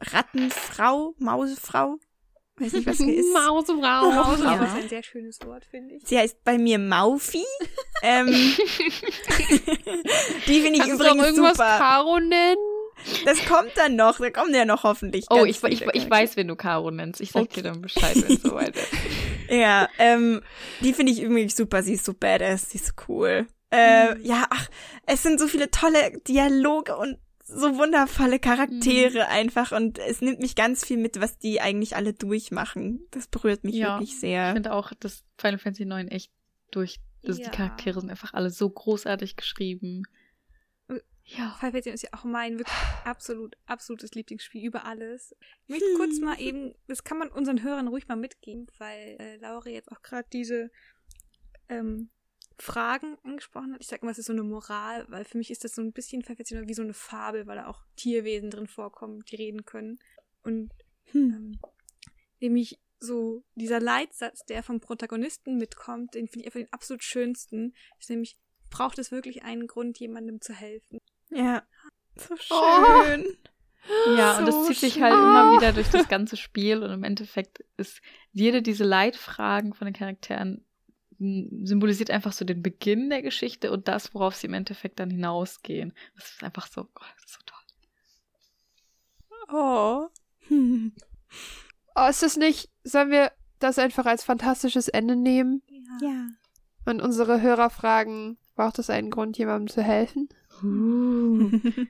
[0.00, 1.96] Rattenfrau, Mausefrau,
[2.58, 3.32] weiß nicht, was sie ist.
[3.32, 4.10] Mausefrau.
[4.12, 4.64] Mausefrau Ja.
[4.64, 6.02] ist ein sehr schönes Wort, finde ich.
[6.06, 7.44] Sie heißt bei mir Maufi.
[8.02, 8.26] ähm,
[10.48, 11.78] die finde ich Kannst du auch übrigens irgendwas super.
[11.78, 12.56] Caro nennen?
[13.24, 15.26] Das kommt dann noch, da kommen ja noch hoffentlich.
[15.28, 17.20] Oh, ich, ich, ich weiß, wen du Caro nennst.
[17.20, 17.56] Ich sag Okay.
[17.56, 18.88] dir dann Bescheid, wenn es soweit ist.
[19.50, 20.40] Ja, ähm,
[20.80, 21.82] die finde ich irgendwie super.
[21.82, 23.46] Sie ist so badass, sie ist so cool.
[23.74, 24.24] Äh, Mhm.
[24.24, 24.68] Ja, ach,
[25.06, 29.30] es sind so viele tolle Dialoge und so wundervolle Charaktere Mhm.
[29.30, 33.06] einfach und es nimmt mich ganz viel mit, was die eigentlich alle durchmachen.
[33.10, 34.52] Das berührt mich Ja, wirklich Ich sehr.
[34.54, 36.32] finde auch, dass Final Fantasy IX echt
[36.70, 37.50] durch, also Ja.
[37.50, 40.04] die Charaktere sind einfach alle so großartig geschrieben.
[40.88, 41.54] Äh, Ja.
[41.58, 45.34] Final Fantasy ist ja auch mein wirklich absolut, absolutes Lieblingsspiel über alles.
[45.64, 49.36] Ich möchte kurz mal eben, das kann man unseren Hörern ruhig mal mitgeben, weil äh,
[49.36, 50.70] Laura jetzt auch gerade diese
[51.68, 52.08] ähm,
[52.58, 53.80] Fragen angesprochen hat.
[53.80, 55.92] Ich sag immer, es ist so eine Moral, weil für mich ist das so ein
[55.92, 59.98] bisschen Fantasy wie so eine Fabel, weil da auch Tierwesen drin vorkommen, die reden können.
[60.42, 60.72] Und
[61.12, 61.30] Hm.
[61.34, 61.58] ähm,
[62.40, 67.74] nämlich so dieser Leitsatz, der vom Protagonisten mitkommt, den finde ich einfach den absolut schönsten,
[67.98, 68.38] ist nämlich,
[68.70, 70.98] braucht es wirklich einen Grund, jemandem zu helfen?
[71.30, 71.62] Ja,
[72.16, 72.84] so Oh.
[73.02, 73.36] schön.
[74.16, 77.04] Ja, und So das zieht sich halt immer wieder durch das ganze Spiel und im
[77.04, 78.00] Endeffekt ist
[78.32, 80.64] jede diese Leitfragen von den Charakteren
[81.62, 85.92] symbolisiert einfach so den Beginn der Geschichte und das, worauf sie im Endeffekt dann hinausgehen.
[86.16, 87.58] Das ist einfach so, oh, das ist so toll.
[89.52, 90.08] Oh.
[90.48, 90.92] Hm.
[91.96, 95.62] Oh, ist das nicht, sollen wir das einfach als fantastisches Ende nehmen
[96.02, 96.26] Ja.
[96.86, 100.28] und unsere Hörer fragen, braucht es einen Grund, jemandem zu helfen?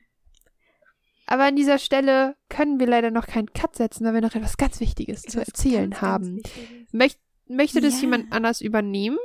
[1.26, 4.58] Aber an dieser Stelle können wir leider noch keinen Cut setzen, weil wir noch etwas
[4.58, 6.36] ganz Wichtiges zu Etwas erzählen ganz, ganz haben.
[6.36, 6.92] Wichtiges.
[6.92, 8.00] Möcht, möchte das Ja.
[8.02, 9.18] jemand anders übernehmen?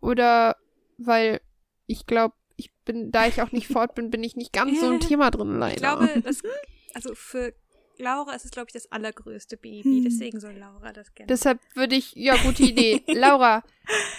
[0.00, 0.56] Oder
[0.98, 1.40] weil
[1.86, 4.90] ich glaube, ich bin, da ich auch nicht fort bin, bin ich nicht ganz so
[4.90, 5.74] im Thema drin leider.
[5.74, 6.42] Ich glaube, das,
[6.94, 7.52] also für
[7.98, 9.82] Laura ist es, glaube ich, das allergrößte Baby.
[9.82, 10.04] Hm.
[10.04, 11.26] Deswegen soll Laura das gerne.
[11.28, 13.02] Deshalb würde ich, ja, gute Idee.
[13.12, 13.62] Laura,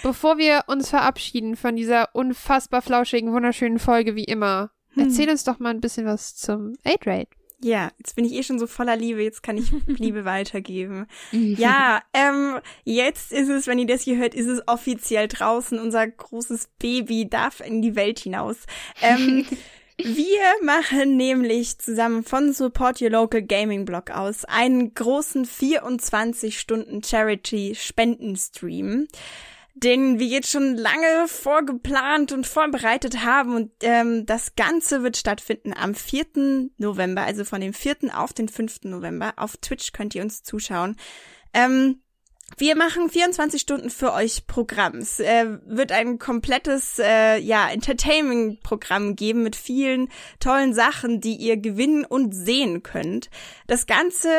[0.03, 5.05] bevor wir uns verabschieden von dieser unfassbar flauschigen, wunderschönen Folge wie immer, Hm.
[5.05, 7.29] erzähl uns doch mal ein bisschen was zum Aid-Rate.
[7.64, 11.06] Ja, jetzt bin ich eh schon so voller Liebe, jetzt kann ich Liebe weitergeben.
[11.31, 15.80] Ja, ähm, jetzt ist es, wenn ihr das hier hört, ist es offiziell draußen.
[15.80, 18.57] Unser großes Baby darf in die Welt hinaus.
[19.02, 19.45] Ähm,
[19.98, 27.03] wir machen nämlich zusammen von Support Your Local Gaming Blog aus einen großen 24 Stunden
[27.03, 29.07] Charity Spendenstream
[29.73, 33.56] den wir jetzt schon lange vorgeplant und vorbereitet haben.
[33.56, 36.69] Und ähm, das Ganze wird stattfinden am 4.
[36.77, 37.98] November, also von dem 4.
[38.14, 38.84] auf den 5.
[38.84, 39.34] November.
[39.38, 40.95] Auf Twitch könnt ihr uns zuschauen.
[41.53, 42.02] Ähm,
[42.57, 44.98] wir machen 24 Stunden für euch Programm.
[44.98, 50.10] Es äh, wird ein komplettes äh, ja, Entertainment-Programm geben mit vielen
[50.40, 53.30] tollen Sachen, die ihr gewinnen und sehen könnt.
[53.68, 54.30] Das Ganze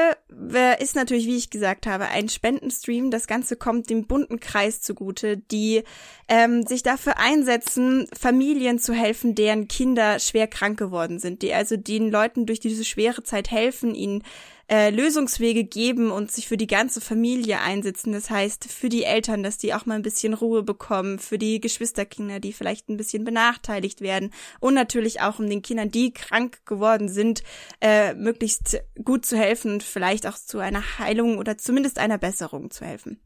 [0.52, 3.10] äh, ist natürlich, wie ich gesagt habe, ein Spendenstream.
[3.10, 5.82] Das Ganze kommt dem bunten Kreis zugute, die
[6.28, 11.76] ähm, sich dafür einsetzen, Familien zu helfen, deren Kinder schwer krank geworden sind, die also
[11.76, 14.22] den Leuten durch diese schwere Zeit helfen, ihnen
[14.70, 18.12] äh, Lösungswege geben und sich für die ganze Familie einsetzen.
[18.12, 21.60] Das heißt, für die Eltern, dass die auch mal ein bisschen Ruhe bekommen, für die
[21.60, 26.64] Geschwisterkinder, die vielleicht ein bisschen benachteiligt werden und natürlich auch um den Kindern, die krank
[26.66, 27.42] geworden sind,
[27.80, 32.70] äh, möglichst gut zu helfen und vielleicht auch zu einer Heilung oder zumindest einer Besserung
[32.70, 33.20] zu helfen.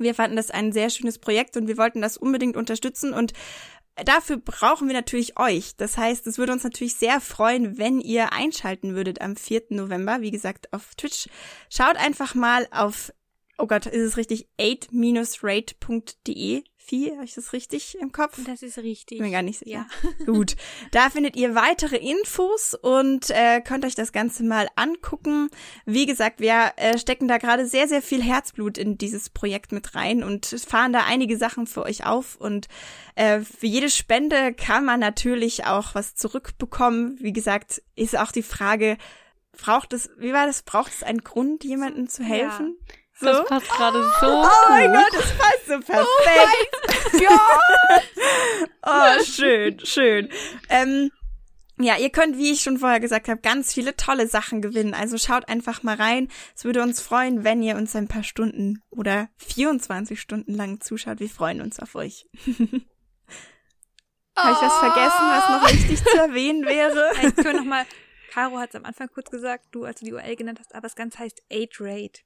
[0.00, 3.34] Wir fanden das ein sehr schönes Projekt und wir wollten das unbedingt unterstützen und
[3.96, 5.76] Dafür brauchen wir natürlich euch.
[5.76, 9.64] Das heißt, es würde uns natürlich sehr freuen, wenn ihr einschalten würdet am 4.
[9.70, 11.28] November, wie gesagt, auf Twitch.
[11.68, 13.12] Schaut einfach mal auf
[13.60, 14.48] oh Gott, ist es richtig?
[14.58, 16.64] 8-rate.de.
[16.82, 18.40] Vieh, habe ich das richtig im Kopf?
[18.46, 19.18] Das ist richtig.
[19.18, 19.86] Bin mir gar nicht sicher.
[20.02, 20.24] Ja.
[20.26, 20.56] Gut.
[20.92, 25.50] Da findet ihr weitere Infos und äh, könnt euch das Ganze mal angucken.
[25.84, 29.94] Wie gesagt, wir äh, stecken da gerade sehr, sehr viel Herzblut in dieses Projekt mit
[29.94, 32.36] rein und fahren da einige Sachen für euch auf.
[32.36, 32.66] Und
[33.14, 37.18] äh, für jede Spende kann man natürlich auch was zurückbekommen.
[37.20, 38.96] Wie gesagt, ist auch die Frage,
[39.52, 42.78] braucht es, wie war das, braucht es einen Grund, jemandem zu helfen?
[43.20, 43.26] So?
[43.26, 44.98] Das passt gerade so Oh mein gut.
[44.98, 46.76] Gott, das passt so perfekt.
[48.86, 50.30] oh, schön, schön.
[50.70, 51.10] Ähm,
[51.78, 54.94] ja, ihr könnt, wie ich schon vorher gesagt habe, ganz viele tolle Sachen gewinnen.
[54.94, 56.28] Also schaut einfach mal rein.
[56.54, 61.20] Es würde uns freuen, wenn ihr uns ein paar Stunden oder 24 Stunden lang zuschaut.
[61.20, 62.26] Wir freuen uns auf euch.
[64.36, 67.10] Habe ich was vergessen, was noch wichtig zu erwähnen wäre?
[67.22, 67.84] Ich können noch mal,
[68.30, 70.82] Caro hat es am Anfang kurz gesagt, du, als du die URL genannt hast, aber
[70.82, 72.20] das Ganze heißt 8rate.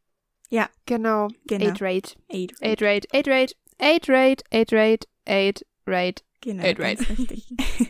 [0.50, 1.28] Ja, Genau.
[1.46, 1.64] Genau.
[1.66, 2.14] 8-Rate.
[2.30, 2.52] Eight.
[2.60, 3.08] 8-Rate.
[3.12, 3.54] 8-Rate.
[3.80, 4.44] 8-Rate.
[4.52, 5.06] 8-Rate.
[5.26, 6.22] 8-Rate.
[6.40, 7.18] Genau, Eight ganz Rate.
[7.18, 7.46] richtig.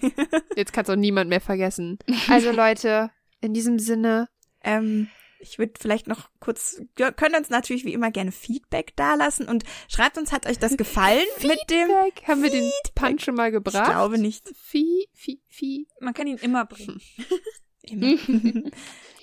[0.56, 1.98] Jetzt kann's auch niemand mehr vergessen.
[2.28, 3.10] Also Leute,
[3.40, 4.28] in diesem Sinne,
[4.62, 5.08] Ähm,
[5.40, 9.64] ich würde vielleicht noch kurz, ihr könnt uns natürlich wie immer gerne Feedback dalassen und
[9.88, 11.88] schreibt uns, hat euch das gefallen mit dem?
[11.88, 12.22] Feedback.
[12.28, 13.90] Haben wir den Punch schon mal Ich gebracht?
[13.90, 14.48] glaube nicht.
[14.56, 15.86] Vieh, Vieh, Vieh.
[16.00, 16.98] Man kann ihn immer bringen.
[17.82, 18.16] Immer.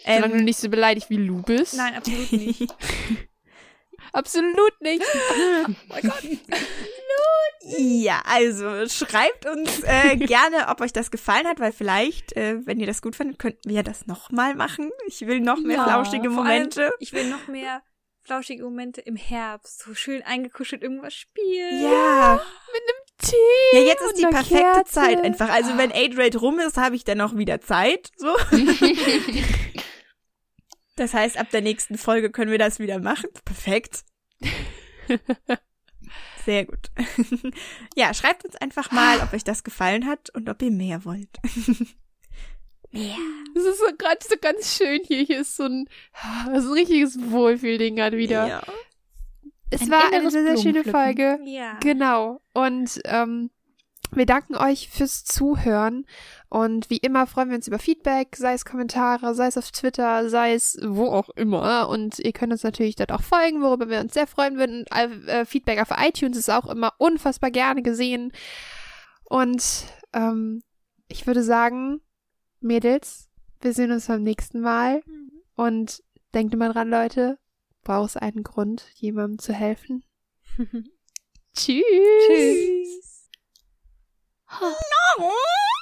[0.06, 1.76] Solange du ähm, nicht so beleidigt wie Lu bist.
[1.76, 2.68] Nein, absolut nicht.
[4.14, 5.06] Absolut nicht.
[7.78, 12.80] ja, also schreibt uns äh, gerne, ob euch das gefallen hat, weil vielleicht, äh, wenn
[12.80, 14.92] ihr das gut findet, könnten wir das nochmal machen.
[15.08, 16.92] Ich will noch mehr Ja, flauschige Vor allem, Momente.
[17.00, 17.82] ich will noch mehr
[18.24, 19.80] flauschige Momente im Herbst.
[19.84, 21.84] So schön eingekuschelt irgendwas spielen.
[21.84, 22.42] Ja.
[23.18, 23.36] Tee
[23.74, 24.92] Ja, jetzt ist die perfekte Kerze.
[24.92, 25.50] Zeit einfach.
[25.50, 28.12] Also wenn 8-Rate rum ist, habe ich dann noch wieder Zeit.
[28.18, 28.36] So.
[30.96, 33.30] Das heißt, ab der nächsten Folge können wir das wieder machen.
[33.46, 34.04] Perfekt.
[36.46, 36.90] Sehr gut.
[37.96, 41.30] Ja, schreibt uns einfach mal, ob euch das gefallen hat und ob ihr mehr wollt.
[42.94, 45.24] Das ist so gerade so ganz schön hier.
[45.24, 45.88] Hier ist so ein,
[46.58, 48.46] so ein richtiges Wohlfühlding gerade wieder.
[48.46, 48.64] Ja.
[49.70, 50.84] Es Ein war eine sehr, sehr schöne.
[50.84, 51.40] Folge.
[51.46, 51.78] Ja.
[51.80, 52.42] Genau.
[52.54, 53.50] Und ähm,
[54.12, 56.06] wir danken euch fürs Zuhören.
[56.50, 60.30] Und wie immer freuen wir uns über Feedback, sei es Kommentare, sei es auf Twitter,
[60.30, 61.88] sei es wo auch immer.
[61.90, 64.86] Und ihr könnt uns natürlich dort auch folgen, worüber wir uns sehr freuen würden.
[64.88, 68.34] Äh, Feedback auf iTunes ist auch immer unfassbar gerne gesehen.
[69.24, 70.62] Und ähm,
[71.08, 72.02] ich würde sagen,
[72.60, 73.30] Mädels,
[73.62, 75.04] wir sehen uns beim nächsten Mal.
[75.56, 77.38] Und denkt immer dran, Leute,
[77.84, 80.04] brauchst einen Grund, jemandem zu helfen.
[81.54, 81.84] Tschüss.
[82.28, 83.21] Tschüss.
[85.20, 85.81] Oh.